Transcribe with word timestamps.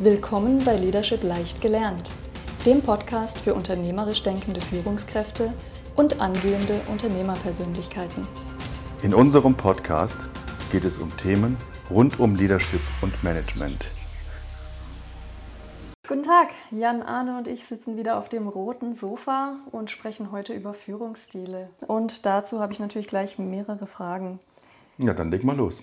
Willkommen 0.00 0.64
bei 0.64 0.76
Leadership 0.76 1.24
leicht 1.24 1.60
gelernt, 1.60 2.14
dem 2.64 2.80
Podcast 2.82 3.36
für 3.36 3.52
unternehmerisch 3.52 4.22
denkende 4.22 4.60
Führungskräfte 4.60 5.52
und 5.96 6.20
angehende 6.20 6.80
Unternehmerpersönlichkeiten. 6.88 8.24
In 9.02 9.12
unserem 9.12 9.56
Podcast 9.56 10.18
geht 10.70 10.84
es 10.84 10.98
um 10.98 11.16
Themen 11.16 11.56
rund 11.90 12.20
um 12.20 12.36
Leadership 12.36 12.80
und 13.02 13.24
Management. 13.24 13.90
Guten 16.06 16.22
Tag, 16.22 16.50
Jan 16.70 17.02
Arne 17.02 17.36
und 17.36 17.48
ich 17.48 17.66
sitzen 17.66 17.96
wieder 17.96 18.18
auf 18.18 18.28
dem 18.28 18.46
roten 18.46 18.94
Sofa 18.94 19.56
und 19.72 19.90
sprechen 19.90 20.30
heute 20.30 20.54
über 20.54 20.74
Führungsstile. 20.74 21.70
Und 21.88 22.24
dazu 22.24 22.60
habe 22.60 22.72
ich 22.72 22.78
natürlich 22.78 23.08
gleich 23.08 23.36
mehrere 23.40 23.88
Fragen. 23.88 24.38
Ja, 24.98 25.12
dann 25.12 25.32
leg 25.32 25.42
mal 25.42 25.56
los. 25.56 25.82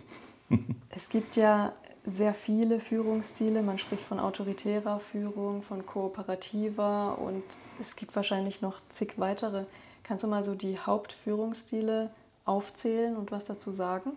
es 0.89 1.09
gibt 1.09 1.35
ja 1.35 1.73
sehr 2.05 2.33
viele 2.33 2.79
Führungsstile. 2.79 3.61
Man 3.61 3.77
spricht 3.77 4.03
von 4.03 4.19
autoritärer 4.19 4.99
Führung, 4.99 5.61
von 5.63 5.85
kooperativer 5.85 7.17
und 7.17 7.43
es 7.79 7.95
gibt 7.95 8.15
wahrscheinlich 8.15 8.61
noch 8.61 8.81
zig 8.89 9.13
weitere. 9.17 9.65
Kannst 10.03 10.23
du 10.23 10.27
mal 10.27 10.43
so 10.43 10.55
die 10.55 10.77
Hauptführungsstile 10.77 12.11
aufzählen 12.45 13.15
und 13.15 13.31
was 13.31 13.45
dazu 13.45 13.71
sagen? 13.71 14.11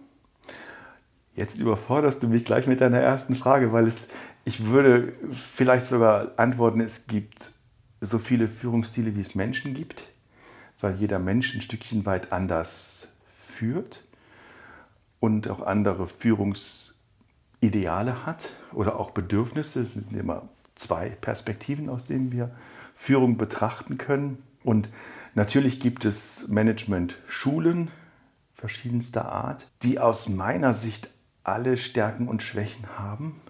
Jetzt 1.34 1.60
überforderst 1.60 2.22
du 2.22 2.28
mich 2.28 2.44
gleich 2.44 2.66
mit 2.66 2.80
deiner 2.80 3.00
ersten 3.00 3.36
Frage, 3.36 3.72
weil 3.72 3.86
es, 3.86 4.08
ich 4.44 4.66
würde 4.66 5.14
vielleicht 5.32 5.86
sogar 5.86 6.32
antworten, 6.36 6.80
es 6.80 7.06
gibt 7.06 7.52
so 8.00 8.18
viele 8.18 8.48
Führungsstile, 8.48 9.16
wie 9.16 9.20
es 9.20 9.34
Menschen 9.34 9.72
gibt, 9.72 10.02
weil 10.80 10.96
jeder 10.96 11.18
Mensch 11.18 11.54
ein 11.54 11.60
Stückchen 11.60 12.04
weit 12.06 12.32
anders 12.32 13.08
führt 13.46 14.04
und 15.20 15.48
auch 15.48 15.62
andere 15.62 16.06
Führungsstile 16.06 16.97
Ideale 17.60 18.26
hat 18.26 18.50
oder 18.72 18.98
auch 18.98 19.10
Bedürfnisse. 19.10 19.82
Es 19.82 19.94
sind 19.94 20.12
immer 20.16 20.48
zwei 20.74 21.08
Perspektiven, 21.08 21.88
aus 21.88 22.06
denen 22.06 22.32
wir 22.32 22.50
Führung 22.94 23.36
betrachten 23.36 23.98
können. 23.98 24.42
Und 24.62 24.88
natürlich 25.34 25.80
gibt 25.80 26.04
es 26.04 26.48
Management-Schulen 26.48 27.90
verschiedenster 28.54 29.30
Art, 29.30 29.68
die 29.82 29.98
aus 29.98 30.28
meiner 30.28 30.74
Sicht 30.74 31.10
alle 31.44 31.76
Stärken 31.76 32.28
und 32.28 32.42
Schwächen 32.42 32.86
haben. 32.98 33.40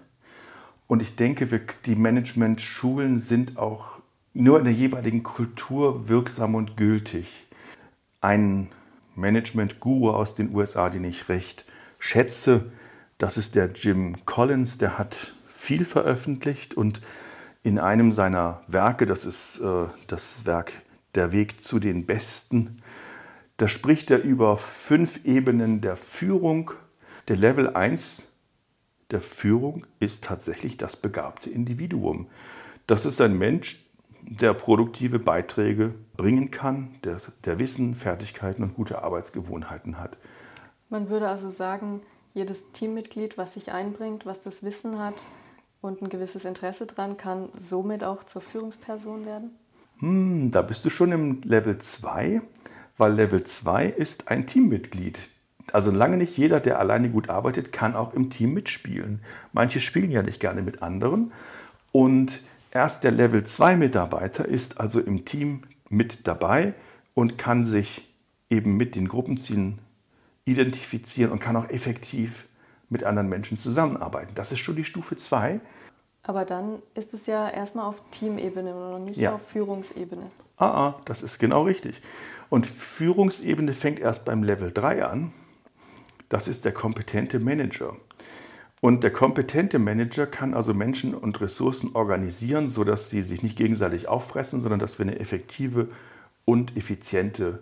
Und 0.87 1.03
ich 1.03 1.17
denke, 1.17 1.61
die 1.87 1.97
Management-Schulen 1.97 3.19
sind 3.19 3.59
auch 3.59 3.99
nur 4.35 4.59
in 4.59 4.65
der 4.65 4.75
jeweiligen 4.75 5.23
Kultur 5.23 6.09
wirksam 6.09 6.55
und 6.55 6.77
gültig. 6.77 7.49
Ein 8.21 8.69
Management-Guru 9.17 10.11
aus 10.11 10.35
den 10.35 10.55
USA, 10.55 10.91
den 10.91 11.05
ich 11.05 11.29
recht 11.29 11.65
schätze, 11.99 12.71
das 13.19 13.37
ist 13.37 13.55
der 13.55 13.71
Jim 13.73 14.15
Collins, 14.25 14.79
der 14.79 14.99
hat 14.99 15.35
viel 15.49 15.85
veröffentlicht 15.85 16.75
und 16.75 17.01
in 17.63 17.79
einem 17.79 18.13
seiner 18.13 18.63
Werke, 18.69 19.07
das 19.07 19.27
ist 19.27 19.61
äh, 19.61 19.87
das 20.07 20.47
Werk 20.47 20.73
Der 21.15 21.33
Weg 21.33 21.61
zu 21.61 21.81
den 21.81 22.07
Besten, 22.07 22.83
da 23.57 23.67
spricht 23.67 24.11
er 24.13 24.23
über 24.23 24.57
fünf 24.57 25.25
Ebenen 25.25 25.81
der 25.81 25.97
Führung. 25.97 26.71
Der 27.27 27.37
Level 27.37 27.75
1 27.75 28.33
der 29.11 29.21
Führung 29.21 29.85
ist 29.99 30.23
tatsächlich 30.23 30.77
das 30.77 30.95
begabte 30.95 31.51
Individuum. 31.51 32.29
Das 32.87 33.05
ist 33.05 33.21
ein 33.21 33.37
Mensch, 33.37 33.85
der 34.23 34.55
produktive 34.55 35.19
Beiträge 35.19 35.93
bringen 36.17 36.53
kann, 36.53 36.95
der, 37.03 37.21
der 37.45 37.59
Wissen, 37.59 37.97
Fertigkeiten 37.97 38.63
und 38.63 38.75
gute 38.75 39.03
Arbeitsgewohnheiten 39.03 39.99
hat. 39.99 40.17
Man 40.89 41.09
würde 41.11 41.29
also 41.29 41.49
sagen, 41.49 42.03
jedes 42.35 42.73
Teammitglied, 42.73 43.39
was 43.39 43.55
sich 43.55 43.73
einbringt, 43.73 44.27
was 44.27 44.41
das 44.41 44.63
Wissen 44.63 44.99
hat 44.99 45.27
und 45.81 46.03
ein 46.03 46.09
gewisses 46.09 46.45
Interesse 46.45 46.87
dran, 46.87 47.17
kann 47.17 47.49
somit 47.57 48.05
auch 48.05 48.25
zur 48.25 48.43
Führungsperson 48.43 49.27
werden? 49.27 49.51
Hm, 50.01 50.51
da 50.51 50.63
bist 50.63 50.85
du 50.85 50.91
schon 50.91 51.13
im 51.13 51.43
Level 51.43 51.79
2, 51.79 52.41
weil 52.97 53.13
Level 53.13 53.45
2 53.45 53.87
ist 53.87 54.29
ein 54.29 54.47
Teammitglied. 54.47 55.19
Also 55.73 55.91
lange 55.91 56.17
nicht 56.17 56.37
jeder, 56.37 56.61
der 56.61 56.79
alleine 56.79 57.11
gut 57.11 57.29
arbeitet, 57.29 57.73
kann 57.73 57.95
auch 57.95 58.15
im 58.15 58.31
Team 58.31 58.55
mitspielen. 58.55 59.21
Manche 59.53 59.81
spielen 59.81 60.11
ja 60.11 60.23
nicht 60.23 60.41
gerne 60.41 60.63
mit 60.63 60.83
anderen. 60.83 61.33
Und 61.93 62.43
erst 62.71 63.05
der 63.05 63.11
Level 63.11 63.45
2 63.45 63.77
Mitarbeiter 63.77 64.47
ist 64.47 64.81
also 64.81 65.01
im 65.01 65.25
Team 65.25 65.63
mit 65.89 66.27
dabei 66.27 66.75
und 67.15 67.39
kann 67.39 67.67
sich 67.67 68.09
eben 68.51 68.77
mit 68.77 68.95
den 68.95 69.09
Gruppenzielen 69.09 69.79
identifizieren 70.49 71.31
und 71.31 71.41
kann 71.41 71.57
auch 71.57 71.69
effektiv 71.69 72.47
mit 72.89 73.05
anderen 73.05 73.29
Menschen 73.29 73.59
zusammenarbeiten. 73.59 74.35
Das 74.35 74.53
ist 74.53 74.61
schon 74.61 74.77
die 74.77 74.85
Stufe 74.85 75.17
2. 75.17 75.61
Aber 76.23 76.45
dann 76.45 76.83
ist 76.95 77.15
es 77.15 77.27
ja 77.27 77.49
erstmal 77.49 77.87
auf 77.87 78.03
Teamebene 78.11 78.95
und 78.95 79.05
nicht 79.05 79.19
ja. 79.19 79.35
auf 79.35 79.47
Führungsebene. 79.47 80.31
Ah, 80.57 80.67
ah, 80.67 81.01
das 81.05 81.23
ist 81.23 81.39
genau 81.39 81.63
richtig. 81.63 82.01
Und 82.51 82.67
Führungsebene 82.67 83.75
fängt 83.75 84.01
erst 84.01 84.25
beim 84.25 84.43
Level 84.43 84.73
3 84.73 85.05
an. 85.05 85.33
Das 86.29 86.49
ist 86.49 86.65
der 86.65 86.73
kompetente 86.73 87.39
Manager. 87.39 87.97
Und 88.81 89.03
der 89.03 89.13
kompetente 89.13 89.79
Manager 89.79 90.27
kann 90.27 90.55
also 90.55 90.73
Menschen 90.73 91.15
und 91.15 91.41
Ressourcen 91.41 91.95
organisieren, 91.95 92.69
sodass 92.69 93.11
sie 93.11 93.23
sich 93.23 93.43
nicht 93.43 93.57
gegenseitig 93.57 94.09
auffressen, 94.09 94.61
sondern 94.61 94.79
dass 94.79 94.99
wir 94.99 95.07
eine 95.07 95.19
effektive 95.19 95.89
und 96.45 96.77
effiziente 96.77 97.61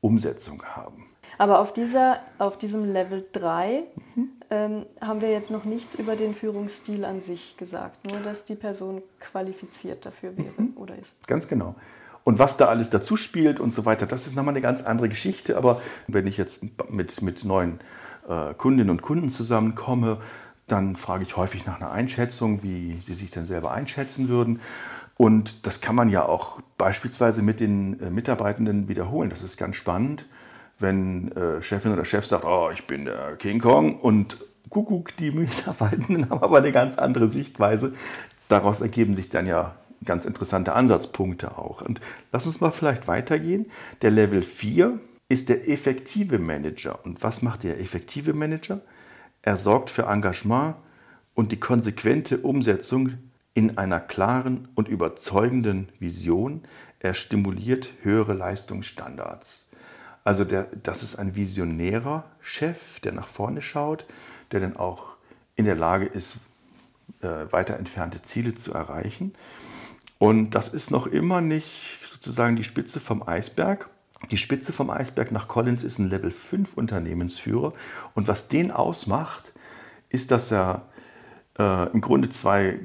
Umsetzung 0.00 0.62
haben. 0.64 1.11
Aber 1.38 1.60
auf, 1.60 1.72
dieser, 1.72 2.20
auf 2.38 2.58
diesem 2.58 2.92
Level 2.92 3.24
3 3.32 3.84
mhm. 4.14 4.28
ähm, 4.50 4.86
haben 5.00 5.20
wir 5.20 5.30
jetzt 5.30 5.50
noch 5.50 5.64
nichts 5.64 5.94
über 5.94 6.16
den 6.16 6.34
Führungsstil 6.34 7.04
an 7.04 7.20
sich 7.20 7.56
gesagt, 7.56 8.06
nur 8.06 8.20
dass 8.20 8.44
die 8.44 8.54
Person 8.54 9.02
qualifiziert 9.20 10.04
dafür 10.06 10.36
wäre 10.36 10.60
mhm. 10.60 10.76
oder 10.76 10.96
ist. 10.96 11.26
Ganz 11.26 11.48
genau. 11.48 11.74
Und 12.24 12.38
was 12.38 12.56
da 12.56 12.66
alles 12.66 12.90
dazu 12.90 13.16
spielt 13.16 13.58
und 13.58 13.72
so 13.72 13.84
weiter, 13.84 14.06
das 14.06 14.26
ist 14.26 14.36
nochmal 14.36 14.52
eine 14.52 14.60
ganz 14.60 14.82
andere 14.84 15.08
Geschichte. 15.08 15.56
Aber 15.56 15.82
wenn 16.06 16.26
ich 16.26 16.36
jetzt 16.36 16.62
mit, 16.88 17.20
mit 17.20 17.44
neuen 17.44 17.80
äh, 18.28 18.54
Kundinnen 18.54 18.90
und 18.90 19.02
Kunden 19.02 19.30
zusammenkomme, 19.30 20.18
dann 20.68 20.94
frage 20.94 21.24
ich 21.24 21.36
häufig 21.36 21.66
nach 21.66 21.80
einer 21.80 21.90
Einschätzung, 21.90 22.62
wie 22.62 23.00
sie 23.00 23.14
sich 23.14 23.32
denn 23.32 23.44
selber 23.44 23.72
einschätzen 23.72 24.28
würden. 24.28 24.60
Und 25.16 25.66
das 25.66 25.80
kann 25.80 25.96
man 25.96 26.08
ja 26.08 26.24
auch 26.24 26.60
beispielsweise 26.78 27.42
mit 27.42 27.58
den 27.58 28.00
äh, 28.00 28.10
Mitarbeitenden 28.10 28.88
wiederholen. 28.88 29.28
Das 29.28 29.42
ist 29.42 29.56
ganz 29.56 29.76
spannend 29.76 30.24
wenn 30.82 31.32
äh, 31.32 31.62
Chefin 31.62 31.92
oder 31.92 32.04
Chef 32.04 32.26
sagt, 32.26 32.44
oh, 32.44 32.70
ich 32.72 32.86
bin 32.86 33.06
der 33.06 33.36
King 33.36 33.60
Kong 33.60 33.98
und 33.98 34.44
Kuckuck, 34.68 35.16
die 35.16 35.30
Mitarbeitenden 35.30 36.28
haben 36.30 36.42
aber 36.42 36.58
eine 36.58 36.72
ganz 36.72 36.98
andere 36.98 37.28
Sichtweise. 37.28 37.94
Daraus 38.48 38.80
ergeben 38.80 39.14
sich 39.14 39.28
dann 39.28 39.46
ja 39.46 39.76
ganz 40.04 40.24
interessante 40.24 40.74
Ansatzpunkte 40.74 41.56
auch. 41.56 41.82
Und 41.82 42.00
lass 42.32 42.46
uns 42.46 42.60
mal 42.60 42.70
vielleicht 42.70 43.08
weitergehen. 43.08 43.70
Der 44.02 44.10
Level 44.10 44.42
4 44.42 44.98
ist 45.28 45.48
der 45.48 45.68
effektive 45.68 46.38
Manager. 46.38 46.98
Und 47.04 47.22
was 47.22 47.42
macht 47.42 47.64
der 47.64 47.80
effektive 47.80 48.32
Manager? 48.34 48.80
Er 49.42 49.56
sorgt 49.56 49.90
für 49.90 50.04
Engagement 50.04 50.76
und 51.34 51.52
die 51.52 51.60
konsequente 51.60 52.38
Umsetzung 52.38 53.14
in 53.54 53.78
einer 53.78 54.00
klaren 54.00 54.68
und 54.74 54.88
überzeugenden 54.88 55.88
Vision. 55.98 56.62
Er 57.00 57.14
stimuliert 57.14 57.90
höhere 58.02 58.34
Leistungsstandards. 58.34 59.71
Also 60.24 60.44
der, 60.44 60.68
das 60.82 61.02
ist 61.02 61.16
ein 61.16 61.34
visionärer 61.34 62.24
Chef, 62.40 63.00
der 63.00 63.12
nach 63.12 63.28
vorne 63.28 63.62
schaut, 63.62 64.06
der 64.52 64.60
dann 64.60 64.76
auch 64.76 65.12
in 65.56 65.64
der 65.64 65.74
Lage 65.74 66.06
ist, 66.06 66.38
äh, 67.20 67.50
weiter 67.50 67.76
entfernte 67.76 68.22
Ziele 68.22 68.54
zu 68.54 68.72
erreichen. 68.72 69.34
Und 70.18 70.50
das 70.50 70.68
ist 70.68 70.90
noch 70.90 71.06
immer 71.06 71.40
nicht 71.40 71.98
sozusagen 72.06 72.56
die 72.56 72.64
Spitze 72.64 73.00
vom 73.00 73.26
Eisberg. 73.26 73.88
Die 74.30 74.38
Spitze 74.38 74.72
vom 74.72 74.90
Eisberg 74.90 75.32
nach 75.32 75.48
Collins 75.48 75.82
ist 75.82 75.98
ein 75.98 76.08
Level 76.08 76.30
5 76.30 76.74
Unternehmensführer. 76.74 77.72
Und 78.14 78.28
was 78.28 78.48
den 78.48 78.70
ausmacht, 78.70 79.52
ist, 80.10 80.30
dass 80.30 80.52
er 80.52 80.86
äh, 81.58 81.90
im 81.90 82.00
Grunde 82.00 82.28
zwei 82.28 82.78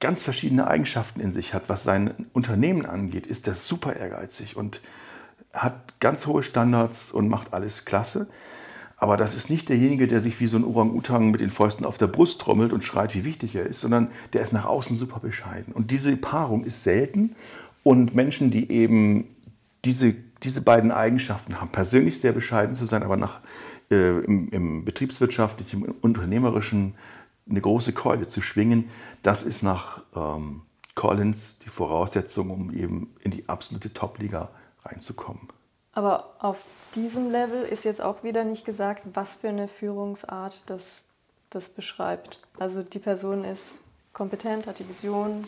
ganz 0.00 0.22
verschiedene 0.22 0.66
Eigenschaften 0.66 1.20
in 1.20 1.32
sich 1.32 1.54
hat. 1.54 1.68
Was 1.68 1.84
sein 1.84 2.26
Unternehmen 2.32 2.84
angeht, 2.84 3.26
ist 3.26 3.48
er 3.48 3.54
super 3.54 3.96
ehrgeizig 3.96 4.56
und 4.56 4.80
hat 5.52 6.00
ganz 6.00 6.26
hohe 6.26 6.42
Standards 6.42 7.12
und 7.12 7.28
macht 7.28 7.52
alles 7.52 7.84
klasse. 7.84 8.28
Aber 8.96 9.16
das 9.16 9.34
ist 9.34 9.48
nicht 9.48 9.70
derjenige, 9.70 10.06
der 10.06 10.20
sich 10.20 10.40
wie 10.40 10.46
so 10.46 10.58
ein 10.58 10.64
Orang-Utang 10.64 11.30
mit 11.30 11.40
den 11.40 11.48
Fäusten 11.48 11.86
auf 11.86 11.96
der 11.96 12.06
Brust 12.06 12.40
trommelt 12.40 12.72
und 12.72 12.84
schreit, 12.84 13.14
wie 13.14 13.24
wichtig 13.24 13.56
er 13.56 13.64
ist, 13.64 13.80
sondern 13.80 14.08
der 14.34 14.42
ist 14.42 14.52
nach 14.52 14.66
außen 14.66 14.94
super 14.94 15.20
bescheiden. 15.20 15.72
Und 15.72 15.90
diese 15.90 16.14
Paarung 16.16 16.64
ist 16.64 16.82
selten. 16.82 17.34
Und 17.82 18.14
Menschen, 18.14 18.50
die 18.50 18.70
eben 18.70 19.24
diese, 19.86 20.14
diese 20.42 20.60
beiden 20.60 20.92
Eigenschaften 20.92 21.60
haben, 21.60 21.70
persönlich 21.70 22.20
sehr 22.20 22.32
bescheiden 22.32 22.74
zu 22.74 22.84
sein, 22.84 23.02
aber 23.02 23.16
nach, 23.16 23.40
äh, 23.90 24.18
im, 24.18 24.50
im 24.50 24.84
betriebswirtschaftlichen, 24.84 25.86
im 25.86 25.94
unternehmerischen 26.02 26.94
eine 27.48 27.62
große 27.62 27.94
Keule 27.94 28.28
zu 28.28 28.42
schwingen, 28.42 28.90
das 29.22 29.44
ist 29.44 29.62
nach 29.62 30.02
ähm, 30.14 30.60
Collins 30.94 31.58
die 31.64 31.70
Voraussetzung, 31.70 32.50
um 32.50 32.76
eben 32.76 33.14
in 33.22 33.30
die 33.30 33.48
absolute 33.48 33.94
Top-Liga 33.94 34.50
reinzukommen. 34.84 35.48
Aber 35.92 36.34
auf 36.38 36.64
diesem 36.94 37.30
Level 37.30 37.62
ist 37.62 37.84
jetzt 37.84 38.00
auch 38.02 38.22
wieder 38.22 38.44
nicht 38.44 38.64
gesagt, 38.64 39.02
was 39.14 39.36
für 39.36 39.48
eine 39.48 39.68
Führungsart 39.68 40.68
das, 40.70 41.06
das 41.50 41.68
beschreibt. 41.68 42.38
Also 42.58 42.82
die 42.82 42.98
Person 42.98 43.44
ist 43.44 43.78
kompetent, 44.12 44.66
hat 44.66 44.78
die 44.78 44.88
Vision, 44.88 45.44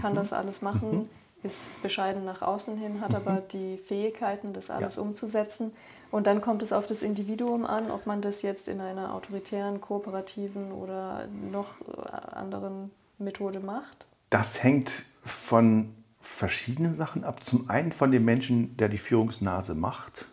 kann 0.00 0.12
Mhm. 0.12 0.16
das 0.16 0.32
alles 0.32 0.62
machen, 0.62 1.08
ist 1.42 1.68
bescheiden 1.82 2.24
nach 2.24 2.42
außen 2.42 2.76
hin, 2.76 3.00
hat 3.00 3.14
aber 3.14 3.40
die 3.40 3.76
Fähigkeiten, 3.76 4.52
das 4.52 4.70
alles 4.70 4.96
Ja. 4.96 5.02
umzusetzen. 5.02 5.72
Und 6.10 6.26
dann 6.26 6.40
kommt 6.40 6.62
es 6.62 6.72
auf 6.72 6.86
das 6.86 7.02
Individuum 7.02 7.64
an, 7.66 7.90
ob 7.90 8.06
man 8.06 8.22
das 8.22 8.42
jetzt 8.42 8.68
in 8.68 8.80
einer 8.80 9.14
autoritären, 9.14 9.80
kooperativen 9.80 10.72
oder 10.72 11.26
noch 11.50 11.80
äh, 11.80 12.10
anderen 12.34 12.90
Methode 13.18 13.60
macht. 13.60 14.06
Das 14.30 14.62
hängt 14.62 14.90
von 15.24 15.94
verschiedenen 16.24 16.94
Sachen 16.94 17.22
ab. 17.22 17.44
Zum 17.44 17.70
einen 17.70 17.92
von 17.92 18.10
dem 18.10 18.24
Menschen, 18.24 18.76
der 18.76 18.88
die 18.88 18.98
Führungsnase 18.98 19.74
macht, 19.74 20.24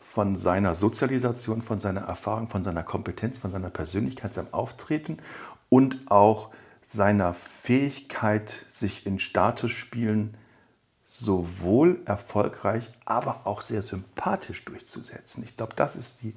von 0.00 0.36
seiner 0.36 0.74
Sozialisation, 0.74 1.62
von 1.62 1.78
seiner 1.78 2.00
Erfahrung, 2.02 2.48
von 2.48 2.64
seiner 2.64 2.82
Kompetenz, 2.82 3.38
von 3.38 3.52
seiner 3.52 3.70
Persönlichkeit, 3.70 4.34
seinem 4.34 4.52
Auftreten 4.52 5.18
und 5.68 6.10
auch 6.10 6.50
seiner 6.82 7.32
Fähigkeit, 7.32 8.66
sich 8.70 9.06
in 9.06 9.20
Statusspielen 9.20 10.36
sowohl 11.06 12.00
erfolgreich, 12.04 12.90
aber 13.04 13.42
auch 13.44 13.62
sehr 13.62 13.82
sympathisch 13.82 14.64
durchzusetzen. 14.64 15.44
Ich 15.44 15.56
glaube, 15.56 15.74
das 15.76 15.96
ist 15.96 16.22
die 16.22 16.34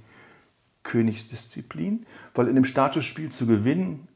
Königsdisziplin, 0.84 2.06
weil 2.34 2.48
in 2.48 2.56
einem 2.56 2.66
Statusspiel 2.66 3.32
zu 3.32 3.48
gewinnen, 3.48 4.08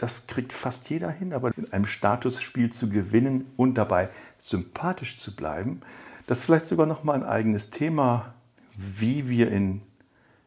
das 0.00 0.26
kriegt 0.26 0.54
fast 0.54 0.88
jeder 0.88 1.10
hin, 1.10 1.34
aber 1.34 1.52
in 1.58 1.70
einem 1.74 1.84
Statusspiel 1.84 2.72
zu 2.72 2.88
gewinnen 2.88 3.50
und 3.58 3.74
dabei 3.74 4.08
sympathisch 4.38 5.18
zu 5.18 5.36
bleiben, 5.36 5.82
das 6.26 6.38
ist 6.38 6.44
vielleicht 6.46 6.64
sogar 6.64 6.86
noch 6.86 7.04
mal 7.04 7.12
ein 7.12 7.22
eigenes 7.22 7.68
Thema, 7.68 8.32
wie 8.78 9.28
wir 9.28 9.52
in, 9.52 9.82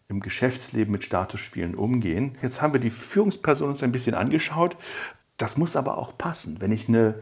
im 0.08 0.22
Geschäftsleben 0.22 0.92
mit 0.92 1.04
Statusspielen 1.04 1.76
umgehen. 1.76 2.36
Jetzt 2.42 2.64
haben 2.64 2.74
wir 2.74 2.80
die 2.80 2.90
Führungsperson 2.90 3.70
uns 3.70 3.84
ein 3.84 3.92
bisschen 3.92 4.16
angeschaut. 4.16 4.76
Das 5.38 5.56
muss 5.56 5.76
aber 5.76 6.00
auch 6.00 6.18
passen. 6.18 6.60
Wenn 6.60 6.72
ich 6.72 6.90
eine, 6.90 7.22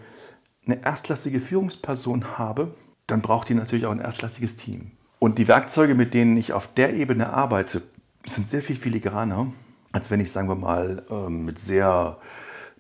eine 0.66 0.82
erstklassige 0.86 1.42
Führungsperson 1.42 2.38
habe, 2.38 2.76
dann 3.08 3.22
braucht 3.22 3.50
die 3.50 3.56
natürlich 3.56 3.86
auch 3.86 3.92
ein 3.92 4.00
erstklassiges 4.00 4.56
Team. 4.56 4.92
Und 5.20 5.38
die 5.38 5.50
Werkzeuge, 5.50 5.96
mit 5.96 6.14
denen 6.14 6.38
ich 6.38 6.54
auf 6.54 6.74
der 6.74 6.94
Ebene 6.94 7.34
arbeite, 7.34 7.82
sind 8.26 8.48
sehr 8.48 8.62
viel 8.62 8.78
filigraner, 8.78 9.52
als 9.92 10.12
wenn 10.12 10.20
ich, 10.20 10.32
sagen 10.32 10.48
wir 10.48 10.56
mal, 10.56 11.06
ähm, 11.10 11.46
mit 11.46 11.60
sehr 11.60 12.18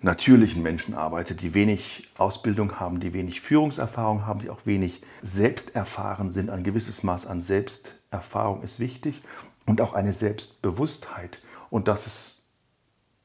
natürlichen 0.01 0.63
Menschen 0.63 0.95
arbeite, 0.95 1.35
die 1.35 1.53
wenig 1.53 2.09
Ausbildung 2.17 2.79
haben, 2.79 2.99
die 2.99 3.13
wenig 3.13 3.41
Führungserfahrung 3.41 4.25
haben, 4.25 4.39
die 4.39 4.49
auch 4.49 4.65
wenig 4.65 5.01
selbsterfahren 5.21 6.31
sind. 6.31 6.49
Ein 6.49 6.63
gewisses 6.63 7.03
Maß 7.03 7.27
an 7.27 7.39
Selbsterfahrung 7.39 8.63
ist 8.63 8.79
wichtig 8.79 9.21
und 9.67 9.79
auch 9.79 9.93
eine 9.93 10.13
Selbstbewusstheit. 10.13 11.39
Und 11.69 11.87
das 11.87 12.07
ist 12.07 12.45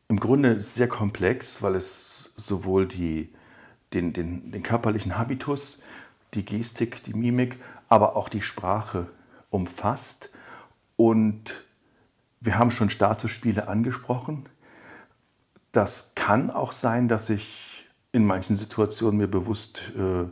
im 0.09 0.21
Grunde 0.21 0.61
sehr 0.61 0.89
komplex, 0.89 1.63
weil 1.63 1.77
es 1.77 2.35
sowohl 2.37 2.87
die, 2.87 3.33
den, 3.95 4.13
den, 4.13 4.53
den 4.53 4.63
körperlichen 4.63 5.17
Habitus, 5.17 5.83
die 6.35 6.45
Gestik, 6.45 7.03
die 7.05 7.15
Mimik, 7.15 7.57
aber 7.89 8.17
auch 8.17 8.29
die 8.29 8.43
Sprache 8.43 9.09
umfasst. 9.51 10.31
Und 10.97 11.66
wir 12.41 12.59
haben 12.59 12.71
schon 12.71 12.91
Statusspiele 12.91 13.69
angesprochen. 13.69 14.47
Das 15.73 16.13
kann 16.15 16.51
auch 16.51 16.73
sein, 16.73 17.09
dass 17.09 17.31
ich 17.31 17.87
in 18.13 18.25
manchen 18.25 18.57
Situationen 18.57 19.19
mir 19.19 19.29
bewusst 19.29 19.83
äh, 19.97 20.25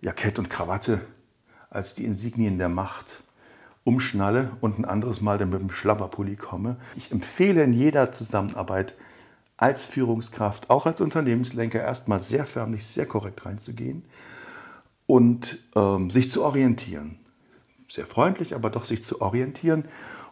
Jackett 0.00 0.38
und 0.38 0.48
Krawatte 0.48 1.00
als 1.70 1.94
die 1.94 2.04
Insignien 2.04 2.58
der 2.58 2.68
Macht 2.68 3.22
umschnalle 3.84 4.52
und 4.60 4.78
ein 4.78 4.84
anderes 4.84 5.20
Mal 5.20 5.38
dann 5.38 5.50
mit 5.50 5.60
dem 5.60 5.70
Schlabberpulli 5.70 6.36
komme. 6.36 6.76
Ich 6.94 7.10
empfehle 7.10 7.62
in 7.64 7.72
jeder 7.72 8.12
Zusammenarbeit 8.12 8.94
als 9.56 9.84
Führungskraft, 9.84 10.70
auch 10.70 10.86
als 10.86 11.00
Unternehmenslenker, 11.00 11.80
erstmal 11.80 12.20
sehr 12.20 12.46
förmlich, 12.46 12.86
sehr 12.86 13.06
korrekt 13.06 13.44
reinzugehen 13.44 14.04
und 15.06 15.58
ähm, 15.74 16.10
sich 16.10 16.30
zu 16.30 16.44
orientieren. 16.44 17.18
Sehr 17.88 18.06
freundlich, 18.06 18.54
aber 18.54 18.70
doch 18.70 18.84
sich 18.84 19.02
zu 19.02 19.20
orientieren 19.20 19.84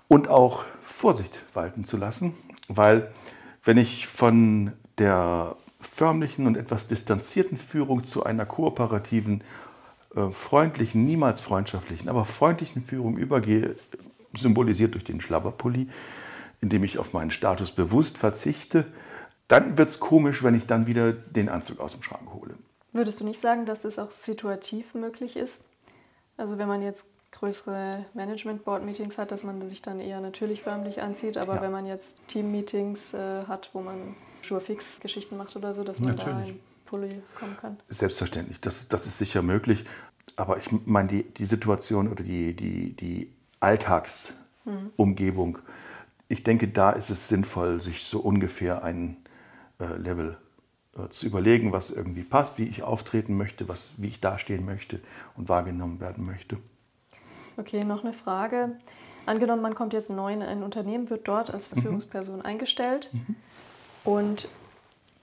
und 0.08 0.28
auch 0.28 0.64
Vorsicht 0.92 1.40
walten 1.54 1.84
zu 1.84 1.96
lassen, 1.96 2.34
weil 2.68 3.10
wenn 3.64 3.78
ich 3.78 4.06
von 4.06 4.72
der 4.98 5.56
förmlichen 5.80 6.46
und 6.46 6.56
etwas 6.56 6.88
distanzierten 6.88 7.58
Führung 7.58 8.04
zu 8.04 8.24
einer 8.24 8.46
kooperativen, 8.46 9.42
äh, 10.14 10.28
freundlichen, 10.28 11.06
niemals 11.06 11.40
freundschaftlichen, 11.40 12.08
aber 12.08 12.24
freundlichen 12.24 12.84
Führung 12.84 13.16
übergehe, 13.16 13.76
symbolisiert 14.36 14.94
durch 14.94 15.04
den 15.04 15.20
Schlabberpulli, 15.20 15.88
indem 16.60 16.84
ich 16.84 16.98
auf 16.98 17.12
meinen 17.12 17.30
Status 17.30 17.72
bewusst 17.72 18.18
verzichte, 18.18 18.86
dann 19.48 19.78
wird 19.78 19.90
es 19.90 20.00
komisch, 20.00 20.42
wenn 20.44 20.54
ich 20.54 20.66
dann 20.66 20.86
wieder 20.86 21.12
den 21.12 21.48
Anzug 21.48 21.80
aus 21.80 21.92
dem 21.92 22.02
Schrank 22.02 22.32
hole. 22.32 22.54
Würdest 22.92 23.20
du 23.20 23.24
nicht 23.24 23.40
sagen, 23.40 23.66
dass 23.66 23.82
das 23.82 23.98
auch 23.98 24.10
situativ 24.10 24.94
möglich 24.94 25.36
ist? 25.36 25.62
Also 26.36 26.58
wenn 26.58 26.68
man 26.68 26.82
jetzt 26.82 27.08
größere 27.32 28.04
Management-Board-Meetings 28.14 29.18
hat, 29.18 29.30
dass 29.32 29.44
man 29.44 29.68
sich 29.68 29.82
dann 29.82 30.00
eher 30.00 30.20
natürlich 30.20 30.62
förmlich 30.62 31.00
anzieht, 31.02 31.36
aber 31.36 31.56
Ja. 31.56 31.62
wenn 31.62 31.72
man 31.72 31.86
jetzt 31.86 32.26
Team-Meetings 32.28 33.14
äh, 33.14 33.44
hat, 33.46 33.70
wo 33.72 33.80
man 33.80 34.16
Sure-Fix-Geschichten 34.42 35.36
macht 35.36 35.54
oder 35.56 35.74
so, 35.74 35.84
dass 35.84 36.00
man 36.00 36.16
da 36.16 36.24
Natürlich. 36.24 36.54
in 36.54 36.60
Pulli 36.86 37.22
kommen 37.38 37.56
kann. 37.60 37.76
Selbstverständlich, 37.88 38.60
das, 38.60 38.88
das 38.88 39.06
ist 39.06 39.18
sicher 39.18 39.42
möglich. 39.42 39.84
Aber 40.36 40.58
ich 40.58 40.66
meine, 40.86 41.08
die, 41.08 41.22
die 41.22 41.46
Situation 41.46 42.08
oder 42.10 42.22
die, 42.24 42.54
die, 42.54 42.94
die 42.96 43.32
Alltagsumgebung, 43.60 45.58
ich 46.28 46.42
denke, 46.42 46.68
da 46.68 46.90
ist 46.90 47.10
es 47.10 47.28
sinnvoll, 47.28 47.80
sich 47.80 48.04
so 48.04 48.20
ungefähr 48.20 48.82
ein 48.84 49.16
äh, 49.80 49.96
Level 49.96 50.36
äh, 50.96 51.08
zu 51.08 51.26
überlegen, 51.26 51.72
was 51.72 51.90
irgendwie 51.90 52.22
passt, 52.22 52.58
wie 52.58 52.64
ich 52.64 52.82
auftreten 52.82 53.36
möchte, 53.36 53.68
was, 53.68 53.94
wie 53.98 54.08
ich 54.08 54.20
dastehen 54.20 54.64
möchte 54.64 55.00
und 55.36 55.48
wahrgenommen 55.48 56.00
werden 56.00 56.24
möchte. 56.24 56.58
Okay, 57.56 57.84
noch 57.84 58.02
eine 58.02 58.12
Frage. 58.12 58.76
Angenommen, 59.26 59.62
man 59.62 59.74
kommt 59.74 59.92
jetzt 59.92 60.10
neu 60.10 60.32
in 60.32 60.42
ein 60.42 60.62
Unternehmen, 60.62 61.10
wird 61.10 61.28
dort 61.28 61.52
als 61.52 61.70
Mhm. 61.74 61.82
Führungsperson 61.82 62.42
eingestellt 62.42 63.10
und 64.04 64.48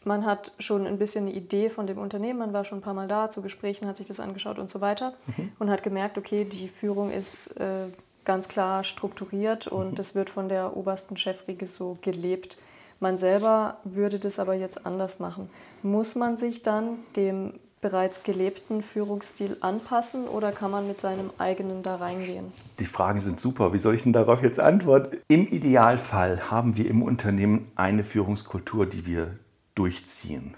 man 0.03 0.25
hat 0.25 0.53
schon 0.59 0.85
ein 0.87 0.97
bisschen 0.97 1.25
eine 1.25 1.33
Idee 1.35 1.69
von 1.69 1.87
dem 1.87 1.97
Unternehmen, 1.97 2.39
man 2.39 2.53
war 2.53 2.63
schon 2.63 2.77
ein 2.77 2.81
paar 2.81 2.93
Mal 2.93 3.07
da 3.07 3.29
zu 3.29 3.41
Gesprächen, 3.41 3.87
hat 3.87 3.97
sich 3.97 4.05
das 4.07 4.19
angeschaut 4.19 4.59
und 4.59 4.69
so 4.69 4.79
weiter 4.81 5.13
Mhm. 5.35 5.51
und 5.59 5.69
hat 5.69 5.83
gemerkt, 5.83 6.17
okay, 6.17 6.45
die 6.45 6.69
Führung 6.69 7.11
ist 7.11 7.47
äh, 7.59 7.87
ganz 8.23 8.47
klar 8.47 8.83
strukturiert 8.83 9.67
und 9.67 9.91
Mhm. 9.91 9.95
das 9.95 10.15
wird 10.15 10.29
von 10.29 10.47
der 10.47 10.77
obersten 10.77 11.17
Chefriege 11.17 11.65
so 11.67 11.97
gelebt. 12.01 12.57
Man 12.99 13.17
selber 13.17 13.77
würde 13.83 14.17
das 14.19 14.39
aber 14.39 14.53
jetzt 14.53 14.85
anders 14.85 15.19
machen. 15.19 15.49
Muss 15.83 16.15
man 16.15 16.37
sich 16.37 16.63
dann 16.63 16.97
dem 17.15 17.53
bereits 17.81 18.23
gelebten 18.23 18.81
Führungsstil 18.81 19.57
anpassen 19.61 20.27
oder 20.27 20.51
kann 20.51 20.71
man 20.71 20.87
mit 20.87 20.99
seinem 20.99 21.29
eigenen 21.37 21.83
da 21.83 21.95
reingehen? 21.95 22.51
Die 22.79 22.85
Fragen 22.85 23.19
sind 23.19 23.39
super. 23.39 23.73
Wie 23.73 23.79
soll 23.79 23.95
ich 23.95 24.03
denn 24.03 24.13
darauf 24.13 24.41
jetzt 24.41 24.59
antworten? 24.59 25.17
Im 25.27 25.47
Idealfall 25.47 26.49
haben 26.49 26.77
wir 26.77 26.89
im 26.89 27.03
Unternehmen 27.03 27.71
eine 27.75 28.03
Führungskultur, 28.03 28.85
die 28.85 29.05
wir 29.05 29.37
durchziehen. 29.75 30.55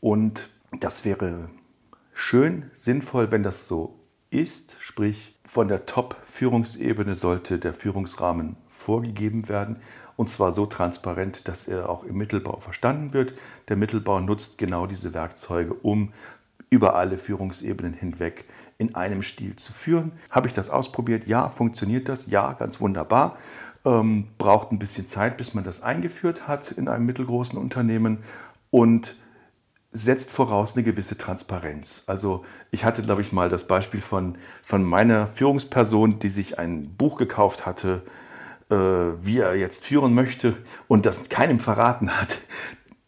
Und 0.00 0.48
das 0.80 1.04
wäre 1.04 1.48
schön, 2.12 2.70
sinnvoll, 2.74 3.30
wenn 3.30 3.42
das 3.42 3.66
so 3.66 3.98
ist. 4.30 4.76
Sprich, 4.80 5.34
von 5.44 5.68
der 5.68 5.86
Top-Führungsebene 5.86 7.16
sollte 7.16 7.58
der 7.58 7.74
Führungsrahmen 7.74 8.56
vorgegeben 8.68 9.48
werden. 9.48 9.80
Und 10.16 10.30
zwar 10.30 10.52
so 10.52 10.66
transparent, 10.66 11.48
dass 11.48 11.66
er 11.66 11.88
auch 11.88 12.04
im 12.04 12.16
Mittelbau 12.16 12.60
verstanden 12.60 13.12
wird. 13.12 13.34
Der 13.68 13.76
Mittelbau 13.76 14.20
nutzt 14.20 14.58
genau 14.58 14.86
diese 14.86 15.12
Werkzeuge, 15.12 15.74
um 15.74 16.12
über 16.70 16.94
alle 16.94 17.18
Führungsebenen 17.18 17.94
hinweg 17.94 18.44
in 18.78 18.94
einem 18.94 19.22
Stil 19.22 19.56
zu 19.56 19.72
führen. 19.72 20.12
Habe 20.30 20.48
ich 20.48 20.54
das 20.54 20.70
ausprobiert? 20.70 21.26
Ja, 21.26 21.48
funktioniert 21.48 22.08
das? 22.08 22.26
Ja, 22.26 22.52
ganz 22.52 22.80
wunderbar. 22.80 23.38
Ähm, 23.84 24.28
braucht 24.38 24.72
ein 24.72 24.78
bisschen 24.78 25.06
Zeit, 25.06 25.36
bis 25.36 25.54
man 25.54 25.64
das 25.64 25.82
eingeführt 25.82 26.48
hat 26.48 26.72
in 26.72 26.88
einem 26.88 27.06
mittelgroßen 27.06 27.58
Unternehmen 27.58 28.18
und 28.70 29.16
setzt 29.92 30.32
voraus 30.32 30.74
eine 30.74 30.82
gewisse 30.82 31.16
Transparenz. 31.16 32.04
Also 32.08 32.44
ich 32.72 32.84
hatte, 32.84 33.02
glaube 33.04 33.22
ich, 33.22 33.32
mal 33.32 33.48
das 33.48 33.68
Beispiel 33.68 34.00
von, 34.00 34.36
von 34.64 34.82
meiner 34.82 35.28
Führungsperson, 35.28 36.18
die 36.18 36.30
sich 36.30 36.58
ein 36.58 36.96
Buch 36.96 37.16
gekauft 37.16 37.64
hatte, 37.64 38.02
wie 38.74 39.38
er 39.38 39.54
jetzt 39.56 39.86
führen 39.86 40.14
möchte 40.14 40.56
und 40.88 41.06
das 41.06 41.28
keinem 41.28 41.60
verraten 41.60 42.10
hat. 42.10 42.38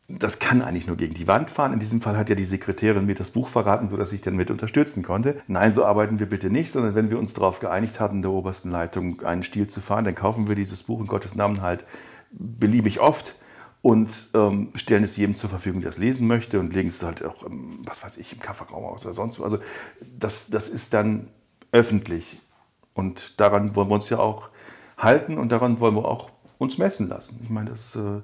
Das 0.09 0.39
kann 0.39 0.63
eigentlich 0.63 0.87
nur 0.87 0.97
gegen 0.97 1.15
die 1.15 1.27
Wand 1.27 1.51
fahren. 1.51 1.73
In 1.73 1.81
diesem 1.81 2.01
Fall 2.01 2.17
hat 2.17 2.29
ja 2.29 2.37
die 2.37 2.45
Sekretärin 2.45 3.07
mir 3.07 3.17
das 3.17 3.31
Buch 3.31 3.49
verraten, 3.49 3.89
sodass 3.89 4.13
ich 4.13 4.21
dann 4.21 4.37
mit 4.37 4.53
unterstützen 4.53 5.03
konnte. 5.03 5.43
Nein, 5.49 5.73
so 5.73 5.85
arbeiten 5.85 6.21
wir 6.21 6.27
bitte 6.27 6.49
nicht, 6.49 6.71
sondern 6.71 6.95
wenn 6.95 7.11
wir 7.11 7.19
uns 7.19 7.35
darauf 7.35 7.59
geeinigt 7.59 7.99
hatten, 7.99 8.23
der 8.23 8.31
obersten 8.31 8.71
Leitung 8.71 9.25
einen 9.25 9.43
Stil 9.43 9.67
zu 9.67 9.81
fahren, 9.81 10.05
dann 10.05 10.15
kaufen 10.15 10.47
wir 10.47 10.55
dieses 10.55 10.85
Buch 10.85 11.01
in 11.01 11.07
Gottes 11.07 11.35
Namen 11.35 11.61
halt 11.61 11.85
beliebig 12.31 13.01
oft 13.01 13.35
und 13.83 14.31
ähm, 14.35 14.71
stellen 14.75 15.05
es 15.05 15.17
jedem 15.17 15.37
zur 15.37 15.51
Verfügung, 15.51 15.81
der 15.81 15.91
es 15.91 15.99
lesen 15.99 16.27
möchte 16.27 16.61
und 16.61 16.73
legen 16.73 16.89
es 16.89 17.03
halt 17.03 17.25
auch, 17.25 17.43
im, 17.43 17.81
was 17.87 18.05
weiß 18.05 18.17
ich, 18.19 18.33
im 18.33 18.41
Kafferraum 18.41 18.85
aus 18.85 19.05
oder 19.05 19.15
sonst 19.15 19.41
wo. 19.41 19.45
Also 19.45 19.59
das, 20.19 20.51
das 20.51 20.69
ist 20.69 20.95
dann 20.95 21.29
öffentlich 21.73 22.41
und 22.95 23.41
daran 23.41 23.77
wollen 23.77 23.89
wir 23.89 23.95
uns 23.95 24.09
ja 24.09 24.19
auch 24.19 24.49
halten 24.97 25.39
und 25.39 25.51
daran 25.51 25.81
wollen 25.81 25.95
wir 25.95 26.07
auch 26.07 26.31
uns 26.59 26.79
messen 26.79 27.09
lassen. 27.09 27.41
Ich 27.43 27.51
meine, 27.51 27.71
das, 27.71 27.95
äh, 27.97 28.21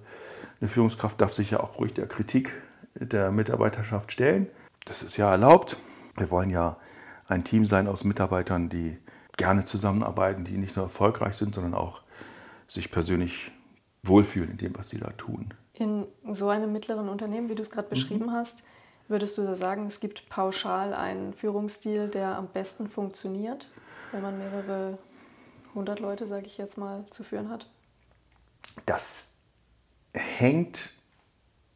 Eine 0.61 0.69
Führungskraft 0.69 1.21
darf 1.21 1.33
sich 1.33 1.51
ja 1.51 1.61
auch 1.61 1.81
ruhig 1.81 1.93
der 1.93 2.07
Kritik 2.07 2.53
der 2.95 3.33
Mitarbeiterschaft 3.33 4.13
stellen. 4.13 4.47
Das 4.85 5.03
ist 5.03 5.17
ja 5.17 5.29
erlaubt. 5.29 5.77
Wir 6.17 6.31
wollen 6.31 6.51
ja 6.51 6.77
ein 7.27 7.43
Team 7.43 7.67
sein 7.67 7.89
aus 7.89 8.05
Mitarbeitern, 8.05 8.69
die 8.69 8.97
gerne 9.37 9.65
zusammenarbeiten, 9.65 10.45
die 10.45 10.57
nicht 10.59 10.77
nur 10.77 10.85
erfolgreich 10.85 11.35
sind, 11.35 11.55
sondern 11.55 11.75
auch 11.75 12.03
sich 12.69 12.91
persönlich 12.91 13.51
wohlfühlen 14.03 14.53
in 14.53 14.59
dem, 14.59 14.77
was 14.77 14.91
sie 14.91 14.99
da 14.99 15.11
tun. 15.11 15.53
In 15.75 16.07
so 16.31 16.49
einem 16.49 16.73
mittleren 16.73 17.09
Unternehmen, 17.09 17.49
wie 17.49 17.55
du 17.55 17.63
es 17.63 17.71
gerade 17.71 17.87
mhm. 17.87 17.91
beschrieben 17.91 18.27
mhm. 18.27 18.33
hast, 18.33 18.63
würdest 19.09 19.39
du 19.39 19.43
da 19.43 19.57
sagen, 19.57 19.87
es 19.87 20.01
gibt 20.01 20.29
pauschal 20.29 20.95
einen 20.95 21.33
Führungsstil, 21.33 22.09
der 22.09 22.37
am 22.37 22.49
besten 22.49 22.89
funktioniert, 22.89 23.69
wenn 24.13 24.23
man 24.23 24.39
mehrere 24.39 24.99
hundert 25.75 26.01
Leute, 26.01 26.27
sage 26.27 26.47
ich 26.47 26.59
jetzt 26.59 26.79
mal, 26.79 27.05
zu 27.11 27.25
führen 27.25 27.49
hat? 27.51 27.69
Das 28.87 29.35
hängt 30.15 30.93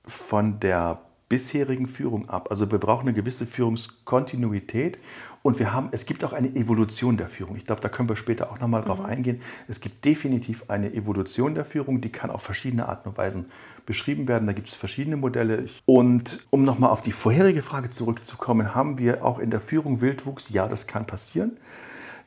von 0.06 0.60
der 0.60 1.00
bisherigen 1.28 1.86
Führung 1.86 2.28
ab. 2.28 2.50
Also 2.50 2.70
wir 2.70 2.78
brauchen 2.78 3.08
eine 3.08 3.12
gewisse 3.12 3.46
Führungskontinuität 3.46 4.98
und 5.42 5.58
wir 5.58 5.72
haben, 5.72 5.88
es 5.92 6.06
gibt 6.06 6.24
auch 6.24 6.32
eine 6.32 6.54
Evolution 6.54 7.16
der 7.16 7.28
Führung. 7.28 7.56
Ich 7.56 7.66
glaube, 7.66 7.80
da 7.80 7.88
können 7.88 8.08
wir 8.08 8.16
später 8.16 8.50
auch 8.50 8.58
nochmal 8.60 8.82
drauf 8.82 9.00
mhm. 9.00 9.06
eingehen. 9.06 9.42
Es 9.68 9.80
gibt 9.80 10.04
definitiv 10.04 10.70
eine 10.70 10.92
Evolution 10.92 11.54
der 11.54 11.64
Führung, 11.64 12.00
die 12.00 12.10
kann 12.10 12.30
auf 12.30 12.42
verschiedene 12.42 12.88
Arten 12.88 13.08
und 13.08 13.18
Weisen 13.18 13.46
beschrieben 13.86 14.28
werden. 14.28 14.46
Da 14.46 14.52
gibt 14.52 14.68
es 14.68 14.74
verschiedene 14.74 15.16
Modelle. 15.16 15.66
Und 15.84 16.46
um 16.50 16.64
nochmal 16.64 16.90
auf 16.90 17.02
die 17.02 17.12
vorherige 17.12 17.62
Frage 17.62 17.90
zurückzukommen, 17.90 18.74
haben 18.74 18.98
wir 18.98 19.24
auch 19.24 19.38
in 19.38 19.50
der 19.50 19.60
Führung 19.60 20.00
Wildwuchs? 20.00 20.48
Ja, 20.50 20.68
das 20.68 20.86
kann 20.86 21.06
passieren. 21.06 21.56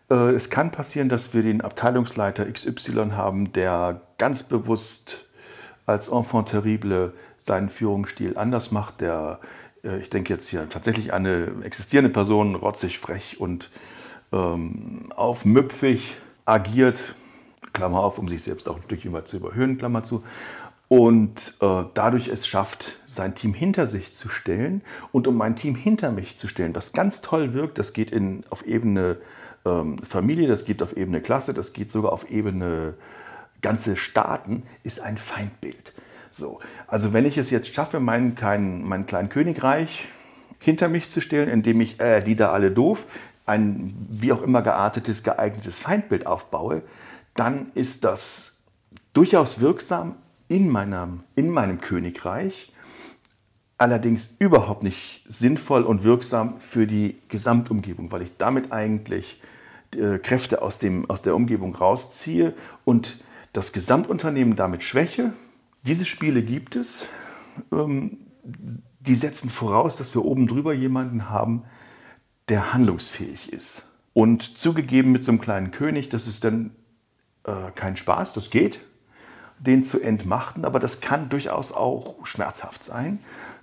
Äh, 0.10 0.32
es 0.32 0.50
kann 0.50 0.72
passieren, 0.72 1.10
dass 1.10 1.34
wir 1.34 1.44
den 1.44 1.62
Abteilungsleiter 1.62 2.52
XY 2.52 3.12
haben, 3.12 3.54
der 3.54 4.02
ganz 4.18 4.44
bewusst 4.44 5.28
als 5.86 6.10
Enfant 6.10 6.50
terrible 6.50 7.14
seinen 7.38 7.70
Führungsstil 7.70 8.38
anders 8.38 8.72
macht, 8.72 9.02
der, 9.02 9.40
äh, 9.84 10.00
ich 10.00 10.10
denke 10.10 10.34
jetzt 10.34 10.48
hier 10.48 10.70
tatsächlich 10.70 11.14
eine 11.14 11.48
existierende 11.64 12.12
Person, 12.12 12.56
rotzig, 12.56 13.00
frech 13.00 13.40
und 13.40 13.72
ähm, 14.32 15.12
aufmüpfig 15.16 16.18
agiert, 16.46 17.16
Klammer 17.74 18.00
auf, 18.00 18.18
um 18.18 18.28
sich 18.28 18.44
selbst 18.44 18.68
auch 18.68 18.78
ein 18.78 18.84
Stückchen 18.84 19.14
weit 19.14 19.28
zu 19.28 19.38
überhöhen, 19.38 19.78
Klammer 19.78 20.04
zu, 20.04 20.24
und 20.88 21.56
äh, 21.62 21.84
dadurch 21.94 22.28
es 22.30 22.48
schafft, 22.48 22.98
sein 23.06 23.36
Team 23.36 23.54
hinter 23.54 23.86
sich 23.86 24.14
zu 24.14 24.28
stellen 24.28 24.82
und 25.12 25.28
um 25.28 25.38
mein 25.38 25.56
Team 25.56 25.76
hinter 25.76 26.12
mich 26.12 26.36
zu 26.36 26.48
stellen, 26.48 26.76
was 26.76 26.94
ganz 26.94 27.22
toll 27.22 27.54
wirkt, 27.54 27.78
das 27.78 27.94
geht 27.94 28.10
in, 28.10 28.44
auf 28.50 28.66
Ebene 28.66 29.18
Familie, 29.64 30.48
das 30.48 30.66
geht 30.66 30.82
auf 30.82 30.96
Ebene 30.96 31.22
Klasse, 31.22 31.54
das 31.54 31.74
geht 31.74 31.92
sogar 31.92 32.14
auf 32.14 32.30
Ebene 32.30 32.96
ganze 33.62 33.98
Staaten, 33.98 34.64
ist 34.84 35.02
ein 35.02 35.18
Feindbild. 35.18 35.94
So, 36.32 36.60
also 36.88 37.14
wenn 37.14 37.26
ich 37.26 37.38
es 37.38 37.50
jetzt 37.50 37.74
schaffe, 37.74 38.00
mein, 38.00 38.36
kleinen, 38.36 38.88
mein 38.88 39.06
kleinen 39.06 39.30
Königreich 39.30 40.08
hinter 40.60 40.88
mich 40.88 41.10
zu 41.10 41.22
stellen, 41.22 41.50
indem 41.50 41.82
ich 41.82 42.00
äh, 42.00 42.22
die 42.22 42.36
da 42.36 42.52
alle 42.52 42.72
doof, 42.72 43.06
ein 43.46 43.94
wie 44.10 44.32
auch 44.32 44.42
immer 44.42 44.62
geartetes, 44.62 45.24
geeignetes 45.24 45.80
Feindbild 45.80 46.28
aufbaue, 46.28 46.84
dann 47.36 47.72
ist 47.74 48.04
das 48.04 48.62
durchaus 49.14 49.60
wirksam 49.60 50.16
in 50.48 50.70
meinem, 50.70 51.24
in 51.36 51.50
meinem 51.50 51.82
Königreich, 51.82 52.72
allerdings 53.80 54.36
überhaupt 54.38 54.84
nicht 54.84 55.24
sinnvoll 55.28 55.84
und 55.84 56.04
wirksam 56.04 56.60
für 56.60 56.86
die 56.86 57.18
Gesamtumgebung, 57.28 58.12
weil 58.12 58.22
ich 58.22 58.38
damit 58.38 58.72
eigentlich 58.72 59.42
äh, 59.96 60.20
Kräfte 60.20 60.62
aus, 60.62 60.78
dem, 60.78 61.10
aus 61.10 61.24
der 61.24 61.36
Umgebung 61.36 61.76
rausziehe 61.76 62.54
und 62.86 63.24
das 63.54 63.74
Gesamtunternehmen 63.74 64.56
damit 64.56 64.84
schwäche 64.84 65.34
diese 65.84 66.06
Spiele 66.06 66.44
gibt 66.44 66.76
es. 66.76 67.06
Ähm, 67.72 68.18
die 68.44 69.16
setzen 69.16 69.50
voraus, 69.50 69.98
dass 69.98 70.14
wir 70.14 70.26
oben 70.26 70.48
drüber 70.48 70.74
jemanden 70.74 71.30
haben, 71.30 71.64
der 72.50 72.74
handlungsfähig 72.74 73.54
ist. 73.54 73.90
Und 74.14 74.58
zugegeben 74.58 75.12
mit 75.12 75.24
so 75.24 75.32
einem 75.32 75.42
kleinen 75.42 75.72
König, 75.72 76.10
das 76.10 76.28
ist 76.28 76.44
dann 76.44 76.72
äh, 77.46 77.72
kein 77.76 77.96
Spaß, 77.96 78.34
das 78.34 78.50
geht, 78.50 78.80
den 79.60 79.84
zu 79.84 80.02
entmachten, 80.02 80.66
aber 80.66 80.80
das 80.80 81.00
kann 81.00 81.30
durchaus 81.30 81.72
auch 81.72 82.26
schmerzhaft 82.26 82.84
sein. 82.84 83.20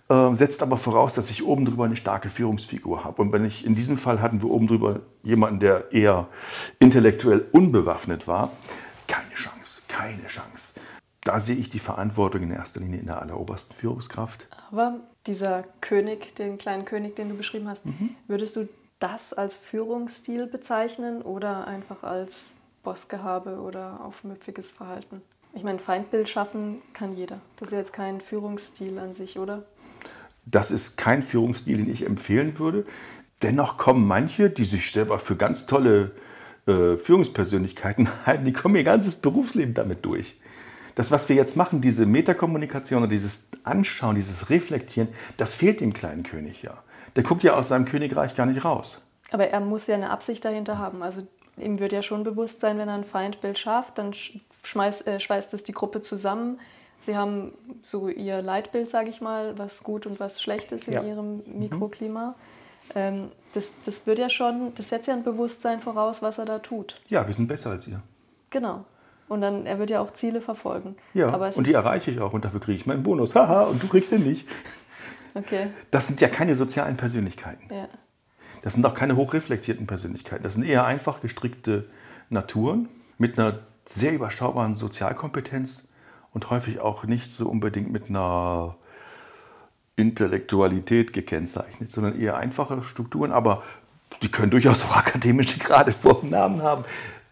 Äh, 0.08 0.34
setzt 0.34 0.62
aber 0.62 0.76
voraus, 0.76 1.14
dass 1.14 1.30
ich 1.30 1.44
oben 1.44 1.64
drüber 1.64 1.84
eine 1.84 1.96
starke 1.96 2.30
Führungsfigur 2.30 3.04
habe. 3.04 3.22
Und 3.22 3.32
wenn 3.32 3.44
ich 3.44 3.64
in 3.64 3.75
diesem 3.75 3.96
Fall 3.96 4.20
hatten 4.20 4.40
wir 4.40 4.50
oben 4.50 4.66
drüber 4.66 5.00
jemanden, 5.22 5.60
der 5.60 5.92
eher 5.92 6.28
intellektuell 6.78 7.46
unbewaffnet 7.52 8.28
war, 8.28 8.50
keine 9.06 9.34
Chance, 9.34 9.82
keine 9.88 10.26
Chance 10.26 10.75
da 11.26 11.40
sehe 11.40 11.56
ich 11.56 11.68
die 11.68 11.80
Verantwortung 11.80 12.42
in 12.42 12.52
erster 12.52 12.80
Linie 12.80 13.00
in 13.00 13.06
der 13.06 13.20
allerobersten 13.20 13.75
Führungskraft. 13.76 14.46
Aber 14.70 15.00
dieser 15.26 15.64
König, 15.80 16.36
den 16.36 16.56
kleinen 16.56 16.84
König, 16.84 17.16
den 17.16 17.28
du 17.28 17.34
beschrieben 17.34 17.68
hast, 17.68 17.84
mhm. 17.84 18.14
würdest 18.28 18.54
du 18.54 18.68
das 19.00 19.32
als 19.32 19.56
Führungsstil 19.56 20.46
bezeichnen 20.46 21.22
oder 21.22 21.66
einfach 21.66 22.04
als 22.04 22.54
Bossgehabe 22.84 23.60
oder 23.60 24.00
aufmüpfiges 24.04 24.70
Verhalten? 24.70 25.20
Ich 25.52 25.64
meine, 25.64 25.78
Feindbild 25.78 26.28
schaffen 26.28 26.80
kann 26.92 27.16
jeder. 27.16 27.40
Das 27.56 27.70
ist 27.70 27.76
jetzt 27.76 27.92
kein 27.92 28.20
Führungsstil 28.20 28.98
an 28.98 29.12
sich, 29.12 29.38
oder? 29.38 29.64
Das 30.46 30.70
ist 30.70 30.96
kein 30.96 31.22
Führungsstil, 31.22 31.76
den 31.76 31.90
ich 31.90 32.06
empfehlen 32.06 32.58
würde. 32.58 32.86
Dennoch 33.42 33.76
kommen 33.76 34.06
manche, 34.06 34.48
die 34.48 34.64
sich 34.64 34.92
selber 34.92 35.18
für 35.18 35.36
ganz 35.36 35.66
tolle 35.66 36.12
äh, 36.66 36.96
Führungspersönlichkeiten 36.96 38.08
halten, 38.26 38.44
die 38.44 38.52
kommen 38.52 38.76
ihr 38.76 38.84
ganzes 38.84 39.16
Berufsleben 39.16 39.74
damit 39.74 40.04
durch 40.04 40.36
das, 40.96 41.10
was 41.10 41.28
wir 41.28 41.36
jetzt 41.36 41.56
machen, 41.56 41.80
diese 41.80 42.06
Metakommunikation 42.06 43.02
oder 43.02 43.10
dieses 43.10 43.50
Anschauen, 43.62 44.16
dieses 44.16 44.50
Reflektieren, 44.50 45.08
das 45.36 45.54
fehlt 45.54 45.80
dem 45.80 45.92
kleinen 45.92 46.24
König 46.24 46.62
ja. 46.62 46.82
Der 47.14 47.22
guckt 47.22 47.42
ja 47.42 47.54
aus 47.54 47.68
seinem 47.68 47.84
Königreich 47.84 48.34
gar 48.34 48.46
nicht 48.46 48.64
raus. 48.64 49.06
Aber 49.30 49.46
er 49.48 49.60
muss 49.60 49.86
ja 49.86 49.94
eine 49.94 50.10
Absicht 50.10 50.44
dahinter 50.44 50.78
haben. 50.78 51.02
Also 51.02 51.22
ihm 51.58 51.78
wird 51.78 51.92
ja 51.92 52.02
schon 52.02 52.24
bewusst 52.24 52.60
sein, 52.60 52.78
wenn 52.78 52.88
er 52.88 52.94
ein 52.94 53.04
Feindbild 53.04 53.58
schafft, 53.58 53.98
dann 53.98 54.14
schmeißt, 54.64 55.06
äh, 55.06 55.20
schweißt 55.20 55.52
es 55.54 55.64
die 55.64 55.72
Gruppe 55.72 56.00
zusammen. 56.00 56.58
Sie 57.06 57.16
haben 57.16 57.52
so 57.82 58.08
ihr 58.08 58.42
Leitbild, 58.42 58.90
sage 58.90 59.08
ich 59.08 59.20
mal, 59.20 59.56
was 59.56 59.84
gut 59.84 60.06
und 60.06 60.18
was 60.18 60.42
schlecht 60.42 60.72
ist 60.72 60.88
in 60.88 60.94
ja. 60.94 61.02
ihrem 61.02 61.36
mhm. 61.36 61.58
Mikroklima. 61.60 62.30
Mhm. 62.30 62.92
Ähm, 62.94 63.28
das, 63.52 63.80
das 63.84 64.06
wird 64.08 64.18
ja 64.18 64.28
schon, 64.28 64.75
das 64.75 64.88
setzt 64.88 65.06
ja 65.06 65.14
ein 65.14 65.22
Bewusstsein 65.22 65.80
voraus, 65.80 66.20
was 66.20 66.38
er 66.38 66.46
da 66.46 66.58
tut. 66.58 67.00
Ja, 67.08 67.26
wir 67.26 67.32
sind 67.32 67.46
besser 67.46 67.70
als 67.70 67.86
ihr. 67.86 68.02
Genau. 68.50 68.84
Und 69.28 69.40
dann, 69.40 69.66
er 69.66 69.78
wird 69.78 69.90
ja 69.90 70.00
auch 70.00 70.12
Ziele 70.12 70.40
verfolgen. 70.40 70.96
Ja, 71.14 71.34
und 71.34 71.66
die 71.66 71.72
erreiche 71.72 72.10
ich 72.10 72.20
auch 72.20 72.32
und 72.32 72.44
dafür 72.44 72.60
kriege 72.60 72.78
ich 72.78 72.86
meinen 72.86 73.02
Bonus. 73.02 73.34
Haha, 73.34 73.62
und 73.62 73.82
du 73.82 73.88
kriegst 73.88 74.12
den 74.12 74.25
nicht. 74.25 74.46
Okay. 75.34 75.68
Das 75.90 76.08
sind 76.08 76.20
ja 76.20 76.28
keine 76.28 76.56
sozialen 76.56 76.96
Persönlichkeiten. 76.96 77.72
Ja. 77.72 77.88
Das 78.62 78.75
sind 78.75 78.84
auch 78.84 78.94
keine 78.94 79.16
hochreflektierten 79.16 79.86
Persönlichkeiten. 79.86 80.42
Das 80.42 80.54
sind 80.54 80.64
eher 80.64 80.84
einfach 80.84 81.20
gestrickte 81.20 81.88
Naturen 82.30 82.88
mit 83.18 83.38
einer 83.38 83.60
sehr 83.88 84.12
überschaubaren 84.12 84.75
Sozialkompetenz 84.75 85.85
und 86.36 86.50
häufig 86.50 86.80
auch 86.80 87.04
nicht 87.04 87.32
so 87.32 87.48
unbedingt 87.48 87.90
mit 87.90 88.10
einer 88.10 88.76
Intellektualität 89.96 91.14
gekennzeichnet, 91.14 91.88
sondern 91.88 92.20
eher 92.20 92.36
einfache 92.36 92.82
Strukturen, 92.82 93.32
aber 93.32 93.62
die 94.20 94.30
können 94.30 94.50
durchaus 94.50 94.84
auch 94.84 94.96
akademische 94.98 95.58
Grade 95.58 95.92
vor 95.92 96.20
dem 96.20 96.28
Namen 96.28 96.60
haben. 96.60 96.84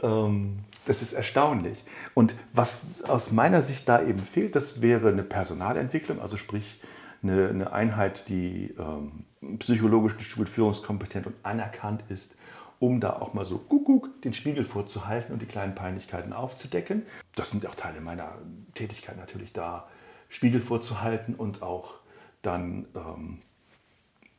Ähm, 0.03 0.61
das 0.87 1.03
ist 1.03 1.13
erstaunlich. 1.13 1.85
Und 2.15 2.35
was 2.55 3.05
aus 3.05 3.31
meiner 3.31 3.61
Sicht 3.61 3.87
da 3.91 4.01
eben 4.01 4.21
fehlt, 4.21 4.57
das 4.57 4.81
wäre 4.81 5.11
eine 5.11 5.23
Personalentwicklung, 5.23 6.23
also 6.23 6.39
sprich 6.39 6.81
eine, 7.23 7.51
eine 7.51 7.75
Einheit, 7.75 8.31
die 8.31 8.75
ähm, 8.79 9.59
psychologisch 9.59 10.17
geschult, 10.17 10.49
führungskompetent 10.49 11.27
und 11.27 11.35
anerkannt 11.43 12.05
ist, 12.09 12.39
um 12.79 13.01
da 13.01 13.15
auch 13.21 13.35
mal 13.35 13.45
so 13.45 13.59
guck, 13.59 14.23
den 14.23 14.35
Spiegel 14.35 14.65
vorzuhalten 14.65 15.33
und 15.33 15.43
die 15.43 15.47
kleinen 15.47 15.75
Peinlichkeiten 15.75 16.33
aufzudecken. 16.33 17.07
Das 17.35 17.51
sind 17.51 17.67
auch 17.67 17.75
Teile 17.75 18.01
meiner 18.01 18.33
Tätigkeit 18.75 19.17
natürlich 19.17 19.53
da, 19.53 19.89
Spiegel 20.29 20.61
vorzuhalten 20.61 21.35
und 21.35 21.63
auch 21.63 21.95
dann 22.43 22.87
ähm, 22.95 23.39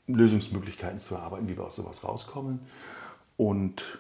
Lösungsmöglichkeiten 0.07 0.99
zu 0.99 1.15
erarbeiten, 1.15 1.49
wie 1.49 1.57
wir 1.57 1.65
aus 1.65 1.75
sowas 1.75 2.03
rauskommen. 2.03 2.59
Und 3.37 3.99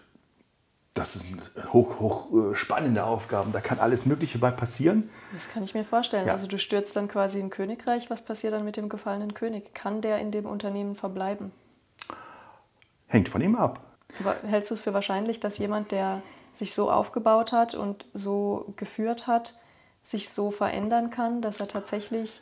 das 0.93 1.13
sind 1.13 1.41
hoch, 1.73 1.99
hoch 1.99 2.51
äh, 2.51 2.55
spannende 2.55 3.03
Aufgaben. 3.03 3.51
Da 3.51 3.59
kann 3.59 3.79
alles 3.79 4.05
Mögliche 4.05 4.37
bei 4.37 4.51
passieren. 4.51 5.09
Das 5.33 5.49
kann 5.49 5.63
ich 5.63 5.73
mir 5.73 5.83
vorstellen. 5.83 6.27
Ja. 6.27 6.33
Also 6.33 6.47
du 6.47 6.57
stürzt 6.57 6.95
dann 6.95 7.07
quasi 7.07 7.39
ein 7.39 7.49
Königreich. 7.49 8.09
Was 8.09 8.23
passiert 8.23 8.53
dann 8.53 8.63
mit 8.63 8.77
dem 8.77 8.87
gefallenen 8.87 9.33
König? 9.33 9.73
Kann 9.73 10.01
der 10.01 10.19
in 10.19 10.31
dem 10.31 10.45
Unternehmen 10.45 10.95
verbleiben? 10.95 11.51
Hängt 13.07 13.29
von 13.29 13.41
ihm 13.41 13.55
ab. 13.55 13.84
Hältst 14.47 14.71
du 14.71 14.75
es 14.75 14.81
für 14.81 14.93
wahrscheinlich, 14.93 15.39
dass 15.39 15.57
jemand, 15.57 15.91
der 15.91 16.21
sich 16.53 16.73
so 16.73 16.89
aufgebaut 16.89 17.51
hat 17.51 17.75
und 17.75 18.05
so 18.13 18.73
geführt 18.77 19.27
hat, 19.27 19.59
sich 20.03 20.29
so 20.29 20.51
verändern 20.51 21.09
kann, 21.09 21.41
dass 21.41 21.59
er 21.59 21.67
tatsächlich 21.67 22.41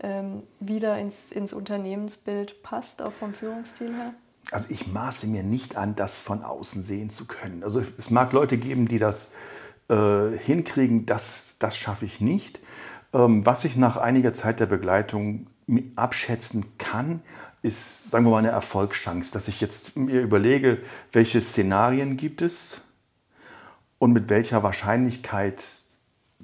ähm, 0.00 0.42
wieder 0.60 0.98
ins, 0.98 1.32
ins 1.32 1.52
Unternehmensbild 1.52 2.62
passt, 2.62 3.00
auch 3.00 3.12
vom 3.12 3.32
Führungsstil 3.32 3.94
her? 3.94 4.14
also 4.50 4.66
ich 4.70 4.86
maße 4.86 5.26
mir 5.26 5.42
nicht 5.42 5.76
an, 5.76 5.94
das 5.94 6.18
von 6.18 6.42
außen 6.42 6.82
sehen 6.82 7.10
zu 7.10 7.26
können. 7.26 7.62
Also 7.64 7.82
es 7.98 8.10
mag 8.10 8.32
Leute 8.32 8.58
geben, 8.58 8.88
die 8.88 8.98
das 8.98 9.32
äh, 9.88 10.36
hinkriegen, 10.38 11.06
das, 11.06 11.56
das 11.58 11.76
schaffe 11.76 12.04
ich 12.04 12.20
nicht. 12.20 12.60
Ähm, 13.12 13.44
was 13.46 13.64
ich 13.64 13.76
nach 13.76 13.96
einiger 13.96 14.32
Zeit 14.32 14.60
der 14.60 14.66
Begleitung 14.66 15.46
abschätzen 15.96 16.76
kann, 16.78 17.22
ist, 17.64 18.10
sagen 18.10 18.26
wir 18.26 18.30
mal, 18.30 18.38
eine 18.38 18.50
Erfolgschance, 18.50 19.32
dass 19.32 19.48
ich 19.48 19.60
jetzt 19.60 19.96
mir 19.96 20.20
überlege, 20.20 20.82
welche 21.12 21.40
Szenarien 21.40 22.18
gibt 22.18 22.42
es 22.42 22.82
und 23.98 24.12
mit 24.12 24.28
welcher 24.28 24.62
Wahrscheinlichkeit 24.62 25.64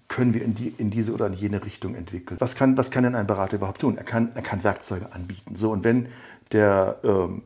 können 0.09 0.33
wir 0.33 0.43
in, 0.43 0.55
die, 0.55 0.75
in 0.79 0.91
diese 0.91 1.13
oder 1.13 1.27
in 1.27 1.35
jene 1.35 1.63
Richtung 1.63 1.95
entwickeln. 1.95 2.41
Was 2.41 2.57
kann, 2.57 2.77
was 2.79 2.91
kann 2.91 3.05
denn 3.05 3.15
ein 3.15 3.27
Berater 3.27 3.57
überhaupt 3.57 3.83
tun? 3.83 3.99
Er 3.99 4.05
kann, 4.05 4.31
er 4.35 4.41
kann 4.41 4.65
Werkzeuge 4.65 5.13
anbieten. 5.13 5.57
So, 5.57 5.71
und 5.71 5.85
wenn 5.85 6.09
der, 6.53 6.99
ähm, 7.05 7.43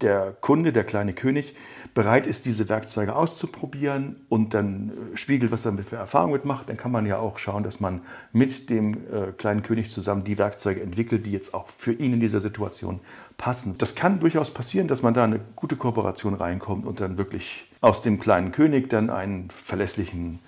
der 0.00 0.32
Kunde, 0.40 0.72
der 0.72 0.84
kleine 0.84 1.12
König, 1.12 1.54
bereit 1.96 2.26
ist, 2.26 2.44
diese 2.44 2.68
Werkzeuge 2.68 3.16
auszuprobieren 3.16 4.16
und 4.28 4.52
dann 4.52 4.92
äh, 5.14 5.16
spiegelt, 5.16 5.50
was 5.50 5.64
er 5.64 5.72
mit 5.72 5.88
für 5.88 5.96
Erfahrung 5.96 6.32
mitmacht, 6.32 6.68
dann 6.68 6.76
kann 6.76 6.92
man 6.92 7.06
ja 7.06 7.16
auch 7.18 7.38
schauen, 7.38 7.62
dass 7.62 7.80
man 7.80 8.02
mit 8.32 8.68
dem 8.68 8.92
äh, 8.94 9.32
kleinen 9.32 9.62
König 9.62 9.90
zusammen 9.90 10.22
die 10.22 10.36
Werkzeuge 10.36 10.82
entwickelt, 10.82 11.24
die 11.24 11.32
jetzt 11.32 11.54
auch 11.54 11.68
für 11.68 11.94
ihn 11.94 12.12
in 12.12 12.20
dieser 12.20 12.42
Situation 12.42 13.00
passen. 13.38 13.78
Das 13.78 13.94
kann 13.94 14.20
durchaus 14.20 14.52
passieren, 14.52 14.88
dass 14.88 15.00
man 15.00 15.14
da 15.14 15.24
eine 15.24 15.40
gute 15.56 15.76
Kooperation 15.76 16.34
reinkommt 16.34 16.84
und 16.84 17.00
dann 17.00 17.16
wirklich 17.16 17.66
aus 17.80 18.02
dem 18.02 18.20
kleinen 18.20 18.52
König 18.52 18.90
dann 18.90 19.08
einen 19.08 19.50
verlässlichen 19.50 20.40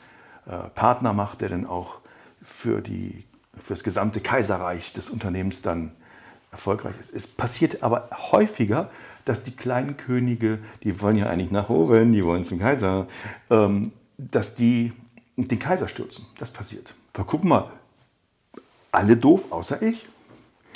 äh, 0.44 0.68
Partner 0.74 1.14
macht, 1.14 1.40
der 1.40 1.48
dann 1.48 1.66
auch 1.66 2.00
für, 2.44 2.82
die, 2.82 3.24
für 3.56 3.72
das 3.72 3.82
gesamte 3.82 4.20
Kaiserreich 4.20 4.92
des 4.92 5.08
Unternehmens 5.08 5.62
dann 5.62 5.92
erfolgreich 6.50 6.94
ist. 7.00 7.14
Es 7.14 7.26
passiert 7.26 7.82
aber 7.82 8.08
häufiger, 8.32 8.90
dass 9.24 9.44
die 9.44 9.50
kleinen 9.50 9.96
Könige, 9.96 10.58
die 10.82 11.00
wollen 11.00 11.16
ja 11.16 11.26
eigentlich 11.26 11.50
nach 11.50 11.68
oben, 11.68 12.12
die 12.12 12.24
wollen 12.24 12.44
zum 12.44 12.58
Kaiser, 12.58 13.06
ähm, 13.50 13.92
dass 14.16 14.56
die 14.56 14.92
den 15.36 15.58
Kaiser 15.58 15.88
stürzen. 15.88 16.26
Das 16.38 16.50
passiert. 16.50 16.94
Aber 17.12 17.26
guck 17.26 17.44
mal, 17.44 17.70
alle 18.92 19.16
doof, 19.16 19.50
außer 19.50 19.82
ich. 19.82 20.06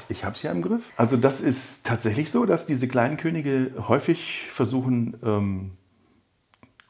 Ich 0.09 0.25
habe 0.25 0.35
es 0.35 0.43
ja 0.43 0.51
im 0.51 0.63
Griff. 0.63 0.83
Also 0.97 1.17
das 1.17 1.41
ist 1.41 1.87
tatsächlich 1.87 2.31
so, 2.31 2.45
dass 2.45 2.67
diese 2.67 2.89
kleinen 2.89 3.17
Könige 3.17 3.73
häufig 3.89 4.49
versuchen, 4.53 5.17
ähm, 5.25 5.71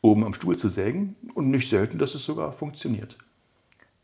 oben 0.00 0.24
am 0.24 0.34
Stuhl 0.34 0.56
zu 0.56 0.68
sägen 0.68 1.14
und 1.34 1.50
nicht 1.50 1.68
selten, 1.68 1.98
dass 1.98 2.14
es 2.14 2.24
sogar 2.24 2.52
funktioniert. 2.52 3.16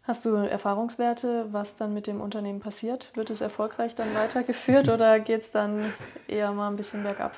Hast 0.09 0.25
du 0.25 0.37
Erfahrungswerte, 0.37 1.49
was 1.53 1.77
dann 1.77 1.93
mit 1.93 2.07
dem 2.07 2.23
Unternehmen 2.23 2.61
passiert? 2.61 3.11
Wird 3.15 3.29
es 3.29 3.43
erfolgreich 3.43 3.95
dann 3.95 4.15
weitergeführt 4.15 4.89
oder 4.95 5.21
geht 5.21 5.43
es 5.43 5.51
dann 5.51 5.85
eher 6.27 6.51
mal 6.53 6.71
ein 6.71 6.77
bisschen 6.77 7.03
bergab? 7.03 7.35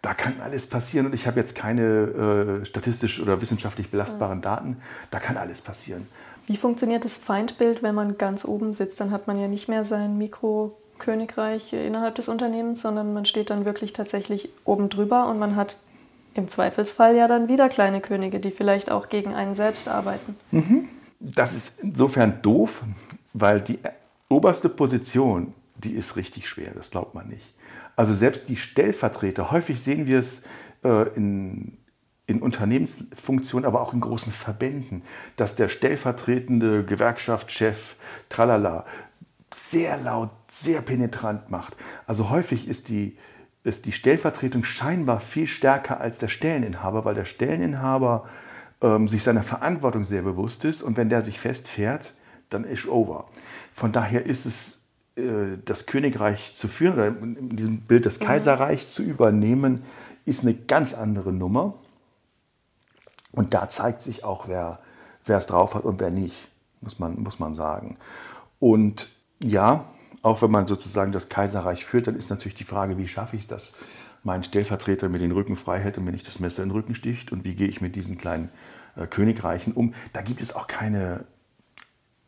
Da 0.00 0.14
kann 0.14 0.34
alles 0.40 0.68
passieren 0.68 1.06
und 1.06 1.12
ich 1.12 1.26
habe 1.26 1.40
jetzt 1.40 1.56
keine 1.56 1.82
äh, 2.62 2.66
statistisch 2.66 3.20
oder 3.20 3.40
wissenschaftlich 3.40 3.90
belastbaren 3.90 4.42
Daten. 4.42 4.76
Da 5.10 5.18
kann 5.18 5.36
alles 5.36 5.60
passieren. 5.60 6.06
Wie 6.46 6.56
funktioniert 6.56 7.04
das 7.04 7.16
Feindbild, 7.16 7.82
wenn 7.82 7.96
man 7.96 8.16
ganz 8.16 8.44
oben 8.44 8.74
sitzt? 8.74 9.00
Dann 9.00 9.10
hat 9.10 9.26
man 9.26 9.40
ja 9.40 9.48
nicht 9.48 9.66
mehr 9.66 9.84
sein 9.84 10.16
Mikrokönigreich 10.16 11.72
innerhalb 11.72 12.14
des 12.14 12.28
Unternehmens, 12.28 12.80
sondern 12.82 13.12
man 13.12 13.24
steht 13.24 13.50
dann 13.50 13.64
wirklich 13.64 13.92
tatsächlich 13.92 14.50
oben 14.64 14.88
drüber 14.88 15.26
und 15.26 15.40
man 15.40 15.56
hat 15.56 15.78
im 16.34 16.48
Zweifelsfall 16.48 17.16
ja 17.16 17.26
dann 17.26 17.48
wieder 17.48 17.68
kleine 17.68 18.00
Könige, 18.00 18.38
die 18.38 18.52
vielleicht 18.52 18.88
auch 18.92 19.08
gegen 19.08 19.34
einen 19.34 19.56
selbst 19.56 19.88
arbeiten. 19.88 20.36
Mhm. 20.52 20.88
Das 21.24 21.54
ist 21.54 21.80
insofern 21.80 22.42
doof, 22.42 22.82
weil 23.32 23.62
die 23.62 23.78
oberste 24.28 24.68
Position, 24.68 25.54
die 25.76 25.92
ist 25.92 26.16
richtig 26.16 26.48
schwer, 26.48 26.72
das 26.74 26.90
glaubt 26.90 27.14
man 27.14 27.28
nicht. 27.28 27.54
Also 27.96 28.14
selbst 28.14 28.48
die 28.48 28.56
Stellvertreter, 28.56 29.50
häufig 29.50 29.80
sehen 29.80 30.06
wir 30.06 30.18
es 30.18 30.44
äh, 30.82 31.08
in, 31.16 31.78
in 32.26 32.42
Unternehmensfunktionen, 32.42 33.66
aber 33.66 33.80
auch 33.80 33.94
in 33.94 34.00
großen 34.00 34.32
Verbänden, 34.32 35.02
dass 35.36 35.56
der 35.56 35.68
stellvertretende 35.68 36.84
Gewerkschaftschef, 36.84 37.96
tralala, 38.28 38.84
sehr 39.54 39.96
laut, 39.96 40.30
sehr 40.48 40.82
penetrant 40.82 41.50
macht. 41.50 41.74
Also 42.06 42.28
häufig 42.28 42.68
ist 42.68 42.88
die, 42.88 43.16
ist 43.62 43.86
die 43.86 43.92
Stellvertretung 43.92 44.64
scheinbar 44.64 45.20
viel 45.20 45.46
stärker 45.46 46.00
als 46.00 46.18
der 46.18 46.28
Stelleninhaber, 46.28 47.04
weil 47.04 47.14
der 47.14 47.24
Stelleninhaber 47.24 48.28
ähm, 48.84 49.08
sich 49.08 49.22
seiner 49.22 49.42
Verantwortung 49.42 50.04
sehr 50.04 50.22
bewusst 50.22 50.64
ist 50.66 50.82
und 50.82 50.98
wenn 50.98 51.08
der 51.08 51.22
sich 51.22 51.40
festfährt, 51.40 52.12
dann 52.50 52.64
ist 52.64 52.86
over. 52.86 53.28
Von 53.72 53.92
daher 53.92 54.26
ist 54.26 54.44
es, 54.44 54.84
äh, 55.16 55.56
das 55.64 55.86
Königreich 55.86 56.52
zu 56.54 56.68
führen 56.68 56.94
oder 56.94 57.06
in 57.06 57.56
diesem 57.56 57.80
Bild 57.80 58.04
das 58.04 58.20
mhm. 58.20 58.24
Kaiserreich 58.26 58.86
zu 58.86 59.02
übernehmen, 59.02 59.84
ist 60.26 60.42
eine 60.42 60.54
ganz 60.54 60.92
andere 60.92 61.32
Nummer. 61.32 61.74
Und 63.32 63.54
da 63.54 63.68
zeigt 63.70 64.02
sich 64.02 64.22
auch, 64.22 64.48
wer, 64.48 64.80
wer 65.24 65.38
es 65.38 65.46
drauf 65.46 65.74
hat 65.74 65.84
und 65.84 65.98
wer 65.98 66.10
nicht, 66.10 66.48
muss 66.82 66.98
man, 66.98 67.20
muss 67.20 67.38
man 67.38 67.54
sagen. 67.54 67.96
Und 68.60 69.08
ja, 69.42 69.86
auch 70.22 70.42
wenn 70.42 70.50
man 70.50 70.66
sozusagen 70.66 71.10
das 71.10 71.30
Kaiserreich 71.30 71.86
führt, 71.86 72.06
dann 72.06 72.16
ist 72.16 72.28
natürlich 72.28 72.54
die 72.54 72.64
Frage, 72.64 72.98
wie 72.98 73.08
schaffe 73.08 73.36
ich 73.36 73.42
es, 73.42 73.48
dass 73.48 73.72
mein 74.22 74.44
Stellvertreter 74.44 75.08
mir 75.08 75.18
den 75.18 75.32
Rücken 75.32 75.56
frei 75.56 75.80
hält 75.80 75.98
und 75.98 76.04
mir 76.04 76.12
nicht 76.12 76.28
das 76.28 76.38
Messer 76.38 76.62
in 76.62 76.68
den 76.68 76.76
Rücken 76.76 76.94
sticht 76.94 77.32
und 77.32 77.44
wie 77.44 77.54
gehe 77.54 77.68
ich 77.68 77.80
mit 77.80 77.96
diesen 77.96 78.18
kleinen 78.18 78.50
Königreichen 79.10 79.72
um. 79.72 79.94
Da 80.12 80.22
gibt 80.22 80.40
es 80.40 80.54
auch 80.54 80.66
keine 80.66 81.24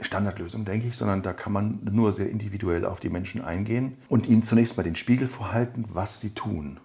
Standardlösung, 0.00 0.64
denke 0.64 0.88
ich, 0.88 0.96
sondern 0.96 1.22
da 1.22 1.32
kann 1.32 1.52
man 1.52 1.80
nur 1.90 2.12
sehr 2.12 2.28
individuell 2.28 2.84
auf 2.84 3.00
die 3.00 3.08
Menschen 3.08 3.42
eingehen 3.42 3.96
und 4.08 4.26
ihnen 4.26 4.42
zunächst 4.42 4.76
mal 4.76 4.82
den 4.82 4.96
Spiegel 4.96 5.28
vorhalten, 5.28 5.86
was 5.92 6.20
sie 6.20 6.30
tun. 6.30 6.78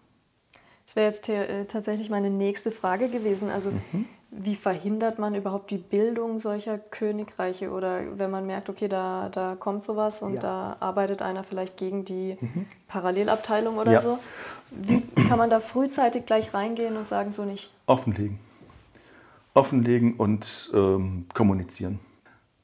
Das 0.86 0.96
wäre 0.96 1.08
jetzt 1.08 1.28
äh, 1.30 1.66
tatsächlich 1.66 2.10
meine 2.10 2.30
nächste 2.30 2.72
Frage 2.72 3.10
gewesen. 3.10 3.50
Also 3.50 3.72
mhm. 3.72 4.06
Wie 4.34 4.56
verhindert 4.56 5.20
man 5.20 5.36
überhaupt 5.36 5.72
die 5.72 5.78
Bildung 5.78 6.40
solcher 6.40 6.78
Königreiche? 6.80 7.70
Oder 7.70 8.18
wenn 8.18 8.32
man 8.32 8.48
merkt, 8.48 8.70
okay, 8.70 8.88
da, 8.88 9.28
da 9.28 9.58
kommt 9.60 9.84
sowas 9.84 10.22
und 10.22 10.36
ja. 10.36 10.40
da 10.40 10.78
arbeitet 10.80 11.22
einer 11.22 11.44
vielleicht 11.44 11.76
gegen 11.76 12.06
die 12.06 12.38
mhm. 12.40 12.66
Parallelabteilung 12.88 13.78
oder 13.78 13.92
ja. 13.92 14.00
so. 14.00 14.20
Wie 14.70 15.02
kann 15.28 15.38
man 15.38 15.50
da 15.50 15.60
frühzeitig 15.60 16.26
gleich 16.26 16.54
reingehen 16.54 16.96
und 16.96 17.10
sagen, 17.10 17.34
so 17.34 17.44
nicht? 17.44 17.74
Offenlegen. 17.88 18.40
Offenlegen 19.54 20.16
und 20.16 20.72
ähm, 20.74 21.26
kommunizieren. 21.34 22.00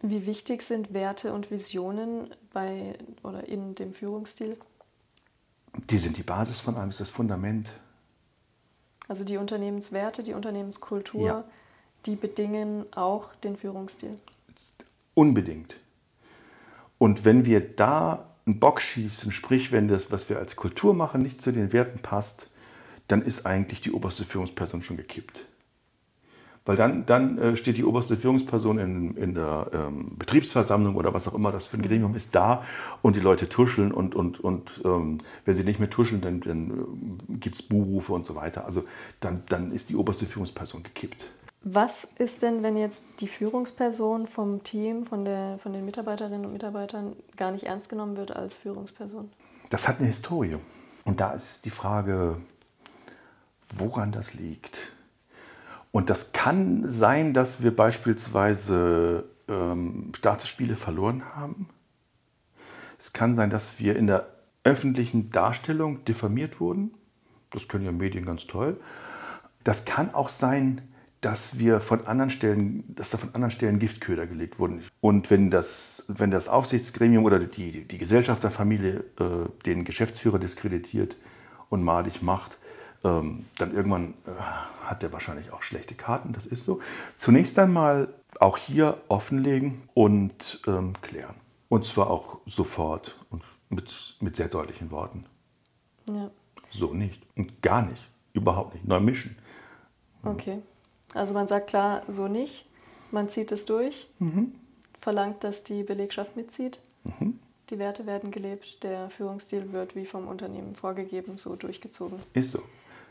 Wie 0.02 0.26
wichtig 0.26 0.62
sind 0.62 0.94
Werte 0.94 1.34
und 1.34 1.52
Visionen 1.52 2.30
bei 2.54 2.98
oder 3.24 3.48
in 3.48 3.76
dem 3.76 3.94
Führungsstil? 3.94 4.58
Die 5.90 5.98
sind 5.98 6.18
die 6.18 6.24
Basis 6.24 6.60
von 6.60 6.76
allem, 6.76 6.90
ist 6.90 7.02
das 7.02 7.10
Fundament. 7.10 7.70
Also 9.08 9.24
die 9.24 9.38
Unternehmenswerte, 9.38 10.24
die 10.24 10.34
Unternehmenskultur, 10.34 11.26
ja. 11.26 11.44
die 12.06 12.16
bedingen 12.16 12.86
auch 12.94 13.34
den 13.36 13.58
Führungsstil. 13.58 14.18
Unbedingt. 15.14 15.76
Und 16.98 17.26
wenn 17.26 17.46
wir 17.46 17.60
da 17.60 18.28
einen 18.46 18.60
Bock 18.60 18.82
schießen, 18.82 19.32
sprich, 19.32 19.72
wenn 19.72 19.88
das, 19.88 20.12
was 20.12 20.30
wir 20.30 20.40
als 20.40 20.56
Kultur 20.56 20.94
machen, 20.94 21.22
nicht 21.22 21.42
zu 21.42 21.52
den 21.52 21.74
Werten 21.74 22.00
passt, 22.00 22.50
dann 23.08 23.22
ist 23.22 23.46
eigentlich 23.46 23.82
die 23.82 23.92
oberste 23.92 24.26
Führungsperson 24.26 24.84
schon 24.84 24.98
gekippt. 24.98 25.46
Weil 26.68 26.76
dann, 26.76 27.06
dann 27.06 27.38
äh, 27.38 27.56
steht 27.56 27.78
die 27.78 27.86
oberste 27.86 28.18
Führungsperson 28.18 28.78
in, 28.78 29.16
in 29.16 29.34
der 29.36 29.68
ähm, 29.72 30.18
Betriebsversammlung 30.18 30.98
oder 30.98 31.14
was 31.14 31.26
auch 31.30 31.34
immer 31.34 31.54
das 31.54 31.66
für 31.66 31.78
ein 31.78 31.82
Gremium 31.82 32.14
ist, 32.14 32.36
da 32.36 32.64
und 33.02 33.16
die 33.16 33.22
Leute 33.22 33.48
tuscheln 33.48 33.94
und, 33.94 34.16
und, 34.16 34.42
und 34.42 34.82
ähm, 34.84 35.20
wenn 35.46 35.56
sie 35.56 35.64
nicht 35.64 35.80
mehr 35.80 35.90
tuscheln, 35.90 36.20
dann, 36.20 36.42
dann 36.42 36.72
äh, 37.30 37.38
gibt 37.38 37.56
es 37.56 37.62
Buhrufe 37.64 38.12
und 38.12 38.26
so 38.26 38.36
weiter. 38.36 38.66
Also 38.66 38.84
dann, 39.22 39.44
dann 39.48 39.72
ist 39.72 39.90
die 39.90 39.96
oberste 39.96 40.26
Führungsperson 40.26 40.84
gekippt. 40.84 41.26
Was 41.64 42.06
ist 42.20 42.42
denn, 42.42 42.64
wenn 42.64 42.76
jetzt 42.76 43.02
die 43.22 43.30
Führungsperson 43.30 44.28
vom 44.28 44.62
Team, 44.64 45.06
von, 45.06 45.24
der, 45.24 45.60
von 45.60 45.72
den 45.72 45.86
Mitarbeiterinnen 45.86 46.46
und 46.46 46.52
Mitarbeitern 46.52 47.16
gar 47.38 47.52
nicht 47.52 47.64
ernst 47.64 47.88
genommen 47.88 48.18
wird 48.18 48.36
als 48.36 48.58
Führungsperson? 48.58 49.32
Das 49.70 49.88
hat 49.88 50.00
eine 50.00 50.08
Historie. 50.08 50.58
Und 51.06 51.22
da 51.22 51.32
ist 51.32 51.64
die 51.64 51.70
Frage, 51.70 52.42
woran 53.70 54.12
das 54.12 54.34
liegt. 54.34 54.97
Und 55.98 56.12
das 56.12 56.32
kann 56.32 56.84
sein, 56.88 57.34
dass 57.34 57.64
wir 57.64 57.76
beispielsweise 57.76 59.24
ähm, 59.48 60.12
Statusspiele 60.16 60.76
verloren 60.76 61.24
haben. 61.36 61.70
Es 63.00 63.14
kann 63.14 63.34
sein, 63.34 63.50
dass 63.50 63.80
wir 63.80 63.96
in 63.96 64.06
der 64.06 64.28
öffentlichen 64.64 65.32
Darstellung 65.32 66.06
diffamiert 66.06 66.60
wurden. 66.60 66.94
Das 67.50 67.68
können 67.68 67.84
ja 67.84 67.92
Medien 67.92 68.28
ganz 68.28 68.46
toll. 68.46 68.80
Das 69.64 69.86
kann 69.86 70.14
auch 70.14 70.30
sein, 70.30 70.84
dass 71.22 71.58
wir 71.58 71.80
von 71.80 72.06
anderen 72.06 72.30
Stellen, 72.30 72.84
dass 72.96 73.10
da 73.10 73.18
von 73.18 73.34
anderen 73.34 73.50
Stellen 73.50 73.80
Giftköder 73.80 74.28
gelegt 74.28 74.60
wurden. 74.60 74.84
Und 75.02 75.32
wenn 75.32 75.50
das, 75.50 76.06
wenn 76.10 76.30
das 76.30 76.48
Aufsichtsgremium 76.48 77.26
oder 77.26 77.40
die, 77.40 77.88
die 77.88 77.98
Gesellschafterfamilie 77.98 79.04
äh, 79.20 79.64
den 79.66 79.84
Geschäftsführer 79.84 80.38
diskreditiert 80.38 81.18
und 81.70 81.82
madig 81.82 82.22
macht, 82.22 82.60
ähm, 83.04 83.46
dann 83.58 83.74
irgendwann 83.74 84.14
äh, 84.26 84.32
hat 84.86 85.04
er 85.04 85.12
wahrscheinlich 85.14 85.52
auch 85.52 85.64
schlechte 85.64 85.96
Karten, 85.96 86.34
das 86.34 86.46
ist 86.46 86.66
so. 86.66 86.82
Zunächst 87.16 87.58
einmal 87.60 88.14
auch 88.40 88.58
hier 88.58 88.98
offenlegen 89.08 89.84
und 89.94 90.62
ähm, 90.68 90.94
klären. 91.02 91.36
Und 91.70 91.86
zwar 91.86 92.10
auch 92.10 92.40
sofort 92.46 93.16
und 93.30 93.44
mit, 93.70 94.16
mit 94.20 94.36
sehr 94.36 94.48
deutlichen 94.48 94.92
Worten. 94.92 95.26
Ja. 96.06 96.32
So 96.72 96.94
nicht. 96.94 97.22
Und 97.36 97.62
gar 97.62 97.82
nicht. 97.82 98.02
Überhaupt 98.34 98.74
nicht. 98.74 98.88
Neu 98.88 99.00
mischen. 99.00 99.38
Okay. 100.24 100.62
Also 101.14 101.34
man 101.34 101.48
sagt 101.48 101.68
klar, 101.68 102.04
so 102.08 102.28
nicht. 102.28 102.66
Man 103.12 103.30
zieht 103.30 103.52
es 103.52 103.66
durch. 103.66 104.10
Mhm. 104.20 104.54
verlangt, 105.00 105.44
dass 105.44 105.64
die 105.64 105.84
Belegschaft 105.84 106.36
mitzieht. 106.36 106.80
Mhm. 107.04 107.40
Die 107.70 107.80
Werte 107.80 108.06
werden 108.06 108.32
gelebt, 108.32 108.84
der 108.84 109.10
Führungsstil 109.10 109.72
wird 109.74 109.96
wie 109.96 110.06
vom 110.06 110.28
Unternehmen 110.28 110.76
vorgegeben, 110.76 111.38
so 111.38 111.56
durchgezogen. 111.56 112.20
Ist 112.34 112.52
so. 112.52 112.62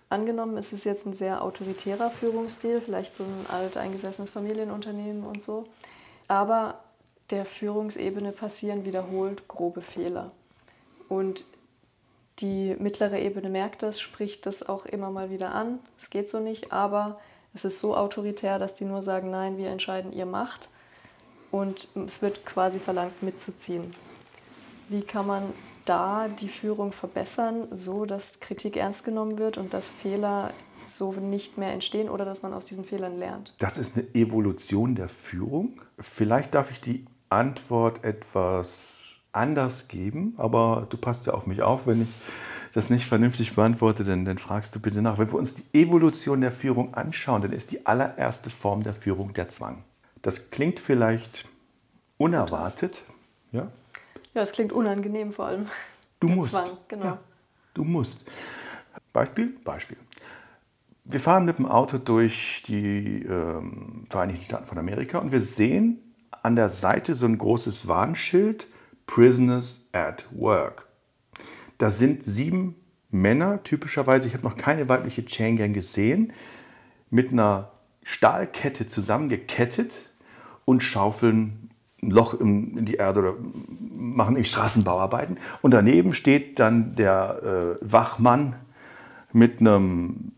Angenommen, 0.09 0.57
es 0.57 0.73
ist 0.73 0.85
jetzt 0.85 1.05
ein 1.05 1.15
sehr 1.15 1.43
autoritärer 1.43 2.11
Führungsstil, 2.11 2.81
vielleicht 2.81 3.15
so 3.15 3.25
ein 3.25 3.47
alteingesessenes 3.53 4.31
Familienunternehmen 4.31 5.25
und 5.25 5.43
so. 5.43 5.67
Aber 6.29 6.79
der 7.31 7.45
Führungsebene 7.45 8.31
passieren 8.33 8.85
wiederholt 8.85 9.49
grobe 9.49 9.83
Fehler. 9.83 10.31
Und 11.09 11.45
die 12.39 12.77
mittlere 12.79 13.19
Ebene 13.19 13.49
merkt 13.49 13.83
das, 13.83 14.01
spricht 14.01 14.47
das 14.47 14.63
auch 14.69 14.87
immer 14.87 15.11
mal 15.11 15.31
wieder 15.31 15.55
an. 15.55 15.81
Es 16.01 16.11
geht 16.11 16.31
so 16.31 16.39
nicht, 16.39 16.73
aber 16.73 17.19
es 17.55 17.65
ist 17.65 17.81
so 17.81 17.97
autoritär, 17.97 18.59
dass 18.59 18.75
die 18.75 18.85
nur 18.85 19.03
sagen, 19.03 19.31
nein, 19.31 19.57
wir 19.57 19.71
entscheiden, 19.71 20.13
ihr 20.13 20.27
macht. 20.27 20.69
Und 21.51 21.89
es 22.07 22.23
wird 22.23 22.45
quasi 22.45 22.79
verlangt, 22.79 23.23
mitzuziehen. 23.23 23.95
Wie 24.89 25.03
kann 25.03 25.27
man 25.27 25.55
da 25.87 26.29
die 26.29 26.49
Führung 26.49 26.93
verbessern, 26.93 27.69
so 27.73 28.05
dass 28.05 28.41
Kritik 28.41 28.77
ernst 28.77 29.05
genommen 29.05 29.39
wird 29.39 29.57
und 29.57 29.73
dass 29.73 29.91
Fehler 29.91 30.53
so 30.87 31.13
nicht 31.13 31.59
mehr 31.59 31.73
entstehen 31.73 32.09
oder 32.09 32.25
dass 32.25 32.43
man 32.43 32.53
aus 32.53 32.65
diesen 32.65 32.85
Fehlern 32.85 33.19
lernt? 33.19 33.55
Das 33.59 33.79
ist 33.79 33.97
eine 33.97 34.07
Evolution 34.15 34.95
der 34.95 35.09
Führung. 35.09 35.81
Vielleicht 35.99 36.55
darf 36.55 36.71
ich 36.71 36.81
die 36.81 37.07
Antwort 37.29 38.05
etwas 38.05 39.17
anders 39.33 39.89
geben, 39.89 40.35
aber 40.37 40.87
du 40.89 40.97
passt 40.97 41.27
ja 41.27 41.35
auf 41.35 41.47
mich 41.47 41.63
auf, 41.63 41.87
wenn 41.87 42.03
ich 42.03 42.09
das 42.73 42.91
nicht 42.91 43.07
vernünftig 43.07 43.55
beantworte, 43.55 44.05
dann, 44.05 44.25
dann 44.25 44.39
fragst 44.39 44.75
du 44.75 44.81
bitte 44.81 45.01
nach. 45.01 45.19
Wenn 45.19 45.29
wir 45.29 45.39
uns 45.39 45.55
die 45.55 45.65
Evolution 45.73 46.43
der 46.43 46.53
Führung 46.53 46.95
anschauen, 46.95 47.43
dann 47.43 47.53
ist 47.53 47.71
die 47.71 47.87
allererste 47.87 48.51
Form 48.51 48.83
der 48.83 48.93
Führung 48.93 49.33
der 49.33 49.49
Zwang. 49.49 49.83
Das 50.23 50.51
klingt 50.51 50.79
vielleicht 50.79 51.49
unerwartet. 52.19 53.03
Ja, 53.53 53.69
ja 54.37 54.43
es 54.43 54.53
klingt 54.53 54.73
unangenehm 54.73 55.33
vor 55.33 55.47
allem. 55.47 55.67
Du 56.21 56.29
der 56.29 56.37
musst. 56.37 56.53
Zwang, 56.53 56.71
genau. 56.89 57.05
Ja, 57.05 57.19
du 57.75 57.85
musst. 57.85 58.31
Beispiel? 59.13 59.57
Beispiel. 59.65 59.97
Wir 61.05 61.21
fahren 61.21 61.45
mit 61.45 61.59
dem 61.59 61.67
Auto 61.67 61.99
durch 61.99 62.63
die 62.67 63.23
ähm, 63.23 64.05
Vereinigten 64.09 64.45
Staaten 64.45 64.67
von 64.67 64.79
Amerika 64.79 65.19
und 65.19 65.33
wir 65.33 65.43
sehen 65.43 65.99
an 66.43 66.57
der 66.57 66.69
Seite 66.69 67.15
so 67.15 67.27
ein 67.27 67.39
großes 67.39 67.89
Warnschild, 67.89 68.67
Prisoners 69.07 69.89
at 69.93 70.27
Work. 70.33 70.87
Da 71.79 71.91
sind 71.91 72.25
sieben 72.25 72.77
Männer, 73.11 73.63
typischerweise, 73.63 74.27
ich 74.27 74.35
habe 74.35 74.45
noch 74.45 74.57
keine 74.57 74.89
weibliche 74.89 75.25
Chain 75.25 75.57
Gang 75.57 75.75
gesehen, 75.75 76.33
mit 77.11 77.33
einer 77.33 77.73
Stahlkette 78.03 78.87
zusammengekettet 78.87 80.11
und 80.65 80.83
schaufeln 80.83 81.66
ein 82.07 82.11
Loch 82.11 82.35
in, 82.35 82.85
die 82.87 82.95
Erde 82.95 83.21
oder 83.21 83.35
machen 83.97 84.43
Straßenbauarbeiten. 84.43 85.39
Und 85.63 85.73
daneben 85.73 86.15
steht 86.15 86.59
dann 86.59 86.97
der 86.97 87.79
äh, 87.83 87.93
Wachmann 87.93 88.57
mit 89.33 89.61
einem 89.61 90.33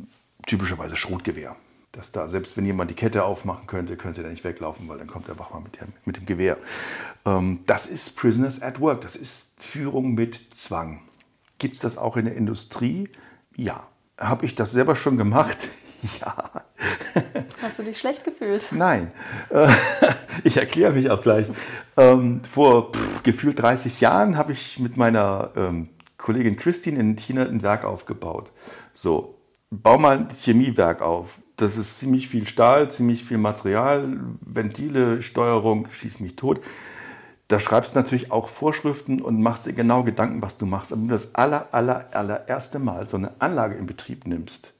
typischerweise 0.47 0.97
Schrotgewehr 0.97 1.57
dass 1.99 2.13
da, 2.13 2.29
selbst 2.29 2.57
wenn 2.57 2.65
jemand 2.65 2.93
die 2.93 2.95
Kette 2.95 3.25
aufmachen 3.25 3.67
könnte, 3.67 3.97
könnte 3.97 4.23
der 4.23 4.31
nicht 4.31 4.45
weglaufen, 4.45 4.89
weil 4.89 4.99
dann 4.99 5.09
kommt 5.09 5.27
der 5.27 5.37
Wachmann 5.39 5.65
mit 5.65 5.81
dem, 5.81 5.89
mit 6.05 6.17
dem 6.17 6.27
Gewehr. 6.27 6.57
Ähm, 7.25 7.59
das 7.67 7.87
ist 7.87 8.17
Prisoners 8.17 8.63
at 8.63 8.81
Work, 8.81 9.01
das 9.01 9.17
ist 9.17 9.61
Führung 9.61 10.15
mit 10.15 10.55
Zwang. 10.55 11.01
Gibt 11.59 11.75
es 11.75 11.81
das 11.81 11.99
auch 11.99 12.17
in 12.17 12.27
der 12.27 12.37
Industrie? 12.37 13.09
Ja. 13.57 13.89
Habe 14.17 14.47
ich 14.47 14.55
das 14.55 14.71
selber 14.71 14.95
schon 14.95 15.17
gemacht? 15.17 15.69
Ja. 16.21 16.65
Hast 17.61 17.81
du 17.81 17.83
dich 17.83 17.99
schlecht 17.99 18.25
gefühlt? 18.25 18.69
Nein. 18.71 19.11
Äh, 19.51 19.69
ich 20.45 20.57
erkläre 20.57 20.93
mich 20.93 21.11
auch 21.11 21.23
gleich. 21.23 21.47
Ähm, 21.97 22.43
vor 22.45 22.93
pff, 22.93 23.23
gefühlt 23.25 23.61
30 23.61 24.01
Jahren 24.01 24.37
habe 24.37 24.53
ich 24.53 24.79
mit 24.79 24.97
meiner 24.97 25.51
ähm, 25.57 25.89
Kollegin 26.17 26.57
Christine 26.57 27.01
in 27.01 27.17
China 27.17 27.43
ein 27.43 27.63
Werk 27.63 27.85
aufgebaut. 27.85 28.53
So, 28.95 29.35
bau 29.71 29.99
mal 29.99 30.19
ein 30.19 30.29
Chemiewerk 30.31 31.03
auf 31.03 31.39
das 31.59 31.77
ist 31.77 31.99
ziemlich 31.99 32.29
viel 32.29 32.47
Stahl, 32.47 32.91
ziemlich 32.91 33.25
viel 33.25 33.37
Material, 33.37 34.21
Ventile, 34.41 35.23
Steuerung, 35.23 35.89
schieß 35.91 36.21
mich 36.21 36.37
tot. 36.37 36.61
Da 37.49 37.59
schreibst 37.59 37.95
du 37.95 37.99
natürlich 37.99 38.31
auch 38.31 38.49
Vorschriften 38.49 39.21
und 39.21 39.43
machst 39.43 39.67
dir 39.67 39.73
genau 39.73 40.05
Gedanken, 40.05 40.41
was 40.41 40.57
du 40.59 40.67
machst. 40.67 40.93
Aber 40.93 41.01
wenn 41.01 41.09
du 41.09 41.15
das 41.15 41.35
aller, 41.35 41.69
aller, 41.73 42.09
allererste 42.13 42.79
Mal 42.79 43.09
so 43.09 43.17
eine 43.17 43.33
Anlage 43.41 43.75
in 43.75 43.87
Betrieb 43.87 44.27
nimmst, 44.27 44.73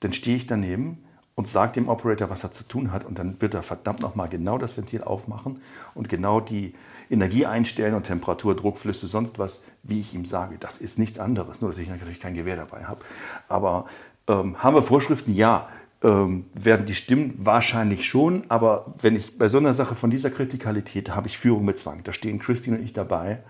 dann 0.00 0.12
stehe 0.12 0.36
ich 0.36 0.46
daneben 0.46 0.98
und 1.34 1.48
sage 1.48 1.72
dem 1.72 1.88
Operator, 1.88 2.28
was 2.28 2.44
er 2.44 2.52
zu 2.52 2.64
tun 2.64 2.92
hat. 2.92 3.04
Und 3.04 3.18
dann 3.18 3.40
wird 3.40 3.54
er 3.54 3.62
verdammt 3.62 4.00
nochmal 4.00 4.28
genau 4.28 4.58
das 4.58 4.76
Ventil 4.76 5.02
aufmachen 5.02 5.62
und 5.94 6.08
genau 6.08 6.40
die 6.40 6.74
Energie 7.10 7.46
einstellen 7.46 7.94
und 7.94 8.04
Temperatur, 8.04 8.54
Druckflüsse, 8.54 9.08
sonst 9.08 9.38
was, 9.38 9.64
wie 9.82 10.00
ich 10.00 10.14
ihm 10.14 10.26
sage. 10.26 10.56
Das 10.60 10.78
ist 10.78 10.98
nichts 10.98 11.18
anderes, 11.18 11.60
nur 11.60 11.70
dass 11.70 11.78
ich 11.78 11.88
natürlich 11.88 12.20
kein 12.20 12.34
Gewehr 12.34 12.56
dabei 12.56 12.84
habe. 12.84 13.04
Aber 13.48 13.86
ähm, 14.28 14.62
haben 14.62 14.76
wir 14.76 14.82
Vorschriften? 14.82 15.34
Ja. 15.34 15.68
Ähm, 16.02 16.46
werden 16.54 16.86
die 16.86 16.94
stimmen? 16.94 17.34
Wahrscheinlich 17.38 18.06
schon. 18.06 18.44
Aber 18.48 18.94
wenn 19.00 19.16
ich 19.16 19.38
bei 19.38 19.48
so 19.48 19.58
einer 19.58 19.74
Sache 19.74 19.94
von 19.94 20.10
dieser 20.10 20.30
Kritikalität 20.30 21.14
habe 21.14 21.28
ich 21.28 21.38
Führung 21.38 21.64
mit 21.64 21.78
Zwang. 21.78 22.02
Da 22.04 22.12
stehen 22.12 22.38
Christine 22.38 22.78
und 22.78 22.84
ich 22.84 22.92
dabei 22.92 23.40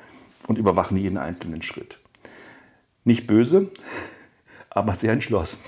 und 0.46 0.58
überwachen 0.58 0.96
jeden 0.96 1.18
einzelnen 1.18 1.62
Schritt. 1.62 1.98
Nicht 3.04 3.26
böse, 3.26 3.70
aber 4.70 4.94
sehr 4.94 5.12
entschlossen. 5.12 5.62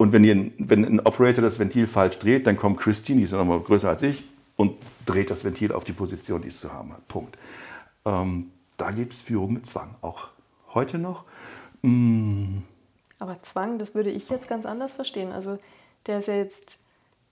Und 0.00 0.12
wenn, 0.12 0.24
ihr, 0.24 0.50
wenn 0.56 0.84
ein 0.84 1.00
Operator 1.00 1.42
das 1.42 1.58
Ventil 1.58 1.86
falsch 1.86 2.18
dreht, 2.18 2.46
dann 2.46 2.56
kommt 2.56 2.80
Christine, 2.80 3.18
die 3.18 3.24
ist 3.24 3.32
nochmal 3.32 3.60
größer 3.60 3.90
als 3.90 4.02
ich, 4.02 4.24
und 4.56 4.76
dreht 5.04 5.30
das 5.30 5.44
Ventil 5.44 5.72
auf 5.72 5.84
die 5.84 5.92
Position, 5.92 6.40
die 6.40 6.48
es 6.48 6.60
zu 6.60 6.72
haben 6.72 6.92
hat. 6.92 7.06
Punkt. 7.06 7.36
Ähm, 8.06 8.50
da 8.78 8.92
gibt 8.92 9.12
es 9.12 9.20
Führung 9.20 9.52
mit 9.52 9.66
Zwang. 9.66 9.94
Auch 10.00 10.28
heute 10.72 10.96
noch. 10.96 11.24
Mmh 11.82 12.62
aber 13.20 13.40
Zwang, 13.42 13.78
das 13.78 13.94
würde 13.94 14.10
ich 14.10 14.28
jetzt 14.30 14.48
ganz 14.48 14.66
anders 14.66 14.94
verstehen. 14.94 15.30
Also 15.30 15.58
der 16.06 16.18
ist 16.18 16.28
ja 16.28 16.34
jetzt, 16.34 16.80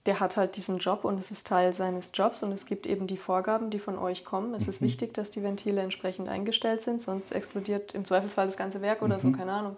der 0.05 0.19
hat 0.19 0.37
halt 0.37 0.55
diesen 0.55 0.77
Job 0.77 1.03
und 1.03 1.19
es 1.19 1.31
ist 1.31 1.47
Teil 1.47 1.73
seines 1.73 2.11
Jobs 2.13 2.43
und 2.43 2.51
es 2.51 2.65
gibt 2.65 2.85
eben 2.85 3.07
die 3.07 3.17
Vorgaben, 3.17 3.71
die 3.71 3.79
von 3.79 3.97
euch 3.97 4.23
kommen. 4.23 4.53
Es 4.53 4.63
mhm. 4.63 4.69
ist 4.69 4.81
wichtig, 4.81 5.13
dass 5.15 5.31
die 5.31 5.43
Ventile 5.43 5.81
entsprechend 5.81 6.29
eingestellt 6.29 6.83
sind, 6.83 7.01
sonst 7.01 7.31
explodiert 7.31 7.95
im 7.95 8.05
Zweifelsfall 8.05 8.45
das 8.45 8.55
ganze 8.55 8.81
Werk 8.81 9.01
oder 9.01 9.15
mhm. 9.15 9.21
so, 9.21 9.31
keine 9.31 9.51
Ahnung. 9.51 9.77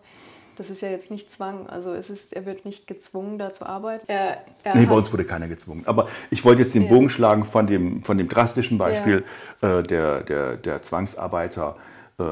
Das 0.56 0.70
ist 0.70 0.82
ja 0.82 0.90
jetzt 0.90 1.12
nicht 1.12 1.32
Zwang. 1.32 1.68
Also 1.68 1.94
es 1.94 2.10
ist, 2.10 2.34
er 2.34 2.46
wird 2.46 2.66
nicht 2.66 2.88
gezwungen, 2.88 3.38
da 3.38 3.54
zu 3.54 3.66
arbeiten. 3.66 4.06
Er, 4.08 4.44
er 4.64 4.76
nee, 4.76 4.86
bei 4.86 4.96
uns 4.96 5.12
wurde 5.12 5.26
keiner 5.26 5.48
gezwungen. 5.48 5.84
Aber 5.86 6.08
ich 6.30 6.44
wollte 6.46 6.62
jetzt 6.62 6.76
den 6.76 6.84
ja. 6.84 6.90
Bogen 6.90 7.10
schlagen 7.10 7.44
von 7.44 7.68
dem, 7.68 8.04
von 8.04 8.18
dem 8.18 8.28
drastischen 8.28 8.78
Beispiel 8.78 9.24
ja. 9.62 9.80
äh, 9.80 9.84
der, 9.84 10.22
der, 10.22 10.58
der 10.58 10.82
Zwangsarbeiter 10.82 11.78
äh, 12.20 12.24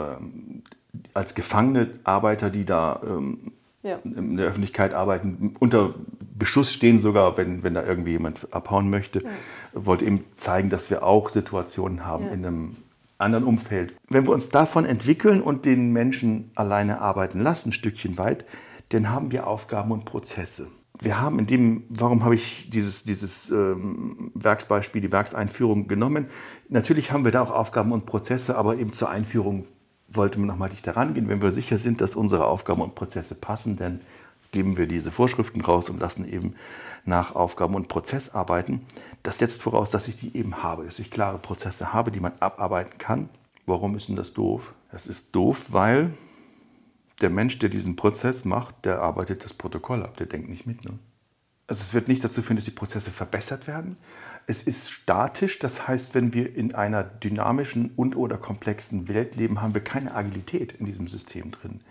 als 1.13 1.35
gefangene 1.35 1.91
Arbeiter, 2.03 2.49
die 2.49 2.65
da 2.65 3.01
ähm, 3.03 3.51
ja. 3.83 3.99
in 4.03 4.37
der 4.37 4.47
Öffentlichkeit 4.47 4.93
arbeiten, 4.93 5.55
unter 5.59 5.93
Beschuss 6.37 6.73
stehen 6.73 6.99
sogar, 6.99 7.37
wenn, 7.37 7.63
wenn 7.63 7.73
da 7.73 7.83
irgendwie 7.83 8.11
jemand 8.11 8.53
abhauen 8.53 8.89
möchte. 8.89 9.23
Wollte 9.73 10.05
eben 10.05 10.23
zeigen, 10.37 10.69
dass 10.69 10.89
wir 10.89 11.03
auch 11.03 11.29
Situationen 11.29 12.05
haben 12.05 12.29
in 12.29 12.45
einem 12.45 12.75
anderen 13.19 13.43
Umfeld. 13.43 13.93
Wenn 14.09 14.25
wir 14.25 14.33
uns 14.33 14.49
davon 14.49 14.85
entwickeln 14.85 15.41
und 15.41 15.65
den 15.65 15.91
Menschen 15.91 16.51
alleine 16.55 17.01
arbeiten 17.01 17.41
lassen, 17.41 17.69
ein 17.69 17.73
Stückchen 17.73 18.17
weit, 18.17 18.45
dann 18.89 19.09
haben 19.09 19.31
wir 19.31 19.45
Aufgaben 19.45 19.91
und 19.91 20.05
Prozesse. 20.05 20.67
Wir 21.01 21.21
haben 21.21 21.39
in 21.39 21.47
dem, 21.47 21.83
warum 21.89 22.23
habe 22.23 22.35
ich 22.35 22.69
dieses, 22.71 23.03
dieses 23.03 23.51
ähm, 23.51 24.31
Werksbeispiel, 24.33 25.01
die 25.01 25.11
Werkseinführung 25.11 25.87
genommen? 25.87 26.25
Natürlich 26.67 27.11
haben 27.11 27.23
wir 27.23 27.31
da 27.31 27.41
auch 27.41 27.51
Aufgaben 27.51 27.91
und 27.91 28.05
Prozesse, 28.05 28.57
aber 28.57 28.77
eben 28.77 28.91
zur 28.91 29.09
Einführung 29.09 29.65
wollte 30.09 30.39
man 30.39 30.47
nochmal 30.47 30.69
dichter 30.69 30.95
rangehen. 30.95 31.29
Wenn 31.29 31.41
wir 31.41 31.51
sicher 31.51 31.77
sind, 31.77 32.01
dass 32.01 32.15
unsere 32.15 32.45
Aufgaben 32.47 32.81
und 32.81 32.95
Prozesse 32.95 33.35
passen, 33.35 33.77
dann 33.77 34.01
geben 34.51 34.77
wir 34.77 34.87
diese 34.87 35.11
Vorschriften 35.11 35.61
raus 35.61 35.89
und 35.89 35.99
lassen 35.99 36.27
eben 36.27 36.55
nach 37.05 37.35
Aufgaben 37.35 37.75
und 37.75 37.87
Prozess 37.87 38.33
arbeiten. 38.33 38.85
Das 39.23 39.39
setzt 39.39 39.61
voraus, 39.61 39.91
dass 39.91 40.07
ich 40.07 40.17
die 40.17 40.35
eben 40.35 40.63
habe, 40.63 40.85
dass 40.85 40.99
ich 40.99 41.11
klare 41.11 41.39
Prozesse 41.39 41.93
habe, 41.93 42.11
die 42.11 42.19
man 42.19 42.33
abarbeiten 42.39 42.97
kann. 42.97 43.29
Warum 43.65 43.95
ist 43.95 44.09
denn 44.09 44.15
das 44.15 44.33
doof? 44.33 44.73
Das 44.91 45.07
ist 45.07 45.35
doof, 45.35 45.67
weil 45.69 46.13
der 47.21 47.29
Mensch, 47.29 47.59
der 47.59 47.69
diesen 47.69 47.95
Prozess 47.95 48.45
macht, 48.45 48.85
der 48.85 49.01
arbeitet 49.01 49.43
das 49.43 49.53
Protokoll 49.53 50.03
ab, 50.03 50.17
der 50.17 50.25
denkt 50.25 50.49
nicht 50.49 50.65
mit. 50.65 50.85
Ne? 50.85 50.97
Also 51.67 51.81
es 51.83 51.93
wird 51.93 52.07
nicht 52.07 52.23
dazu 52.23 52.41
führen, 52.41 52.55
dass 52.55 52.65
die 52.65 52.71
Prozesse 52.71 53.11
verbessert 53.11 53.67
werden, 53.67 53.97
es 54.49 54.63
ist 54.63 54.89
statisch, 54.89 55.59
das 55.59 55.87
heißt, 55.87 56.15
wenn 56.15 56.33
wir 56.33 56.55
in 56.55 56.73
einer 56.73 57.03
dynamischen 57.03 57.91
und 57.95 58.15
oder 58.15 58.39
komplexen 58.39 59.07
Welt 59.07 59.35
leben, 59.35 59.61
haben 59.61 59.75
wir 59.75 59.83
keine 59.83 60.15
Agilität 60.15 60.73
in 60.73 60.87
diesem 60.87 61.07
System 61.07 61.51
drin. 61.51 61.81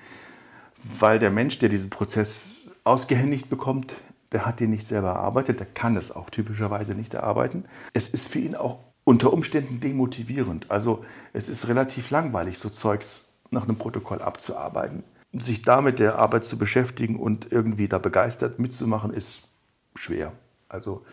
Weil 0.99 1.21
der 1.21 1.31
Mensch, 1.31 1.61
der 1.61 1.69
diesen 1.69 1.89
Prozess 1.89 2.73
ausgehändigt 2.83 3.49
bekommt, 3.49 3.95
der 4.33 4.47
hat 4.47 4.61
den 4.61 4.71
nicht 4.71 4.87
selber 4.87 5.09
erarbeitet, 5.09 5.61
der 5.61 5.67
kann 5.67 5.97
es 5.97 6.13
auch 6.13 6.31
typischerweise 6.31 6.95
nicht 6.95 7.15
erarbeiten. 7.15 7.65
Es 7.95 8.09
ist 8.09 8.29
für 8.29 8.39
ihn 8.39 8.55
auch 8.55 8.79
unter 9.05 9.33
Umständen 9.33 9.81
demotivierend. 9.81 10.71
Also 10.71 11.05
es 11.33 11.49
ist 11.49 11.69
relativ 11.69 12.11
langweilig, 12.11 12.59
so 12.59 12.69
Zeugs 12.69 13.29
nach 13.51 13.65
einem 13.65 13.77
Protokoll 13.77 14.21
abzuarbeiten. 14.21 15.03
Sich 15.33 15.63
damit 15.63 15.99
der 15.99 16.19
Arbeit 16.19 16.45
zu 16.45 16.59
beschäftigen 16.59 17.19
und 17.19 17.51
irgendwie 17.51 17.89
da 17.89 17.99
begeistert 17.99 18.59
mitzumachen, 18.59 19.13
ist 19.13 19.49
schwer. 19.95 20.33
Also 20.69 21.05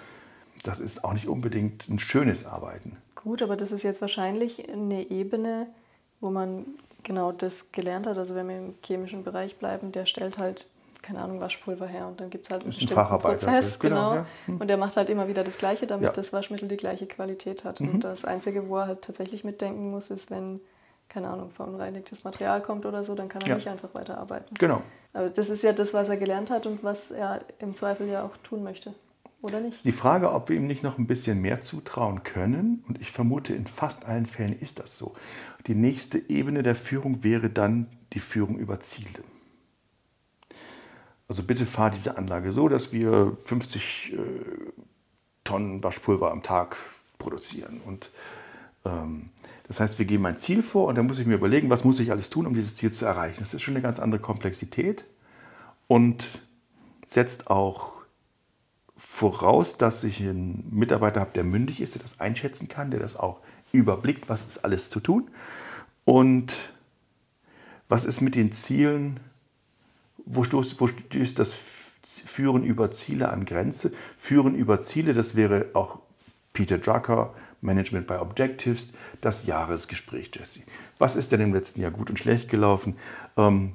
das 0.63 0.79
ist 0.79 1.03
auch 1.03 1.13
nicht 1.13 1.27
unbedingt 1.27 1.87
ein 1.87 1.99
schönes 1.99 2.45
Arbeiten. 2.45 2.97
Gut, 3.15 3.41
aber 3.41 3.55
das 3.55 3.71
ist 3.71 3.83
jetzt 3.83 4.01
wahrscheinlich 4.01 4.69
eine 4.69 5.09
Ebene, 5.09 5.67
wo 6.19 6.29
man 6.29 6.65
genau 7.03 7.31
das 7.31 7.71
gelernt 7.71 8.07
hat. 8.07 8.17
Also 8.17 8.35
wenn 8.35 8.49
wir 8.49 8.57
im 8.57 8.73
chemischen 8.83 9.23
Bereich 9.23 9.57
bleiben, 9.57 9.91
der 9.91 10.05
stellt 10.05 10.37
halt, 10.37 10.65
keine 11.05 11.21
Ahnung, 11.21 11.39
Waschpulver 11.39 11.85
her 11.85 12.07
und 12.07 12.19
dann 12.19 12.29
gibt 12.31 12.45
es 12.45 12.49
halt 12.51 12.63
einen 12.63 12.71
Ist 12.71 12.79
bestimmten 12.79 13.19
Prozess. 13.19 13.77
genau, 13.79 13.95
Genau. 14.11 14.15
ja. 14.15 14.25
Hm. 14.47 14.57
Und 14.57 14.67
der 14.67 14.77
macht 14.77 14.97
halt 14.97 15.09
immer 15.09 15.27
wieder 15.27 15.43
das 15.43 15.57
Gleiche, 15.59 15.85
damit 15.85 16.05
Ja. 16.05 16.11
das 16.11 16.33
Waschmittel 16.33 16.67
die 16.67 16.77
gleiche 16.77 17.05
Qualität 17.05 17.63
hat. 17.63 17.79
Mhm. 17.79 17.89
Und 17.89 18.03
das 18.03 18.25
Einzige, 18.25 18.67
wo 18.67 18.77
er 18.77 18.87
halt 18.87 19.01
tatsächlich 19.03 19.43
mitdenken 19.43 19.91
muss, 19.91 20.09
ist, 20.09 20.31
wenn, 20.31 20.61
keine 21.07 21.29
Ahnung, 21.29 21.51
verunreinigtes 21.51 22.23
Material 22.23 22.61
kommt 22.61 22.85
oder 22.87 23.03
so, 23.03 23.13
dann 23.13 23.29
kann 23.29 23.41
er 23.43 23.49
Ja. 23.49 23.55
nicht 23.55 23.67
einfach 23.67 23.89
weiterarbeiten. 23.93 24.55
Genau. 24.57 24.81
Aber 25.13 25.29
das 25.29 25.49
ist 25.49 25.61
ja 25.63 25.73
das, 25.73 25.93
was 25.93 26.09
er 26.09 26.17
gelernt 26.17 26.49
hat 26.49 26.65
und 26.65 26.83
was 26.83 27.11
er 27.11 27.41
im 27.59 27.75
Zweifel 27.75 28.07
ja 28.09 28.23
auch 28.23 28.35
tun 28.37 28.63
möchte. 28.63 28.93
Oder 29.43 29.59
nicht? 29.59 29.85
Die 29.85 29.91
Frage, 29.91 30.31
ob 30.31 30.49
wir 30.49 30.55
ihm 30.55 30.65
nicht 30.65 30.81
noch 30.81 30.97
ein 30.97 31.05
bisschen 31.05 31.39
mehr 31.39 31.61
zutrauen 31.61 32.23
können. 32.23 32.83
Und 32.87 32.99
ich 32.99 33.11
vermute, 33.11 33.53
in 33.53 33.67
fast 33.67 34.07
allen 34.07 34.25
Fällen 34.25 34.59
ist 34.59 34.79
das 34.79 34.97
so. 34.97 35.13
Die 35.67 35.75
nächste 35.75 36.17
Ebene 36.29 36.63
der 36.63 36.73
Führung 36.73 37.23
wäre 37.23 37.51
dann 37.51 37.85
die 38.13 38.19
Führung 38.19 38.57
über 38.57 38.79
Ziele. 38.79 39.19
Also 41.27 41.43
bitte 41.43 41.65
fahr 41.65 41.89
diese 41.89 42.17
Anlage 42.17 42.51
so, 42.51 42.69
dass 42.69 42.93
wir 42.93 43.35
50 43.45 44.13
äh, 44.13 44.17
Tonnen 45.43 45.83
Waschpulver 45.83 46.31
am 46.31 46.43
Tag 46.43 46.77
produzieren. 47.17 47.81
Und 47.85 48.09
ähm, 48.85 49.29
das 49.67 49.79
heißt, 49.79 49.97
wir 49.97 50.05
geben 50.05 50.25
ein 50.25 50.37
Ziel 50.37 50.61
vor 50.61 50.87
und 50.87 50.95
dann 50.95 51.07
muss 51.07 51.19
ich 51.19 51.25
mir 51.25 51.35
überlegen, 51.35 51.69
was 51.69 51.83
muss 51.83 51.99
ich 51.99 52.11
alles 52.11 52.29
tun, 52.29 52.45
um 52.45 52.53
dieses 52.53 52.75
Ziel 52.75 52.91
zu 52.91 53.05
erreichen. 53.05 53.37
Das 53.39 53.53
ist 53.53 53.61
schon 53.61 53.73
eine 53.73 53.81
ganz 53.81 53.99
andere 53.99 54.21
Komplexität 54.21 55.05
und 55.87 56.25
setzt 57.07 57.49
auch 57.49 57.93
voraus, 58.97 59.77
dass 59.77 60.03
ich 60.03 60.19
einen 60.21 60.67
Mitarbeiter 60.71 61.21
habe, 61.21 61.31
der 61.33 61.43
mündig 61.43 61.81
ist, 61.81 61.95
der 61.95 62.01
das 62.01 62.19
einschätzen 62.19 62.67
kann, 62.67 62.91
der 62.91 62.99
das 62.99 63.17
auch 63.17 63.39
überblickt, 63.71 64.29
was 64.29 64.45
ist 64.47 64.59
alles 64.59 64.89
zu 64.89 64.99
tun 64.99 65.29
und 66.05 66.55
was 67.87 68.05
ist 68.05 68.21
mit 68.21 68.35
den 68.35 68.51
Zielen, 68.51 69.19
wo 70.25 70.43
stößt, 70.43 70.79
wo 70.79 70.87
stößt 70.87 71.39
das 71.39 71.53
Führen 72.03 72.63
über 72.63 72.91
Ziele 72.91 73.29
an 73.29 73.45
Grenze? 73.45 73.93
Führen 74.17 74.55
über 74.55 74.79
Ziele, 74.79 75.13
das 75.13 75.35
wäre 75.35 75.67
auch 75.73 75.99
Peter 76.53 76.77
Drucker, 76.77 77.33
Management 77.61 78.07
by 78.07 78.15
Objectives, 78.15 78.93
das 79.21 79.45
Jahresgespräch, 79.45 80.31
Jesse. 80.33 80.61
Was 80.99 81.15
ist 81.15 81.31
denn 81.31 81.41
im 81.41 81.53
letzten 81.53 81.81
Jahr 81.81 81.91
gut 81.91 82.09
und 82.09 82.19
schlecht 82.19 82.49
gelaufen? 82.49 82.95
Ähm, 83.37 83.73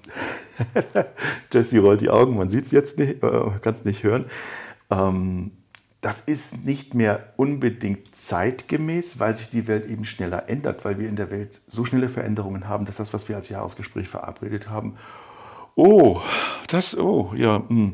Jesse 1.53 1.81
rollt 1.81 2.01
die 2.01 2.11
Augen, 2.11 2.37
man 2.37 2.51
sieht 2.51 2.67
es 2.67 2.71
jetzt 2.71 2.99
nicht, 2.99 3.23
äh, 3.23 3.51
kann 3.61 3.73
es 3.73 3.85
nicht 3.85 4.03
hören. 4.03 4.27
Ähm, 4.91 5.53
das 6.01 6.21
ist 6.21 6.65
nicht 6.65 6.95
mehr 6.95 7.35
unbedingt 7.37 8.15
zeitgemäß, 8.15 9.19
weil 9.19 9.37
sich 9.37 9.51
die 9.51 9.67
Welt 9.67 9.87
eben 9.87 10.07
schneller 10.07 10.49
ändert, 10.49 10.85
weil 10.85 10.99
wir 10.99 11.09
in 11.09 11.17
der 11.17 11.31
Welt 11.31 11.61
so 11.69 11.85
schnelle 11.85 12.09
Veränderungen 12.09 12.69
haben, 12.69 12.87
dass 12.87 12.97
das, 12.97 13.13
was 13.13 13.29
wir 13.29 13.37
als 13.37 13.51
Jahresgespräch 13.51 14.09
verabredet 14.09 14.71
haben, 14.71 14.97
oh, 15.75 16.21
das, 16.69 16.97
oh, 16.97 17.33
ja, 17.35 17.63
mh, 17.69 17.93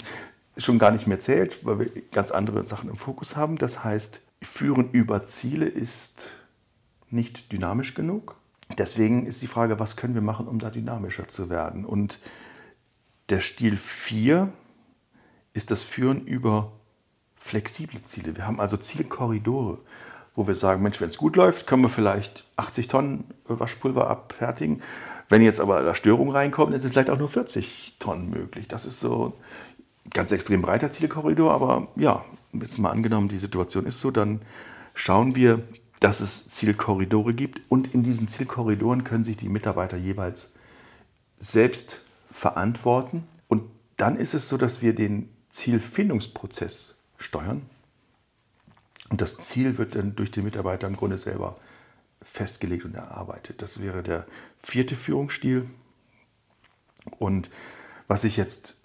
schon 0.57 0.79
gar 0.79 0.91
nicht 0.91 1.07
mehr 1.07 1.21
zählt, 1.21 1.65
weil 1.65 1.79
wir 1.79 1.91
ganz 2.13 2.31
andere 2.31 2.67
Sachen 2.67 2.89
im 2.89 2.97
Fokus 2.97 3.37
haben. 3.37 3.59
Das 3.59 3.85
heißt, 3.85 4.21
Führen 4.43 4.91
über 4.91 5.25
Ziele 5.25 5.67
ist 5.67 6.31
nicht 7.11 7.53
dynamisch 7.53 7.95
genug. 7.95 8.37
Deswegen 8.79 9.27
ist 9.27 9.43
die 9.43 9.47
Frage, 9.47 9.79
was 9.79 9.97
können 9.97 10.15
wir 10.15 10.23
machen, 10.23 10.49
um 10.49 10.59
da 10.59 10.71
dynamischer 10.71 11.29
zu 11.29 11.51
werden? 11.51 11.85
Und 11.85 12.19
der 13.29 13.41
Stil 13.41 13.77
4 13.77 14.53
ist 15.53 15.71
das 15.71 15.83
Führen 15.83 16.27
über 16.27 16.73
flexible 17.37 18.03
Ziele. 18.03 18.37
Wir 18.37 18.47
haben 18.47 18.61
also 18.61 18.77
Zielkorridore, 18.77 19.79
wo 20.35 20.47
wir 20.47 20.55
sagen, 20.55 20.83
Mensch, 20.83 21.01
wenn 21.01 21.09
es 21.09 21.17
gut 21.17 21.37
läuft, 21.37 21.67
können 21.67 21.83
wir 21.83 21.89
vielleicht 21.89 22.45
80 22.57 22.89
Tonnen 22.89 23.25
Waschpulver 23.47 24.11
abfertigen. 24.11 24.83
Wenn 25.29 25.43
jetzt 25.43 25.61
aber 25.61 25.83
da 25.83 25.95
Störungen 25.95 26.33
reinkommen, 26.33 26.73
dann 26.73 26.81
sind 26.81 26.93
vielleicht 26.93 27.11
auch 27.11 27.19
nur 27.19 27.29
40 27.29 27.97
Tonnen 27.99 28.31
möglich. 28.31 28.69
Das 28.69 28.87
ist 28.87 29.01
so 29.01 29.35
ein 30.05 30.11
ganz 30.11 30.33
extrem 30.33 30.63
breiter 30.63 30.91
Zielkorridor, 30.91 31.53
aber 31.53 31.89
ja, 31.97 32.25
jetzt 32.53 32.79
mal 32.79 32.91
angenommen, 32.91 33.29
die 33.29 33.39
Situation 33.39 33.87
ist 33.87 34.01
so, 34.01 34.11
dann 34.11 34.41
schauen 34.95 35.35
wir, 35.35 35.63
dass 36.01 36.21
es 36.21 36.49
Zielkorridore 36.49 37.35
gibt 37.35 37.61
und 37.69 37.93
in 37.95 38.03
diesen 38.03 38.29
Zielkorridoren 38.29 39.05
können 39.05 39.25
sich 39.25 39.37
die 39.37 39.49
Mitarbeiter 39.49 39.97
jeweils 39.97 40.55
selbst 41.39 42.03
verantworten. 42.31 43.25
Und 43.49 43.63
dann 43.97 44.17
ist 44.17 44.35
es 44.35 44.49
so, 44.49 44.57
dass 44.57 44.83
wir 44.83 44.95
den 44.95 45.31
Zielfindungsprozess 45.49 46.97
steuern. 47.19 47.63
Und 49.09 49.21
das 49.21 49.39
Ziel 49.39 49.79
wird 49.79 49.95
dann 49.95 50.17
durch 50.17 50.31
den 50.31 50.45
Mitarbeiter 50.45 50.87
im 50.87 50.97
Grunde 50.97 51.19
selber 51.19 51.57
festgelegt 52.37 52.85
und 52.85 52.95
erarbeitet. 52.95 53.63
Das 53.63 53.83
wäre 53.83 54.03
der 54.03 54.27
vierte 54.63 54.95
Führungsstil. 54.95 55.69
Und 57.19 57.51
was 58.09 58.25
ich 58.25 58.37
jetzt 58.37 58.77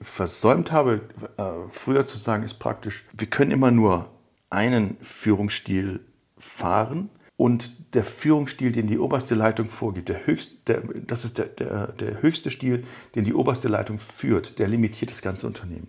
versäumt 0.00 0.72
habe, 0.72 1.00
äh, 1.38 1.70
früher 1.70 2.04
zu 2.04 2.18
sagen, 2.18 2.42
ist 2.42 2.54
praktisch, 2.54 3.04
wir 3.12 3.28
können 3.28 3.50
immer 3.50 3.70
nur 3.70 4.10
einen 4.50 4.96
Führungsstil 5.00 6.00
fahren 6.38 7.08
und 7.36 7.94
der 7.94 8.04
Führungsstil, 8.04 8.72
den 8.72 8.86
die 8.86 8.98
oberste 8.98 9.34
Leitung 9.34 9.68
vorgibt, 9.68 10.08
der 10.08 10.26
höchst, 10.26 10.68
der, 10.68 10.82
das 11.06 11.24
ist 11.24 11.38
der, 11.38 11.46
der, 11.46 11.88
der 11.92 12.22
höchste 12.22 12.50
Stil, 12.50 12.84
den 13.14 13.24
die 13.24 13.34
oberste 13.34 13.68
Leitung 13.68 13.98
führt, 13.98 14.58
der 14.58 14.68
limitiert 14.68 15.10
das 15.10 15.22
ganze 15.22 15.46
Unternehmen. 15.46 15.88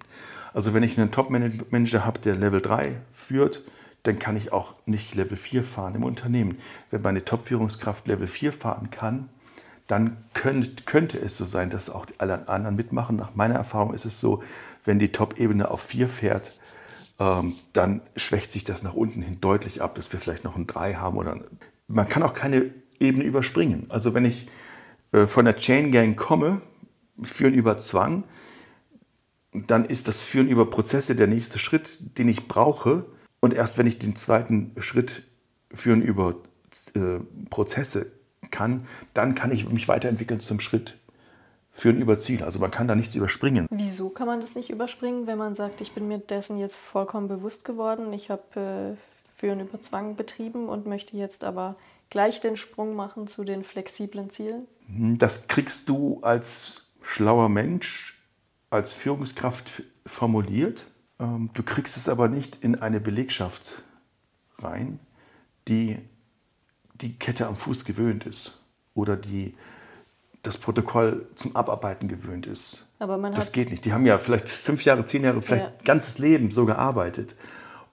Also 0.54 0.74
wenn 0.74 0.84
ich 0.84 0.98
einen 0.98 1.12
Top-Manager 1.12 2.06
habe, 2.06 2.20
der 2.20 2.36
Level 2.36 2.62
3 2.62 2.96
führt, 3.14 3.64
dann 4.08 4.20
kann 4.20 4.38
ich 4.38 4.54
auch 4.54 4.76
nicht 4.86 5.16
Level 5.16 5.38
4 5.38 5.64
fahren 5.64 5.96
im 5.96 6.04
Unternehmen. 6.04 6.58
Wenn 6.92 7.02
meine 7.02 7.26
Top-Führungskraft 7.26 8.08
Level 8.08 8.28
4 8.28 8.54
fahren 8.54 8.90
kann, 8.90 9.30
dann 9.88 10.18
könnte, 10.34 10.84
könnte 10.84 11.20
es 11.20 11.38
so 11.38 11.46
sein, 11.46 11.70
dass 11.70 11.90
auch 11.90 12.06
alle 12.18 12.48
anderen 12.48 12.76
mitmachen. 12.76 13.16
Nach 13.16 13.36
meiner 13.36 13.56
Erfahrung 13.56 13.94
ist 13.94 14.06
es 14.06 14.20
so, 14.20 14.44
wenn 14.86 15.00
die 15.00 15.12
Top-Ebene 15.12 15.70
auf 15.70 15.82
4 15.82 16.08
fährt, 16.08 16.60
ähm, 17.20 17.56
dann 17.74 18.02
schwächt 18.16 18.52
sich 18.52 18.64
das 18.64 18.84
nach 18.84 18.94
unten 18.94 19.22
hin 19.22 19.40
deutlich 19.42 19.82
ab, 19.82 19.96
dass 19.96 20.12
wir 20.12 20.20
vielleicht 20.20 20.44
noch 20.44 20.56
ein 20.56 20.68
3 20.68 20.96
haben. 20.96 21.18
Oder 21.18 21.38
man 21.88 22.08
kann 22.08 22.24
auch 22.24 22.34
keine 22.34 22.72
Ebene 23.00 23.24
überspringen. 23.24 23.88
Also 23.90 24.14
wenn 24.14 24.26
ich 24.26 24.48
äh, 25.12 25.28
von 25.28 25.46
der 25.46 25.58
Chain 25.58 25.92
Gang 25.92 26.16
komme, 26.16 26.62
führen 27.22 27.54
über 27.54 27.78
Zwang, 27.78 28.24
dann 29.54 29.86
ist 29.86 30.08
das 30.08 30.22
Führen 30.22 30.48
über 30.48 30.70
Prozesse 30.70 31.16
der 31.16 31.28
nächste 31.28 31.60
Schritt, 31.60 32.18
den 32.18 32.30
ich 32.30 32.48
brauche. 32.48 33.06
Und 33.40 33.54
erst 33.54 33.78
wenn 33.78 33.88
ich 33.88 34.00
den 34.00 34.16
zweiten 34.16 34.74
Schritt 34.80 35.24
Führen 35.74 36.02
über 36.02 36.36
äh, 36.96 37.20
Prozesse 37.50 38.12
kann, 38.52 38.88
dann 39.14 39.36
kann 39.36 39.52
ich 39.52 39.70
mich 39.70 39.88
weiterentwickeln 39.88 40.40
zum 40.40 40.60
Schritt 40.60 40.98
Führen 41.72 42.02
über 42.02 42.18
Ziel. 42.18 42.44
Also 42.44 42.60
man 42.60 42.72
kann 42.72 42.88
da 42.88 42.96
nichts 42.96 43.14
überspringen. 43.14 43.68
Wieso 43.70 44.10
kann 44.10 44.26
man 44.26 44.42
das 44.42 44.56
nicht 44.56 44.72
überspringen, 44.72 45.28
wenn 45.28 45.38
man 45.38 45.54
sagt, 45.54 45.80
ich 45.82 45.92
bin 45.92 46.08
mir 46.08 46.18
dessen 46.18 46.58
jetzt 46.58 46.76
vollkommen 46.76 47.28
bewusst 47.28 47.66
geworden, 47.66 48.12
ich 48.14 48.32
habe 48.32 48.96
äh, 48.98 49.38
Führen 49.40 49.60
über 49.60 49.80
Zwang 49.82 50.16
betrieben 50.16 50.70
und 50.70 50.88
möchte 50.88 51.16
jetzt 51.16 51.44
aber 51.44 51.76
gleich 52.10 52.42
den 52.42 52.58
Sprung 52.58 52.96
machen 52.96 53.28
zu 53.28 53.44
den 53.44 53.64
flexiblen 53.64 54.32
Zielen? 54.32 54.66
Das 54.90 55.48
kriegst 55.48 55.88
du 55.90 56.20
als 56.22 56.92
schlauer 57.04 57.48
Mensch, 57.48 58.20
als 58.72 58.94
Führungskraft 58.94 59.84
formuliert. 60.08 60.86
Ähm, 61.20 61.50
Du 61.54 61.64
kriegst 61.64 61.98
es 61.98 62.10
aber 62.10 62.28
nicht 62.28 62.58
in 62.62 62.82
eine 62.82 63.00
Belegschaft 63.00 63.84
rein, 64.60 65.00
die 65.68 65.98
die 67.02 67.14
Kette 67.18 67.48
am 67.48 67.56
Fuß 67.56 67.86
gewöhnt 67.86 68.26
ist 68.26 68.60
oder 68.96 69.16
die 69.16 69.56
das 70.44 70.58
Protokoll 70.58 71.28
zum 71.36 71.56
Abarbeiten 71.56 72.08
gewöhnt 72.08 72.48
ist. 72.48 72.86
Aber 73.00 73.18
man 73.18 73.34
Das 73.34 73.52
geht 73.52 73.70
nicht. 73.70 73.86
Die 73.86 73.94
haben 73.94 74.06
ja 74.06 74.18
vielleicht 74.18 74.50
fünf 74.50 74.84
Jahre, 74.86 75.04
zehn 75.06 75.24
Jahre, 75.24 75.42
vielleicht 75.42 75.66
Ja. 75.66 75.74
ganzes 75.84 76.20
Leben 76.20 76.52
so 76.52 76.66
gearbeitet. 76.66 77.36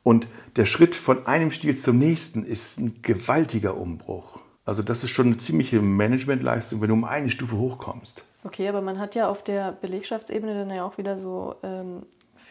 Und 0.03 0.29
der 0.57 0.67
Schritt 0.67 0.95
von 0.95 1.27
einem 1.27 1.51
Stil 1.51 1.77
zum 1.77 1.99
nächsten 1.99 2.45
ist 2.45 2.79
ein 2.79 3.03
gewaltiger 3.03 3.77
Umbruch. 3.77 4.41
Also 4.67 4.83
das 4.83 5.03
ist 5.05 5.11
schon 5.11 5.27
eine 5.27 5.39
ziemliche 5.39 5.81
Managementleistung, 5.81 6.81
wenn 6.81 6.89
du 6.89 6.95
um 6.95 7.05
eine 7.05 7.29
Stufe 7.31 7.57
hochkommst. 7.57 8.23
Okay, 8.45 8.69
aber 8.69 8.81
man 8.83 8.99
hat 8.99 9.15
ja 9.15 9.29
auf 9.29 9.43
der 9.43 9.73
Belegschaftsebene 9.73 10.55
dann 10.55 10.71
ja 10.71 10.85
auch 10.85 10.97
wieder 10.99 11.19
so 11.19 11.57
ähm, 11.63 12.05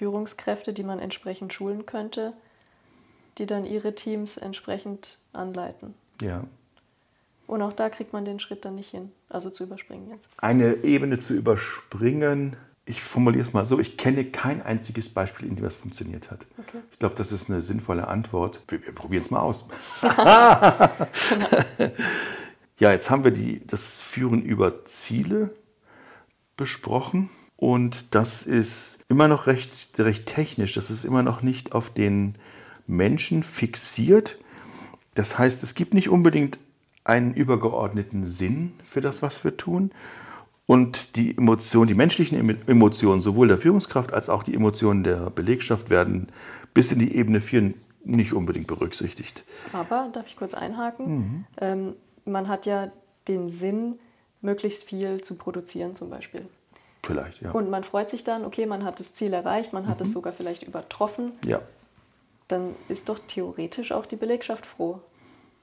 Führungskräfte, 0.03 0.73
die 0.73 0.83
man 0.83 0.99
entsprechend 0.99 1.53
schulen 1.53 1.85
könnte, 1.85 2.33
die 3.37 3.45
dann 3.45 3.65
ihre 3.65 3.95
Teams 3.95 4.35
entsprechend 4.35 5.17
anleiten. 5.31 5.93
Ja. 6.21 6.43
Und 7.47 7.61
auch 7.61 7.71
da 7.71 7.89
kriegt 7.89 8.11
man 8.11 8.25
den 8.25 8.41
Schritt 8.41 8.65
dann 8.65 8.75
nicht 8.75 8.89
hin, 8.91 9.13
also 9.29 9.49
zu 9.49 9.63
überspringen 9.63 10.09
jetzt. 10.09 10.27
Eine 10.39 10.83
Ebene 10.83 11.19
zu 11.19 11.33
überspringen, 11.33 12.57
ich 12.85 13.01
formuliere 13.01 13.43
es 13.43 13.53
mal 13.53 13.65
so, 13.65 13.79
ich 13.79 13.95
kenne 13.95 14.25
kein 14.25 14.61
einziges 14.61 15.07
Beispiel, 15.07 15.47
in 15.47 15.55
dem 15.55 15.63
das 15.63 15.75
funktioniert 15.75 16.29
hat. 16.29 16.41
Okay. 16.57 16.79
Ich 16.91 16.99
glaube, 16.99 17.15
das 17.15 17.31
ist 17.31 17.49
eine 17.49 17.61
sinnvolle 17.61 18.09
Antwort. 18.09 18.61
Wir, 18.67 18.85
wir 18.85 18.93
probieren 18.93 19.23
es 19.23 19.31
mal 19.31 19.39
aus. 19.39 19.69
ja, 22.77 22.91
jetzt 22.91 23.09
haben 23.09 23.23
wir 23.23 23.31
die, 23.31 23.65
das 23.65 24.01
Führen 24.01 24.41
über 24.43 24.83
Ziele 24.83 25.55
besprochen 26.57 27.29
und 27.63 28.13
das 28.13 28.45
ist 28.45 29.05
immer 29.07 29.29
noch 29.29 29.47
recht, 29.47 29.97
recht 29.97 30.25
technisch. 30.25 30.73
Das 30.73 30.91
ist 30.91 31.05
immer 31.05 31.23
noch 31.23 31.41
nicht 31.41 31.71
auf 31.71 31.91
den 31.91 32.35
Menschen 32.87 33.41
fixiert. 33.41 34.37
Das 35.15 35.39
heißt, 35.39 35.63
es 35.63 35.73
gibt 35.73 35.93
nicht 35.93 36.09
unbedingt 36.09 36.57
einen 37.05 37.33
übergeordneten 37.33 38.25
Sinn 38.25 38.73
für 38.83 38.99
das, 38.99 39.21
was 39.21 39.45
wir 39.45 39.55
tun. 39.55 39.91
Und 40.65 41.15
die 41.15 41.37
Emotionen, 41.37 41.87
die 41.87 41.93
menschlichen 41.93 42.37
Emotionen, 42.67 43.21
sowohl 43.21 43.47
der 43.47 43.57
Führungskraft 43.57 44.11
als 44.11 44.27
auch 44.27 44.43
die 44.43 44.55
Emotionen 44.55 45.05
der 45.05 45.29
Belegschaft 45.29 45.89
werden 45.89 46.33
bis 46.73 46.91
in 46.91 46.99
die 46.99 47.15
Ebene 47.15 47.39
4 47.39 47.75
nicht 48.03 48.33
unbedingt 48.33 48.67
berücksichtigt. 48.67 49.45
Aber, 49.71 50.09
darf 50.11 50.27
ich 50.27 50.35
kurz 50.35 50.53
einhaken? 50.53 51.07
Mhm. 51.07 51.45
Ähm, 51.61 51.93
man 52.25 52.49
hat 52.49 52.65
ja 52.65 52.91
den 53.29 53.47
Sinn, 53.47 53.99
möglichst 54.41 54.83
viel 54.83 55.21
zu 55.21 55.37
produzieren 55.37 55.95
zum 55.95 56.09
Beispiel. 56.09 56.45
Vielleicht, 57.05 57.41
ja. 57.41 57.51
Und 57.51 57.69
man 57.69 57.83
freut 57.83 58.09
sich 58.09 58.23
dann, 58.23 58.45
okay, 58.45 58.65
man 58.65 58.85
hat 58.85 58.99
das 58.99 59.13
Ziel 59.13 59.33
erreicht, 59.33 59.73
man 59.73 59.87
hat 59.87 59.99
mhm. 59.99 60.05
es 60.05 60.13
sogar 60.13 60.31
vielleicht 60.31 60.63
übertroffen. 60.63 61.33
Ja. 61.45 61.61
Dann 62.47 62.75
ist 62.87 63.09
doch 63.09 63.19
theoretisch 63.27 63.91
auch 63.91 64.05
die 64.05 64.15
Belegschaft 64.15 64.65
froh. 64.65 65.01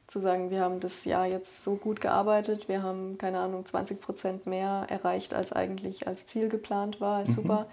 Zu 0.06 0.20
sagen, 0.20 0.50
wir 0.50 0.60
haben 0.60 0.80
das 0.80 1.04
Jahr 1.04 1.26
jetzt 1.26 1.64
so 1.64 1.76
gut 1.76 2.00
gearbeitet, 2.00 2.68
wir 2.68 2.82
haben, 2.82 3.16
keine 3.16 3.38
Ahnung, 3.38 3.64
20 3.64 4.00
Prozent 4.00 4.46
mehr 4.46 4.86
erreicht, 4.88 5.32
als 5.32 5.52
eigentlich 5.52 6.06
als 6.06 6.26
Ziel 6.26 6.48
geplant 6.48 7.00
war. 7.00 7.22
Ist 7.22 7.30
mhm. 7.30 7.34
super. 7.34 7.66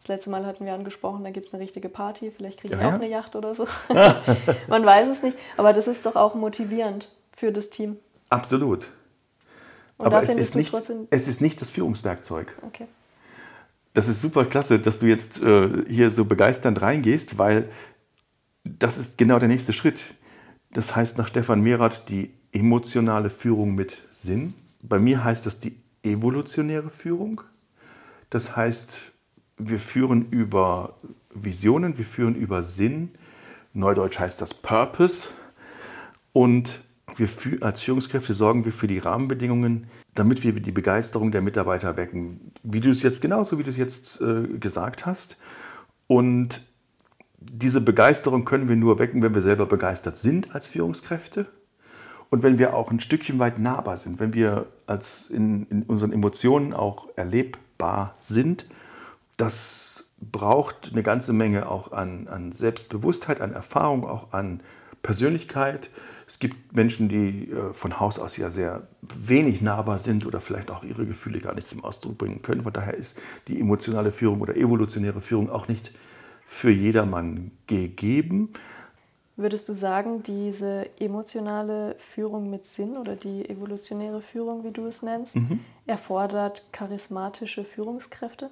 Das 0.00 0.08
letzte 0.08 0.30
Mal 0.30 0.46
hatten 0.46 0.64
wir 0.64 0.74
angesprochen, 0.74 1.24
da 1.24 1.30
gibt 1.30 1.48
es 1.48 1.54
eine 1.54 1.62
richtige 1.62 1.88
Party, 1.88 2.30
vielleicht 2.30 2.60
kriege 2.60 2.76
ich 2.76 2.80
ja, 2.80 2.88
auch 2.88 2.92
eine 2.92 3.08
Yacht 3.08 3.34
oder 3.34 3.54
so. 3.56 3.66
Man 4.68 4.86
weiß 4.86 5.08
es 5.08 5.24
nicht, 5.24 5.36
aber 5.56 5.72
das 5.72 5.88
ist 5.88 6.06
doch 6.06 6.14
auch 6.14 6.36
motivierend 6.36 7.10
für 7.32 7.50
das 7.50 7.68
Team. 7.70 7.96
Absolut. 8.28 8.86
Und 9.96 10.06
aber 10.06 10.22
es 10.22 10.32
ist, 10.32 10.54
nicht, 10.54 10.72
es 11.10 11.26
ist 11.26 11.40
nicht 11.40 11.60
das 11.60 11.72
Führungswerkzeug. 11.72 12.56
Okay. 12.64 12.86
Das 13.98 14.06
ist 14.06 14.22
super 14.22 14.44
klasse, 14.44 14.78
dass 14.78 15.00
du 15.00 15.06
jetzt 15.06 15.42
äh, 15.42 15.68
hier 15.88 16.12
so 16.12 16.24
begeisternd 16.24 16.80
reingehst, 16.80 17.36
weil 17.36 17.68
das 18.62 18.96
ist 18.96 19.18
genau 19.18 19.40
der 19.40 19.48
nächste 19.48 19.72
Schritt. 19.72 20.14
Das 20.70 20.94
heißt 20.94 21.18
nach 21.18 21.26
Stefan 21.26 21.62
Merath 21.62 22.08
die 22.08 22.30
emotionale 22.52 23.28
Führung 23.28 23.74
mit 23.74 24.02
Sinn. 24.12 24.54
Bei 24.82 25.00
mir 25.00 25.24
heißt 25.24 25.46
das 25.46 25.58
die 25.58 25.74
evolutionäre 26.04 26.90
Führung. 26.90 27.40
Das 28.30 28.56
heißt, 28.56 29.00
wir 29.56 29.80
führen 29.80 30.28
über 30.30 30.94
Visionen, 31.34 31.98
wir 31.98 32.04
führen 32.04 32.36
über 32.36 32.62
Sinn. 32.62 33.10
Neudeutsch 33.74 34.20
heißt 34.20 34.40
das 34.40 34.54
Purpose. 34.54 35.30
Und 36.32 36.84
wir 37.16 37.28
als 37.62 37.82
Führungskräfte 37.82 38.34
sorgen 38.34 38.64
wir 38.64 38.72
für 38.72 38.86
die 38.86 38.98
Rahmenbedingungen, 38.98 39.88
damit 40.14 40.42
wir 40.42 40.52
die 40.52 40.72
Begeisterung 40.72 41.32
der 41.32 41.42
Mitarbeiter 41.42 41.96
wecken. 41.96 42.52
Wie 42.62 42.80
du 42.80 42.90
es 42.90 43.02
jetzt 43.02 43.20
genauso, 43.20 43.58
wie 43.58 43.62
du 43.62 43.70
es 43.70 43.76
jetzt 43.76 44.20
äh, 44.20 44.42
gesagt 44.58 45.06
hast. 45.06 45.38
Und 46.06 46.66
diese 47.38 47.80
Begeisterung 47.80 48.44
können 48.44 48.68
wir 48.68 48.76
nur 48.76 48.98
wecken, 48.98 49.22
wenn 49.22 49.34
wir 49.34 49.42
selber 49.42 49.66
begeistert 49.66 50.16
sind 50.16 50.54
als 50.54 50.66
Führungskräfte 50.66 51.46
und 52.30 52.42
wenn 52.42 52.58
wir 52.58 52.74
auch 52.74 52.90
ein 52.90 53.00
Stückchen 53.00 53.38
weit 53.38 53.58
nahbar 53.58 53.96
sind, 53.96 54.18
wenn 54.20 54.34
wir 54.34 54.66
als 54.86 55.30
in, 55.30 55.66
in 55.66 55.82
unseren 55.84 56.12
Emotionen 56.12 56.72
auch 56.72 57.08
erlebbar 57.16 58.16
sind 58.18 58.66
das 59.38 60.10
braucht 60.20 60.90
eine 60.92 61.02
ganze 61.02 61.32
Menge 61.32 61.70
auch 61.70 61.92
an, 61.92 62.28
an 62.28 62.52
Selbstbewusstheit, 62.52 63.40
an 63.40 63.54
Erfahrung, 63.54 64.06
auch 64.06 64.32
an 64.32 64.60
Persönlichkeit. 65.00 65.90
Es 66.28 66.38
gibt 66.38 66.74
Menschen, 66.74 67.08
die 67.08 67.50
äh, 67.50 67.72
von 67.72 67.98
Haus 67.98 68.18
aus 68.18 68.36
ja 68.36 68.50
sehr 68.50 68.86
wenig 69.00 69.62
nahbar 69.62 69.98
sind 69.98 70.26
oder 70.26 70.40
vielleicht 70.40 70.70
auch 70.70 70.84
ihre 70.84 71.06
Gefühle 71.06 71.38
gar 71.40 71.54
nicht 71.54 71.68
zum 71.68 71.82
Ausdruck 71.82 72.18
bringen 72.18 72.42
können. 72.42 72.60
Von 72.62 72.74
daher 72.74 72.92
ist 72.94 73.18
die 73.48 73.58
emotionale 73.58 74.12
Führung 74.12 74.42
oder 74.42 74.54
evolutionäre 74.54 75.22
Führung 75.22 75.50
auch 75.50 75.68
nicht 75.68 75.92
für 76.46 76.70
jedermann 76.70 77.52
gegeben. 77.66 78.52
Würdest 79.36 79.66
du 79.68 79.72
sagen, 79.72 80.22
diese 80.22 80.90
emotionale 81.00 81.94
Führung 81.98 82.50
mit 82.50 82.66
Sinn 82.66 82.98
oder 82.98 83.16
die 83.16 83.48
evolutionäre 83.48 84.20
Führung, 84.20 84.64
wie 84.64 84.72
du 84.72 84.84
es 84.86 85.02
nennst, 85.02 85.36
mhm. 85.36 85.60
erfordert 85.86 86.68
charismatische 86.72 87.64
Führungskräfte? 87.64 88.50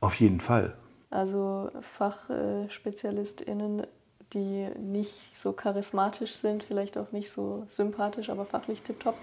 Auf 0.00 0.14
jeden 0.16 0.38
Fall. 0.38 0.76
Also 1.10 1.70
FachspezialistInnen, 1.80 3.86
die 4.32 4.68
nicht 4.78 5.20
so 5.36 5.52
charismatisch 5.52 6.34
sind, 6.34 6.64
vielleicht 6.64 6.96
auch 6.96 7.12
nicht 7.12 7.30
so 7.30 7.66
sympathisch, 7.70 8.30
aber 8.30 8.44
fachlich 8.44 8.82
tiptop, 8.82 9.16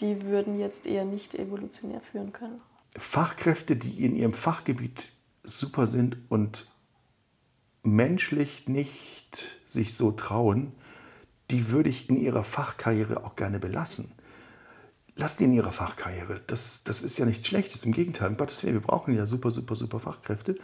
die 0.00 0.22
würden 0.22 0.58
jetzt 0.58 0.86
eher 0.86 1.04
nicht 1.04 1.34
evolutionär 1.34 2.00
führen 2.00 2.32
können. 2.32 2.60
Fachkräfte, 2.96 3.76
die 3.76 4.04
in 4.04 4.16
ihrem 4.16 4.32
Fachgebiet 4.32 5.10
super 5.44 5.86
sind 5.86 6.16
und 6.28 6.70
menschlich 7.82 8.68
nicht 8.68 9.60
sich 9.66 9.94
so 9.94 10.12
trauen, 10.12 10.72
die 11.50 11.70
würde 11.70 11.90
ich 11.90 12.08
in 12.08 12.16
ihrer 12.16 12.44
Fachkarriere 12.44 13.24
auch 13.24 13.36
gerne 13.36 13.58
belassen. 13.58 14.12
Lasst 15.14 15.40
die 15.40 15.44
in 15.44 15.52
ihrer 15.52 15.72
Fachkarriere. 15.72 16.40
Das, 16.46 16.84
das 16.84 17.02
ist 17.02 17.18
ja 17.18 17.26
nichts 17.26 17.46
Schlechtes. 17.46 17.84
Im 17.84 17.92
Gegenteil, 17.92 18.30
um 18.30 18.36
Gottes 18.36 18.62
Willen, 18.62 18.74
wir 18.74 18.80
brauchen 18.80 19.14
ja 19.14 19.26
super, 19.26 19.50
super, 19.50 19.76
super 19.76 20.00
Fachkräfte. 20.00 20.56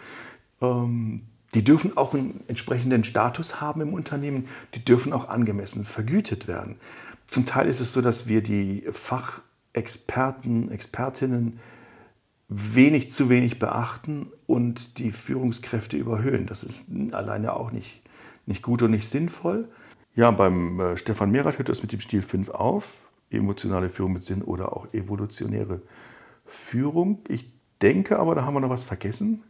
Ähm, 0.63 1.23
die 1.55 1.65
dürfen 1.65 1.97
auch 1.97 2.15
einen 2.15 2.45
entsprechenden 2.49 3.05
Status 3.05 3.61
haben 3.61 3.81
im 3.81 3.95
Unternehmen. 3.95 4.49
Die 4.75 4.85
dürfen 4.85 5.13
auch 5.13 5.29
angemessen 5.29 5.85
vergütet 5.85 6.47
werden. 6.47 6.77
Zum 7.27 7.47
Teil 7.47 7.69
ist 7.69 7.81
es 7.81 7.93
so, 7.93 8.03
dass 8.03 8.27
wir 8.27 8.43
die 8.43 8.87
Fachexperten, 8.93 10.71
Expertinnen 10.71 11.61
wenig 12.49 13.11
zu 13.11 13.29
wenig 13.29 13.59
beachten 13.59 14.29
und 14.47 14.99
die 14.99 15.13
Führungskräfte 15.13 15.97
überhöhen. 15.97 16.47
Das 16.47 16.65
ist 16.65 16.91
alleine 17.13 17.55
auch 17.55 17.71
nicht, 17.71 18.03
nicht 18.47 18.63
gut 18.63 18.83
und 18.83 18.91
nicht 18.91 19.09
sinnvoll. 19.09 19.69
Ja, 20.15 20.31
beim 20.31 20.81
äh, 20.81 20.97
Stefan 20.97 21.31
Merath 21.31 21.59
hört 21.59 21.69
das 21.69 21.83
mit 21.83 21.93
dem 21.93 22.01
Stil 22.01 22.23
5 22.23 22.49
auf 22.49 22.97
emotionale 23.31 23.91
Führung 23.91 24.15
mit 24.15 24.25
Sinn 24.25 24.43
oder 24.43 24.75
auch 24.75 24.93
evolutionäre 24.93 25.83
Führung. 26.47 27.21
Ich 27.29 27.53
denke 27.83 28.19
aber, 28.19 28.35
da 28.35 28.45
haben 28.45 28.55
wir 28.55 28.61
noch 28.61 28.71
was 28.71 28.85
vergessen. 28.85 29.43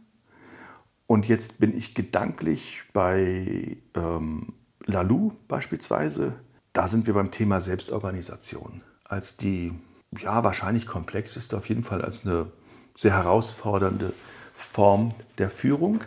Und 1.09 1.27
jetzt 1.27 1.59
bin 1.59 1.75
ich 1.75 1.95
gedanklich 1.95 2.83
bei 2.93 3.77
ähm, 3.95 4.53
Lalou 4.85 5.31
beispielsweise. 5.47 6.33
Da 6.71 6.87
sind 6.87 7.07
wir 7.07 7.15
beim 7.15 7.31
Thema 7.31 7.61
Selbstorganisation. 7.61 8.83
Als 9.05 9.35
die, 9.35 9.73
ja, 10.21 10.43
wahrscheinlich 10.43 10.85
komplexeste, 10.85 11.57
auf 11.57 11.67
jeden 11.67 11.83
Fall 11.83 12.03
als 12.03 12.27
eine 12.27 12.51
sehr 12.95 13.13
herausfordernde 13.13 14.13
Form 14.53 15.15
der 15.39 15.49
Führung. 15.49 16.01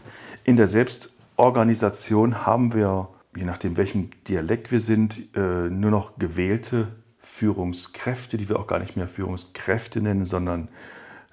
In 0.44 0.54
der 0.54 0.68
Selbstorganisation 0.68 2.46
haben 2.46 2.72
wir, 2.72 3.08
je 3.34 3.44
nachdem 3.44 3.76
welchem 3.76 4.10
Dialekt 4.28 4.70
wir 4.70 4.80
sind, 4.80 5.36
äh, 5.36 5.68
nur 5.68 5.90
noch 5.90 6.16
gewählte 6.16 6.86
Führungskräfte, 7.18 8.36
die 8.38 8.48
wir 8.48 8.60
auch 8.60 8.68
gar 8.68 8.78
nicht 8.78 8.96
mehr 8.96 9.08
Führungskräfte 9.08 10.00
nennen, 10.00 10.26
sondern 10.26 10.68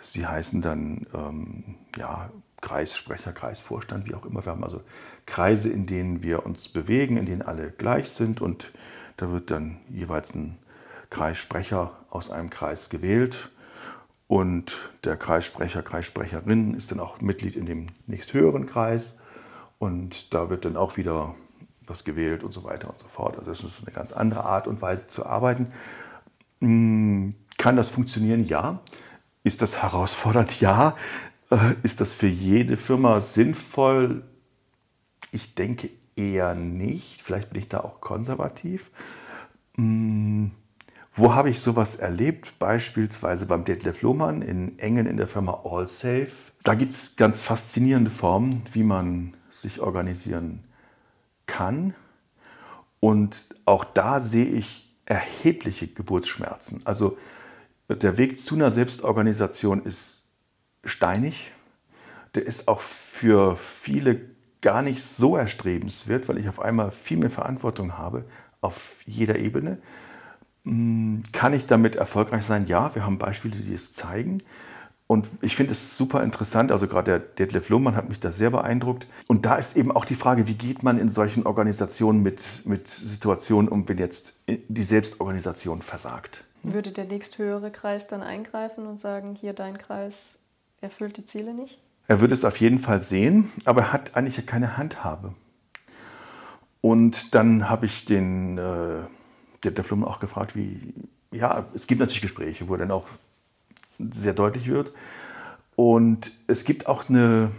sie 0.01 0.25
heißen 0.25 0.63
dann 0.63 1.05
ähm, 1.13 1.75
ja, 1.97 2.31
Kreissprecher, 2.61 3.31
Kreisvorstand, 3.31 4.07
wie 4.07 4.15
auch 4.15 4.25
immer. 4.25 4.45
Wir 4.45 4.51
haben 4.51 4.63
also 4.63 4.81
Kreise, 5.25 5.69
in 5.69 5.85
denen 5.85 6.21
wir 6.23 6.45
uns 6.45 6.67
bewegen, 6.67 7.17
in 7.17 7.25
denen 7.25 7.41
alle 7.41 7.71
gleich 7.71 8.09
sind 8.09 8.41
und 8.41 8.71
da 9.17 9.31
wird 9.31 9.51
dann 9.51 9.77
jeweils 9.89 10.33
ein 10.33 10.57
Kreissprecher 11.09 11.91
aus 12.09 12.31
einem 12.31 12.49
Kreis 12.49 12.89
gewählt 12.89 13.49
und 14.27 14.77
der 15.03 15.17
Kreissprecher, 15.17 15.81
Kreissprecherin 15.81 16.75
ist 16.75 16.91
dann 16.91 16.99
auch 16.99 17.19
Mitglied 17.19 17.55
in 17.55 17.65
dem 17.65 17.87
nächsthöheren 18.05 18.67
Kreis 18.67 19.19
und 19.79 20.33
da 20.33 20.51
wird 20.51 20.65
dann 20.65 20.77
auch 20.77 20.97
wieder 20.97 21.33
was 21.87 22.03
gewählt 22.03 22.43
und 22.43 22.51
so 22.51 22.63
weiter 22.63 22.89
und 22.89 22.99
so 22.99 23.07
fort. 23.07 23.37
Also 23.39 23.49
das 23.49 23.63
ist 23.63 23.87
eine 23.87 23.95
ganz 23.95 24.11
andere 24.11 24.45
Art 24.45 24.67
und 24.67 24.83
Weise 24.83 25.07
zu 25.07 25.25
arbeiten. 25.25 25.71
Hm, 26.61 27.31
kann 27.57 27.75
das 27.75 27.89
funktionieren? 27.89 28.45
Ja. 28.45 28.81
Ist 29.43 29.61
das 29.63 29.81
herausfordernd? 29.81 30.61
Ja. 30.61 30.95
Äh, 31.49 31.75
ist 31.83 32.01
das 32.01 32.13
für 32.13 32.27
jede 32.27 32.77
Firma 32.77 33.21
sinnvoll? 33.21 34.23
Ich 35.31 35.55
denke 35.55 35.89
eher 36.15 36.55
nicht. 36.55 37.21
Vielleicht 37.21 37.51
bin 37.51 37.61
ich 37.61 37.69
da 37.69 37.81
auch 37.81 38.01
konservativ. 38.01 38.91
Hm, 39.75 40.51
wo 41.13 41.33
habe 41.33 41.49
ich 41.49 41.59
sowas 41.59 41.95
erlebt? 41.95 42.59
Beispielsweise 42.59 43.45
beim 43.45 43.65
Detlef 43.65 44.01
Lohmann 44.01 44.41
in 44.41 44.79
Engen 44.79 45.05
in 45.05 45.17
der 45.17 45.27
Firma 45.27 45.61
AllSafe. 45.65 46.31
Da 46.63 46.75
gibt 46.75 46.93
es 46.93 47.15
ganz 47.15 47.41
faszinierende 47.41 48.11
Formen, 48.11 48.63
wie 48.73 48.83
man 48.83 49.33
sich 49.51 49.79
organisieren 49.79 50.63
kann. 51.45 51.93
Und 52.99 53.55
auch 53.65 53.83
da 53.83 54.19
sehe 54.19 54.45
ich 54.45 54.93
erhebliche 55.05 55.87
Geburtsschmerzen. 55.87 56.81
Also 56.85 57.17
der 57.89 58.17
Weg 58.17 58.37
zu 58.37 58.55
einer 58.55 58.71
Selbstorganisation 58.71 59.83
ist 59.83 60.18
steinig. 60.83 61.51
Der 62.35 62.45
ist 62.45 62.67
auch 62.67 62.81
für 62.81 63.55
viele 63.55 64.21
gar 64.61 64.81
nicht 64.81 65.03
so 65.03 65.37
erstrebenswert, 65.37 66.27
weil 66.27 66.37
ich 66.37 66.49
auf 66.49 66.59
einmal 66.59 66.91
viel 66.91 67.17
mehr 67.17 67.29
Verantwortung 67.29 67.97
habe 67.97 68.25
auf 68.61 68.97
jeder 69.05 69.37
Ebene. 69.37 69.77
Hm, 70.65 71.23
kann 71.31 71.53
ich 71.53 71.65
damit 71.65 71.95
erfolgreich 71.95 72.45
sein? 72.45 72.67
Ja, 72.67 72.93
wir 72.93 73.05
haben 73.05 73.17
Beispiele, 73.17 73.55
die 73.55 73.73
es 73.73 73.93
zeigen. 73.93 74.43
Und 75.07 75.27
ich 75.41 75.55
finde 75.55 75.71
es 75.71 75.97
super 75.97 76.21
interessant, 76.23 76.71
also 76.71 76.87
gerade 76.87 77.09
der 77.09 77.19
Detlef 77.19 77.69
Lohmann 77.69 77.95
hat 77.95 78.09
mich 78.09 78.19
da 78.19 78.31
sehr 78.31 78.51
beeindruckt. 78.51 79.07
Und 79.25 79.43
da 79.43 79.55
ist 79.55 79.75
eben 79.75 79.91
auch 79.91 80.05
die 80.05 80.13
Frage, 80.13 80.45
wie 80.45 80.53
geht 80.53 80.83
man 80.83 80.99
in 80.99 81.09
solchen 81.09 81.47
Organisationen 81.47 82.21
mit, 82.21 82.39
mit 82.63 82.87
Situationen 82.89 83.69
um, 83.69 83.89
wenn 83.89 83.97
jetzt 83.97 84.33
die 84.47 84.83
Selbstorganisation 84.83 85.81
versagt? 85.81 86.43
Würde 86.61 86.91
der 86.91 87.05
nächsthöhere 87.05 87.71
Kreis 87.71 88.07
dann 88.07 88.21
eingreifen 88.21 88.85
und 88.85 88.99
sagen, 88.99 89.33
hier 89.33 89.53
dein 89.53 89.79
Kreis 89.79 90.38
erfüllt 90.81 91.17
die 91.17 91.25
Ziele 91.25 91.53
nicht? 91.53 91.79
Er 92.07 92.21
würde 92.21 92.33
es 92.33 92.45
auf 92.45 92.59
jeden 92.59 92.79
Fall 92.79 93.01
sehen, 93.01 93.51
aber 93.65 93.81
er 93.81 93.93
hat 93.93 94.15
eigentlich 94.15 94.45
keine 94.45 94.77
Handhabe. 94.77 95.33
Und 96.81 97.35
dann 97.35 97.69
habe 97.69 97.85
ich 97.85 98.05
den 98.05 98.57
äh, 98.57 99.01
Detlef 99.63 99.89
Lohmann 99.89 100.09
auch 100.09 100.19
gefragt, 100.19 100.55
wie, 100.55 100.93
ja, 101.31 101.65
es 101.73 101.87
gibt 101.87 101.99
natürlich 101.99 102.21
Gespräche, 102.21 102.67
wo 102.67 102.73
er 102.73 102.79
dann 102.79 102.91
auch 102.91 103.05
sehr 103.99 104.33
deutlich 104.33 104.67
wird. 104.67 104.93
Und 105.75 106.31
es 106.47 106.63
gibt 106.63 106.87
auch 106.87 107.09
eine, 107.09 107.51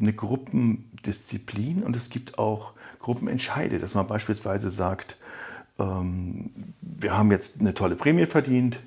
eine 0.00 0.12
Gruppendisziplin 0.12 1.82
und 1.82 1.96
es 1.96 2.10
gibt 2.10 2.38
auch 2.38 2.72
Gruppenentscheide, 3.00 3.78
dass 3.78 3.94
man 3.94 4.06
beispielsweise 4.06 4.70
sagt, 4.70 5.16
ähm, 5.78 6.50
wir 6.80 7.16
haben 7.16 7.30
jetzt 7.30 7.60
eine 7.60 7.74
tolle 7.74 7.96
Prämie 7.96 8.26
verdient 8.26 8.78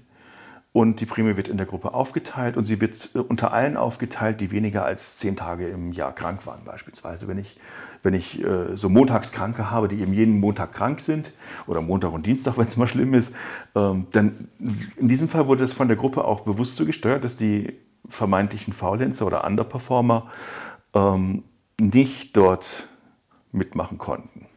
und 0.74 1.00
die 1.00 1.06
Prämie 1.06 1.38
wird 1.38 1.48
in 1.48 1.58
der 1.58 1.68
Gruppe 1.68 1.94
aufgeteilt 1.94 2.58
und 2.58 2.66
sie 2.66 2.82
wird 2.82 3.16
unter 3.16 3.54
allen 3.54 3.78
aufgeteilt, 3.78 4.42
die 4.42 4.52
weniger 4.52 4.84
als 4.84 5.20
zehn 5.20 5.36
Tage 5.36 5.68
im 5.68 5.94
Jahr 5.94 6.14
krank 6.14 6.46
waren 6.46 6.66
beispielsweise. 6.66 7.28
Wenn 7.28 7.38
ich 7.38 7.60
wenn 8.04 8.14
ich 8.14 8.44
äh, 8.44 8.76
so 8.76 8.90
Montagskranke 8.90 9.72
habe, 9.72 9.88
die 9.88 10.02
eben 10.02 10.14
jeden 10.14 10.40
Montag 10.40 10.74
krank 10.74 11.00
sind, 11.00 11.32
oder 11.68 11.82
Montag 11.82 12.12
und 12.12 12.26
Dienstag, 12.26 12.58
wenn 12.58 12.68
es 12.68 12.76
mal 12.76 12.88
schlimm 12.88 13.14
ist, 13.14 13.34
ähm, 13.76 14.08
dann 14.12 14.50
in 14.98 15.08
diesem 15.08 15.30
Fall 15.30 15.48
wurde 15.48 15.64
es 15.64 15.74
von 15.74 15.88
der 15.88 15.96
Gruppe 15.98 16.26
auch 16.26 16.42
bewusst 16.42 16.76
so 16.76 16.86
gesteuert, 16.86 17.24
dass 17.24 17.38
die 17.38 17.80
vermeintlichen 18.10 18.74
Faulenzer 18.74 19.26
oder 19.26 19.46
Underperformer 19.46 20.30
ähm, 20.94 21.44
nicht 21.80 22.36
dort 22.36 22.90
mitmachen 23.52 23.98
konnten. 23.98 24.48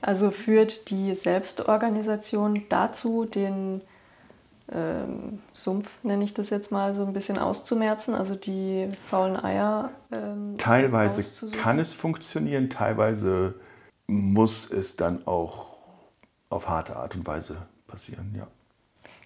Also 0.00 0.30
führt 0.30 0.90
die 0.90 1.14
Selbstorganisation 1.14 2.62
dazu, 2.68 3.26
den 3.26 3.82
ähm, 4.72 5.40
Sumpf, 5.52 6.02
nenne 6.02 6.24
ich 6.24 6.34
das 6.34 6.50
jetzt 6.50 6.72
mal, 6.72 6.94
so 6.94 7.04
ein 7.04 7.12
bisschen 7.12 7.38
auszumerzen, 7.38 8.14
also 8.14 8.34
die 8.34 8.88
faulen 9.08 9.36
Eier. 9.36 9.90
Ähm, 10.10 10.56
teilweise 10.58 11.50
kann 11.52 11.78
es 11.78 11.94
funktionieren, 11.94 12.68
teilweise 12.70 13.54
muss 14.06 14.70
es 14.70 14.96
dann 14.96 15.26
auch 15.26 15.66
auf 16.48 16.68
harte 16.68 16.96
Art 16.96 17.14
und 17.14 17.26
Weise 17.26 17.56
passieren, 17.86 18.34
ja. 18.36 18.46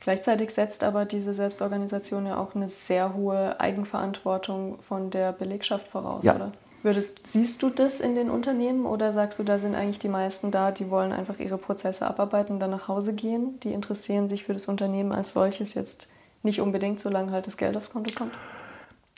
Gleichzeitig 0.00 0.50
setzt 0.50 0.82
aber 0.82 1.04
diese 1.04 1.34
Selbstorganisation 1.34 2.26
ja 2.26 2.38
auch 2.38 2.54
eine 2.54 2.68
sehr 2.68 3.14
hohe 3.14 3.60
Eigenverantwortung 3.60 4.80
von 4.80 5.10
der 5.10 5.32
Belegschaft 5.32 5.88
voraus, 5.88 6.24
ja. 6.24 6.36
oder? 6.36 6.52
Würdest, 6.82 7.26
siehst 7.26 7.62
du 7.62 7.68
das 7.68 8.00
in 8.00 8.14
den 8.14 8.30
Unternehmen 8.30 8.86
oder 8.86 9.12
sagst 9.12 9.38
du, 9.38 9.42
da 9.42 9.58
sind 9.58 9.74
eigentlich 9.74 9.98
die 9.98 10.08
meisten 10.08 10.50
da, 10.50 10.70
die 10.70 10.90
wollen 10.90 11.12
einfach 11.12 11.38
ihre 11.38 11.58
Prozesse 11.58 12.06
abarbeiten 12.06 12.54
und 12.54 12.60
dann 12.60 12.70
nach 12.70 12.88
Hause 12.88 13.14
gehen? 13.14 13.60
Die 13.60 13.72
interessieren 13.72 14.30
sich 14.30 14.44
für 14.44 14.54
das 14.54 14.66
Unternehmen 14.66 15.12
als 15.12 15.32
solches 15.32 15.74
jetzt 15.74 16.08
nicht 16.42 16.60
unbedingt, 16.60 16.98
solange 16.98 17.32
halt 17.32 17.46
das 17.46 17.58
Geld 17.58 17.76
aufs 17.76 17.90
Konto 17.90 18.12
kommt? 18.16 18.32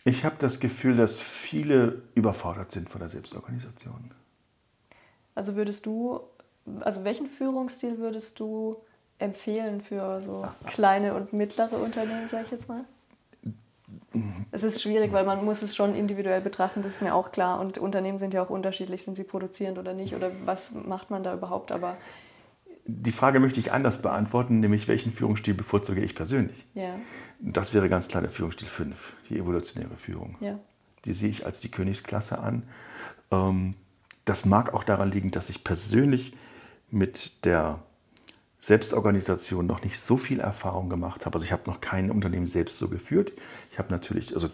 Ich 0.04 0.24
habe 0.24 0.34
das 0.40 0.58
Gefühl, 0.58 0.96
dass 0.96 1.20
viele 1.20 2.02
überfordert 2.16 2.72
sind 2.72 2.88
von 2.88 3.00
der 3.00 3.08
Selbstorganisation. 3.08 4.10
Also 5.36 5.54
würdest 5.54 5.86
du, 5.86 6.20
also 6.80 7.04
welchen 7.04 7.28
Führungsstil 7.28 7.98
würdest 7.98 8.40
du 8.40 8.76
empfehlen 9.20 9.80
für 9.80 10.20
so 10.20 10.44
kleine 10.66 11.14
und 11.14 11.32
mittlere 11.32 11.80
Unternehmen, 11.80 12.26
sage 12.26 12.46
ich 12.46 12.50
jetzt 12.50 12.68
mal? 12.68 12.84
Es 14.50 14.62
ist 14.62 14.82
schwierig, 14.82 15.12
weil 15.12 15.24
man 15.24 15.44
muss 15.44 15.62
es 15.62 15.74
schon 15.74 15.94
individuell 15.94 16.40
betrachten, 16.40 16.82
das 16.82 16.94
ist 16.94 17.02
mir 17.02 17.14
auch 17.14 17.32
klar. 17.32 17.60
Und 17.60 17.78
Unternehmen 17.78 18.18
sind 18.18 18.34
ja 18.34 18.42
auch 18.42 18.50
unterschiedlich, 18.50 19.02
sind 19.02 19.14
sie 19.14 19.24
produzierend 19.24 19.78
oder 19.78 19.94
nicht 19.94 20.14
oder 20.14 20.30
was 20.44 20.72
macht 20.72 21.10
man 21.10 21.22
da 21.22 21.34
überhaupt. 21.34 21.72
Aber 21.72 21.96
die 22.84 23.12
Frage 23.12 23.40
möchte 23.40 23.60
ich 23.60 23.72
anders 23.72 24.02
beantworten, 24.02 24.60
nämlich 24.60 24.88
welchen 24.88 25.12
Führungsstil 25.12 25.54
bevorzuge 25.54 26.02
ich 26.02 26.14
persönlich? 26.14 26.66
Ja. 26.74 26.98
Das 27.40 27.74
wäre 27.74 27.88
ganz 27.88 28.08
klar 28.08 28.22
der 28.22 28.30
Führungsstil 28.30 28.68
5, 28.68 28.96
die 29.28 29.38
evolutionäre 29.38 29.96
Führung. 29.96 30.36
Ja. 30.40 30.58
Die 31.04 31.12
sehe 31.12 31.30
ich 31.30 31.46
als 31.46 31.60
die 31.60 31.70
Königsklasse 31.70 32.38
an. 32.38 32.64
Ähm, 33.30 33.74
das 34.24 34.44
mag 34.44 34.74
auch 34.74 34.84
daran 34.84 35.10
liegen, 35.10 35.30
dass 35.30 35.50
ich 35.50 35.64
persönlich 35.64 36.36
mit 36.90 37.44
der 37.44 37.82
Selbstorganisation 38.62 39.66
noch 39.66 39.82
nicht 39.82 40.00
so 40.00 40.16
viel 40.16 40.38
Erfahrung 40.38 40.88
gemacht 40.88 41.26
habe. 41.26 41.34
Also 41.34 41.44
ich 41.44 41.50
habe 41.50 41.68
noch 41.68 41.80
kein 41.80 42.12
Unternehmen 42.12 42.46
selbst 42.46 42.78
so 42.78 42.88
geführt. 42.88 43.32
Ich 43.72 43.78
habe 43.80 43.92
natürlich, 43.92 44.34
also 44.34 44.48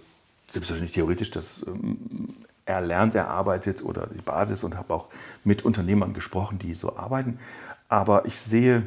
selbstverständlich 0.49 0.95
theoretisch 0.95 1.31
das 1.31 1.67
ähm, 1.67 2.35
erlernt, 2.65 3.15
erarbeitet 3.15 3.85
oder 3.85 4.07
die 4.07 4.23
Basis 4.23 4.65
und 4.65 4.77
habe 4.77 4.95
auch 4.95 5.09
mit 5.45 5.63
Unternehmern 5.63 6.15
gesprochen, 6.15 6.59
die 6.59 6.75
so 6.75 6.97
arbeiten. 6.97 7.39
Aber 7.91 8.25
ich 8.25 8.41
sehe 8.41 8.87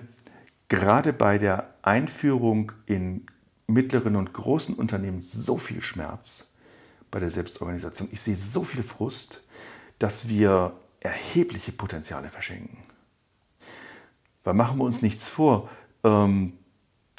gerade 0.70 1.14
bei 1.14 1.38
der 1.38 1.70
Einführung 1.84 2.72
in 2.88 3.28
mittleren 3.68 4.16
und 4.16 4.34
großen 4.34 4.74
Unternehmen 4.74 5.22
so 5.22 5.58
viel 5.58 5.84
Schmerz 5.84 6.52
bei 7.12 7.20
der 7.20 7.30
Selbstorganisation. 7.30 8.10
Ich 8.12 8.22
sehe 8.22 8.36
so 8.36 8.64
viel 8.64 8.82
Frust, 8.82 9.44
dass 10.00 10.28
wir 10.28 10.74
erhebliche 11.00 11.72
Potenziale 11.72 12.30
verschenken. 12.30 12.91
Weil 14.44 14.54
machen 14.54 14.78
wir 14.78 14.84
uns 14.84 15.02
nichts 15.02 15.30
vor, 15.30 15.70
ähm, 16.04 16.54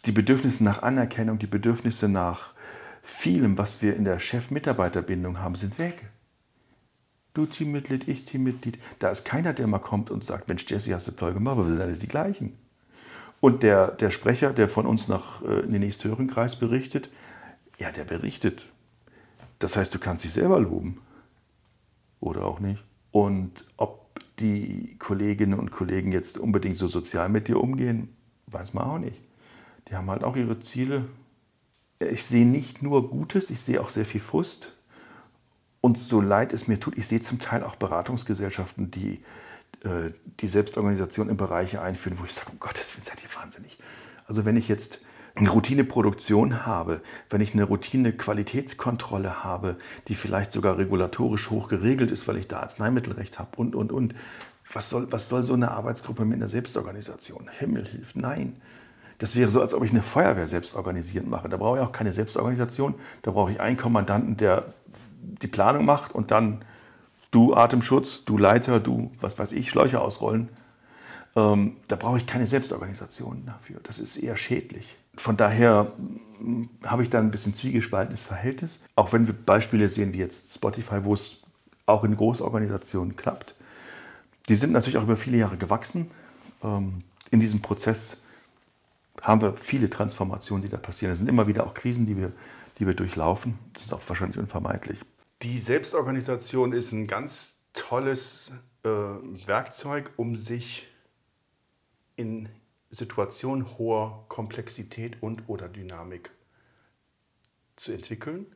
die 0.04 0.12
Bedürfnisse 0.12 0.64
nach 0.64 0.82
Anerkennung, 0.82 1.38
die 1.38 1.46
Bedürfnisse 1.46 2.08
nach 2.08 2.52
vielem, 3.02 3.58
was 3.58 3.82
wir 3.82 3.96
in 3.96 4.04
der 4.04 4.18
Chef-Mitarbeiter-Bindung 4.18 5.38
haben, 5.38 5.54
sind 5.54 5.78
weg. 5.78 6.08
Du 7.34 7.46
Teammitglied, 7.46 8.08
ich 8.08 8.24
Teammitglied. 8.24 8.78
Da 8.98 9.08
ist 9.08 9.24
keiner, 9.24 9.52
der 9.52 9.66
mal 9.66 9.78
kommt 9.78 10.10
und 10.10 10.24
sagt, 10.24 10.48
Mensch, 10.48 10.68
Jesse, 10.68 10.94
hast 10.94 11.08
du 11.08 11.12
toll 11.12 11.32
gemacht, 11.32 11.52
aber 11.52 11.64
wir 11.64 11.70
sind 11.70 11.80
alle 11.80 11.94
die 11.94 12.08
gleichen. 12.08 12.58
Und 13.40 13.62
der, 13.62 13.88
der 13.88 14.10
Sprecher, 14.10 14.52
der 14.52 14.68
von 14.68 14.86
uns 14.86 15.08
nach 15.08 15.42
äh, 15.42 15.60
in 15.60 15.72
den 15.72 15.80
nächsthöheren 15.80 16.28
Kreis 16.28 16.56
berichtet, 16.56 17.10
ja, 17.78 17.90
der 17.90 18.04
berichtet. 18.04 18.66
Das 19.58 19.76
heißt, 19.76 19.94
du 19.94 19.98
kannst 19.98 20.24
dich 20.24 20.32
selber 20.32 20.60
loben. 20.60 21.00
Oder 22.20 22.44
auch 22.44 22.60
nicht. 22.60 22.84
Und 23.10 23.66
ob 23.76 24.01
die 24.38 24.96
Kolleginnen 24.98 25.58
und 25.58 25.70
Kollegen 25.70 26.12
jetzt 26.12 26.38
unbedingt 26.38 26.76
so 26.76 26.88
sozial 26.88 27.28
mit 27.28 27.48
dir 27.48 27.60
umgehen, 27.60 28.14
weiß 28.46 28.74
man 28.74 28.84
auch 28.84 28.98
nicht. 28.98 29.20
Die 29.88 29.94
haben 29.94 30.10
halt 30.10 30.24
auch 30.24 30.36
ihre 30.36 30.60
Ziele. 30.60 31.06
Ich 32.00 32.24
sehe 32.24 32.46
nicht 32.46 32.82
nur 32.82 33.08
Gutes, 33.10 33.50
ich 33.50 33.60
sehe 33.60 33.80
auch 33.80 33.90
sehr 33.90 34.04
viel 34.04 34.20
Frust. 34.20 34.76
Und 35.80 35.98
so 35.98 36.20
leid 36.20 36.52
es 36.52 36.68
mir 36.68 36.78
tut, 36.78 36.96
ich 36.96 37.06
sehe 37.08 37.20
zum 37.20 37.40
Teil 37.40 37.64
auch 37.64 37.76
Beratungsgesellschaften, 37.76 38.90
die 38.90 39.22
äh, 39.84 40.10
die 40.40 40.48
Selbstorganisation 40.48 41.28
in 41.28 41.36
Bereiche 41.36 41.82
einführen, 41.82 42.18
wo 42.20 42.24
ich 42.24 42.32
sage, 42.32 42.50
um 42.52 42.60
Gottes 42.60 42.94
Willen, 42.94 43.04
seid 43.04 43.22
ihr 43.22 43.40
wahnsinnig. 43.40 43.78
Also 44.26 44.44
wenn 44.44 44.56
ich 44.56 44.68
jetzt 44.68 45.04
eine 45.34 45.50
Routineproduktion 45.50 46.66
habe, 46.66 47.00
wenn 47.30 47.40
ich 47.40 47.54
eine 47.54 47.64
Routine-Qualitätskontrolle 47.64 49.44
habe, 49.44 49.76
die 50.08 50.14
vielleicht 50.14 50.52
sogar 50.52 50.76
regulatorisch 50.76 51.50
hoch 51.50 51.68
geregelt 51.68 52.10
ist, 52.10 52.28
weil 52.28 52.36
ich 52.36 52.48
da 52.48 52.60
Arzneimittelrecht 52.60 53.38
habe 53.38 53.56
und, 53.56 53.74
und, 53.74 53.92
und. 53.92 54.14
Was 54.74 54.88
soll, 54.88 55.10
was 55.10 55.28
soll 55.28 55.42
so 55.42 55.54
eine 55.54 55.70
Arbeitsgruppe 55.70 56.24
mit 56.24 56.36
einer 56.36 56.48
Selbstorganisation? 56.48 57.50
Himmel 57.58 57.86
hilft, 57.86 58.16
nein. 58.16 58.56
Das 59.18 59.36
wäre 59.36 59.50
so, 59.50 59.60
als 59.60 59.74
ob 59.74 59.84
ich 59.84 59.90
eine 59.90 60.02
Feuerwehr 60.02 60.48
selbst 60.48 60.74
organisierend 60.74 61.30
mache. 61.30 61.48
Da 61.48 61.56
brauche 61.56 61.78
ich 61.78 61.84
auch 61.84 61.92
keine 61.92 62.12
Selbstorganisation. 62.12 62.94
Da 63.22 63.30
brauche 63.30 63.52
ich 63.52 63.60
einen 63.60 63.76
Kommandanten, 63.76 64.36
der 64.36 64.72
die 65.22 65.46
Planung 65.46 65.84
macht 65.84 66.14
und 66.14 66.30
dann 66.30 66.64
du 67.30 67.54
Atemschutz, 67.54 68.24
du 68.24 68.38
Leiter, 68.38 68.80
du, 68.80 69.12
was 69.20 69.38
weiß 69.38 69.52
ich, 69.52 69.70
Schläuche 69.70 70.00
ausrollen. 70.00 70.48
Ähm, 71.36 71.76
da 71.88 71.96
brauche 71.96 72.18
ich 72.18 72.26
keine 72.26 72.46
Selbstorganisation 72.46 73.44
dafür. 73.46 73.80
Das 73.82 73.98
ist 73.98 74.16
eher 74.16 74.36
schädlich. 74.36 74.96
Von 75.16 75.36
daher 75.36 75.92
habe 76.84 77.02
ich 77.02 77.10
da 77.10 77.18
ein 77.18 77.30
bisschen 77.30 77.54
zwiegespaltenes 77.54 78.24
Verhältnis. 78.24 78.84
Auch 78.96 79.12
wenn 79.12 79.26
wir 79.26 79.34
Beispiele 79.34 79.88
sehen 79.88 80.12
wie 80.12 80.18
jetzt 80.18 80.54
Spotify, 80.54 81.04
wo 81.04 81.14
es 81.14 81.42
auch 81.86 82.04
in 82.04 82.16
Großorganisationen 82.16 83.16
klappt. 83.16 83.54
Die 84.48 84.56
sind 84.56 84.72
natürlich 84.72 84.98
auch 84.98 85.04
über 85.04 85.16
viele 85.16 85.36
Jahre 85.36 85.56
gewachsen. 85.56 86.10
Ähm, 86.62 86.98
in 87.30 87.40
diesem 87.40 87.60
Prozess 87.60 88.22
haben 89.20 89.40
wir 89.40 89.56
viele 89.56 89.88
Transformationen, 89.88 90.62
die 90.62 90.68
da 90.68 90.78
passieren. 90.78 91.12
Es 91.12 91.18
sind 91.18 91.28
immer 91.28 91.46
wieder 91.46 91.66
auch 91.66 91.74
Krisen, 91.74 92.06
die 92.06 92.16
wir, 92.16 92.32
die 92.78 92.86
wir 92.86 92.94
durchlaufen. 92.94 93.58
Das 93.74 93.84
ist 93.84 93.92
auch 93.92 94.00
wahrscheinlich 94.06 94.38
unvermeidlich. 94.38 94.98
Die 95.42 95.58
Selbstorganisation 95.58 96.72
ist 96.72 96.92
ein 96.92 97.06
ganz 97.06 97.66
tolles 97.72 98.52
äh, 98.84 98.88
Werkzeug, 98.88 100.10
um 100.16 100.36
sich 100.36 100.88
in 102.16 102.48
Situation 102.92 103.78
hoher 103.78 104.24
Komplexität 104.28 105.20
und 105.20 105.48
oder 105.48 105.68
Dynamik 105.68 106.30
zu 107.76 107.92
entwickeln. 107.92 108.46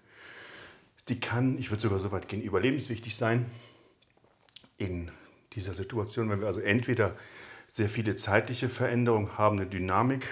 Die 1.09 1.19
kann, 1.19 1.59
ich 1.59 1.71
würde 1.71 1.83
sogar 1.83 1.99
so 1.99 2.13
weit 2.13 2.29
gehen, 2.29 2.43
überlebenswichtig 2.43 3.17
sein 3.17 3.47
in 4.79 5.11
dieser 5.55 5.75
Situation, 5.75 6.31
wenn 6.31 6.41
wir 6.41 6.47
also 6.47 6.61
entweder 6.61 7.17
sehr 7.67 7.89
viele 7.89 8.15
zeitliche 8.15 8.69
Veränderungen 8.69 9.37
haben, 9.39 9.59
eine 9.59 9.69
Dynamik 9.69 10.29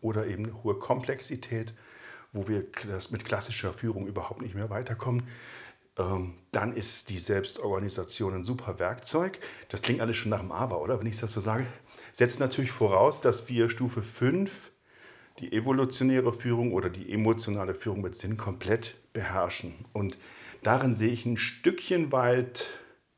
oder 0.00 0.26
eben 0.26 0.44
eine 0.44 0.62
hohe 0.62 0.78
Komplexität 0.78 1.74
wo 2.32 2.48
wir 2.48 2.66
mit 3.10 3.24
klassischer 3.24 3.72
Führung 3.72 4.06
überhaupt 4.06 4.42
nicht 4.42 4.54
mehr 4.54 4.70
weiterkommen. 4.70 5.24
Ähm, 5.96 6.34
dann 6.52 6.74
ist 6.74 7.10
die 7.10 7.18
Selbstorganisation 7.18 8.34
ein 8.34 8.44
super 8.44 8.78
Werkzeug. 8.78 9.38
Das 9.68 9.82
klingt 9.82 10.00
alles 10.00 10.16
schon 10.16 10.30
nach 10.30 10.40
dem 10.40 10.52
Aber, 10.52 10.80
oder? 10.80 11.00
Wenn 11.00 11.06
ich 11.06 11.18
das 11.18 11.32
so 11.32 11.40
sage. 11.40 11.66
Setzt 12.12 12.40
natürlich 12.40 12.70
voraus, 12.70 13.20
dass 13.20 13.48
wir 13.48 13.68
Stufe 13.68 14.02
5, 14.02 14.50
die 15.38 15.52
evolutionäre 15.52 16.32
Führung 16.32 16.72
oder 16.72 16.90
die 16.90 17.12
emotionale 17.12 17.74
Führung 17.74 18.00
mit 18.00 18.16
Sinn 18.16 18.36
komplett 18.36 18.96
beherrschen. 19.12 19.74
Und 19.92 20.18
darin 20.62 20.94
sehe 20.94 21.10
ich 21.10 21.26
ein 21.26 21.36
Stückchen 21.36 22.10
weit 22.10 22.66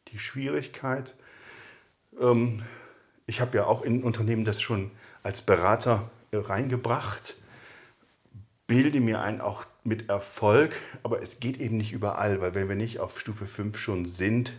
die 0.08 0.18
Schwierigkeit. 0.18 1.14
Ähm, 2.20 2.62
ich 3.26 3.40
habe 3.40 3.56
ja 3.56 3.64
auch 3.64 3.82
in 3.82 4.02
Unternehmen 4.02 4.44
das 4.44 4.60
schon 4.60 4.90
als 5.22 5.40
Berater 5.42 6.10
äh, 6.30 6.36
reingebracht 6.36 7.34
bilde 8.70 9.00
mir 9.00 9.20
ein, 9.20 9.40
auch 9.40 9.64
mit 9.82 10.08
Erfolg, 10.08 10.76
aber 11.02 11.20
es 11.20 11.40
geht 11.40 11.58
eben 11.58 11.76
nicht 11.76 11.90
überall, 11.90 12.40
weil 12.40 12.54
wenn 12.54 12.68
wir 12.68 12.76
nicht 12.76 13.00
auf 13.00 13.18
Stufe 13.18 13.46
5 13.46 13.76
schon 13.76 14.06
sind, 14.06 14.52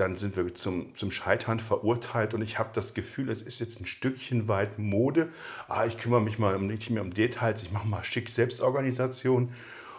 dann 0.00 0.16
sind 0.16 0.36
wir 0.36 0.54
zum, 0.54 0.94
zum 0.96 1.10
Scheitern 1.10 1.60
verurteilt 1.60 2.34
und 2.34 2.42
ich 2.42 2.58
habe 2.58 2.70
das 2.74 2.94
Gefühl, 2.94 3.30
es 3.30 3.42
ist 3.42 3.58
jetzt 3.58 3.80
ein 3.80 3.86
Stückchen 3.86 4.48
weit 4.48 4.78
Mode. 4.78 5.30
Ah, 5.66 5.86
ich 5.86 5.98
kümmere 5.98 6.20
mich 6.20 6.38
mal 6.38 6.58
nicht 6.58 6.90
mehr 6.90 7.02
um 7.02 7.12
Details, 7.12 7.62
ich 7.62 7.72
mache 7.72 7.88
mal 7.88 8.04
schick 8.04 8.30
Selbstorganisation 8.30 9.52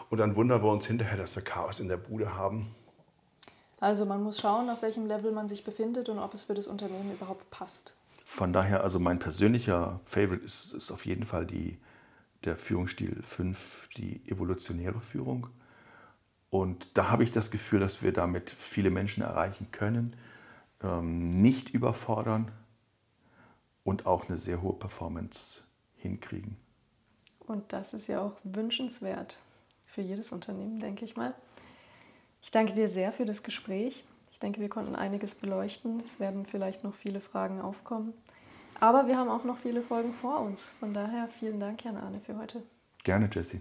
und 0.09 0.17
dann 0.17 0.35
wundern 0.35 0.63
wir 0.63 0.71
uns 0.71 0.87
hinterher, 0.87 1.17
dass 1.17 1.35
wir 1.35 1.43
Chaos 1.43 1.79
in 1.79 1.87
der 1.87 1.97
Bude 1.97 2.33
haben. 2.33 2.73
Also 3.79 4.05
man 4.05 4.23
muss 4.23 4.39
schauen, 4.39 4.69
auf 4.69 4.81
welchem 4.81 5.05
Level 5.05 5.31
man 5.31 5.47
sich 5.47 5.63
befindet 5.63 6.09
und 6.09 6.19
ob 6.19 6.33
es 6.33 6.43
für 6.43 6.53
das 6.53 6.67
Unternehmen 6.67 7.13
überhaupt 7.13 7.49
passt. 7.49 7.95
Von 8.25 8.53
daher, 8.53 8.83
also 8.83 8.99
mein 8.99 9.19
persönlicher 9.19 9.99
Favorite 10.05 10.45
ist, 10.45 10.73
ist 10.73 10.91
auf 10.91 11.05
jeden 11.05 11.25
Fall 11.25 11.45
die 11.45 11.77
der 12.45 12.55
Führungsstil 12.55 13.21
5 13.23 13.57
die 13.97 14.21
evolutionäre 14.27 15.01
Führung. 15.01 15.47
Und 16.49 16.97
da 16.97 17.09
habe 17.09 17.23
ich 17.23 17.31
das 17.31 17.51
Gefühl, 17.51 17.79
dass 17.79 18.01
wir 18.01 18.11
damit 18.11 18.49
viele 18.49 18.89
Menschen 18.89 19.23
erreichen 19.23 19.67
können, 19.71 20.15
ähm, 20.81 21.29
nicht 21.29 21.73
überfordern 21.73 22.51
und 23.83 24.05
auch 24.05 24.29
eine 24.29 24.37
sehr 24.37 24.61
hohe 24.61 24.73
Performance 24.73 25.63
hinkriegen. 25.97 26.57
Und 27.39 27.73
das 27.73 27.93
ist 27.93 28.07
ja 28.07 28.21
auch 28.21 28.33
wünschenswert 28.43 29.39
für 29.85 30.01
jedes 30.01 30.31
Unternehmen, 30.31 30.79
denke 30.79 31.05
ich 31.05 31.15
mal. 31.15 31.33
Ich 32.41 32.51
danke 32.51 32.73
dir 32.73 32.89
sehr 32.89 33.11
für 33.11 33.25
das 33.25 33.43
Gespräch. 33.43 34.03
Ich 34.31 34.39
denke, 34.39 34.61
wir 34.61 34.69
konnten 34.69 34.95
einiges 34.95 35.35
beleuchten. 35.35 35.99
Es 36.03 36.19
werden 36.19 36.45
vielleicht 36.45 36.83
noch 36.83 36.93
viele 36.93 37.19
Fragen 37.19 37.59
aufkommen. 37.59 38.13
Aber 38.79 39.07
wir 39.07 39.17
haben 39.17 39.29
auch 39.29 39.43
noch 39.43 39.57
viele 39.57 39.81
Folgen 39.81 40.13
vor 40.13 40.39
uns. 40.39 40.69
Von 40.79 40.93
daher 40.93 41.27
vielen 41.27 41.59
Dank, 41.59 41.83
Jan 41.83 41.97
Arne, 41.97 42.21
für 42.21 42.37
heute. 42.37 42.63
Gerne, 43.03 43.29
Jesse. 43.31 43.59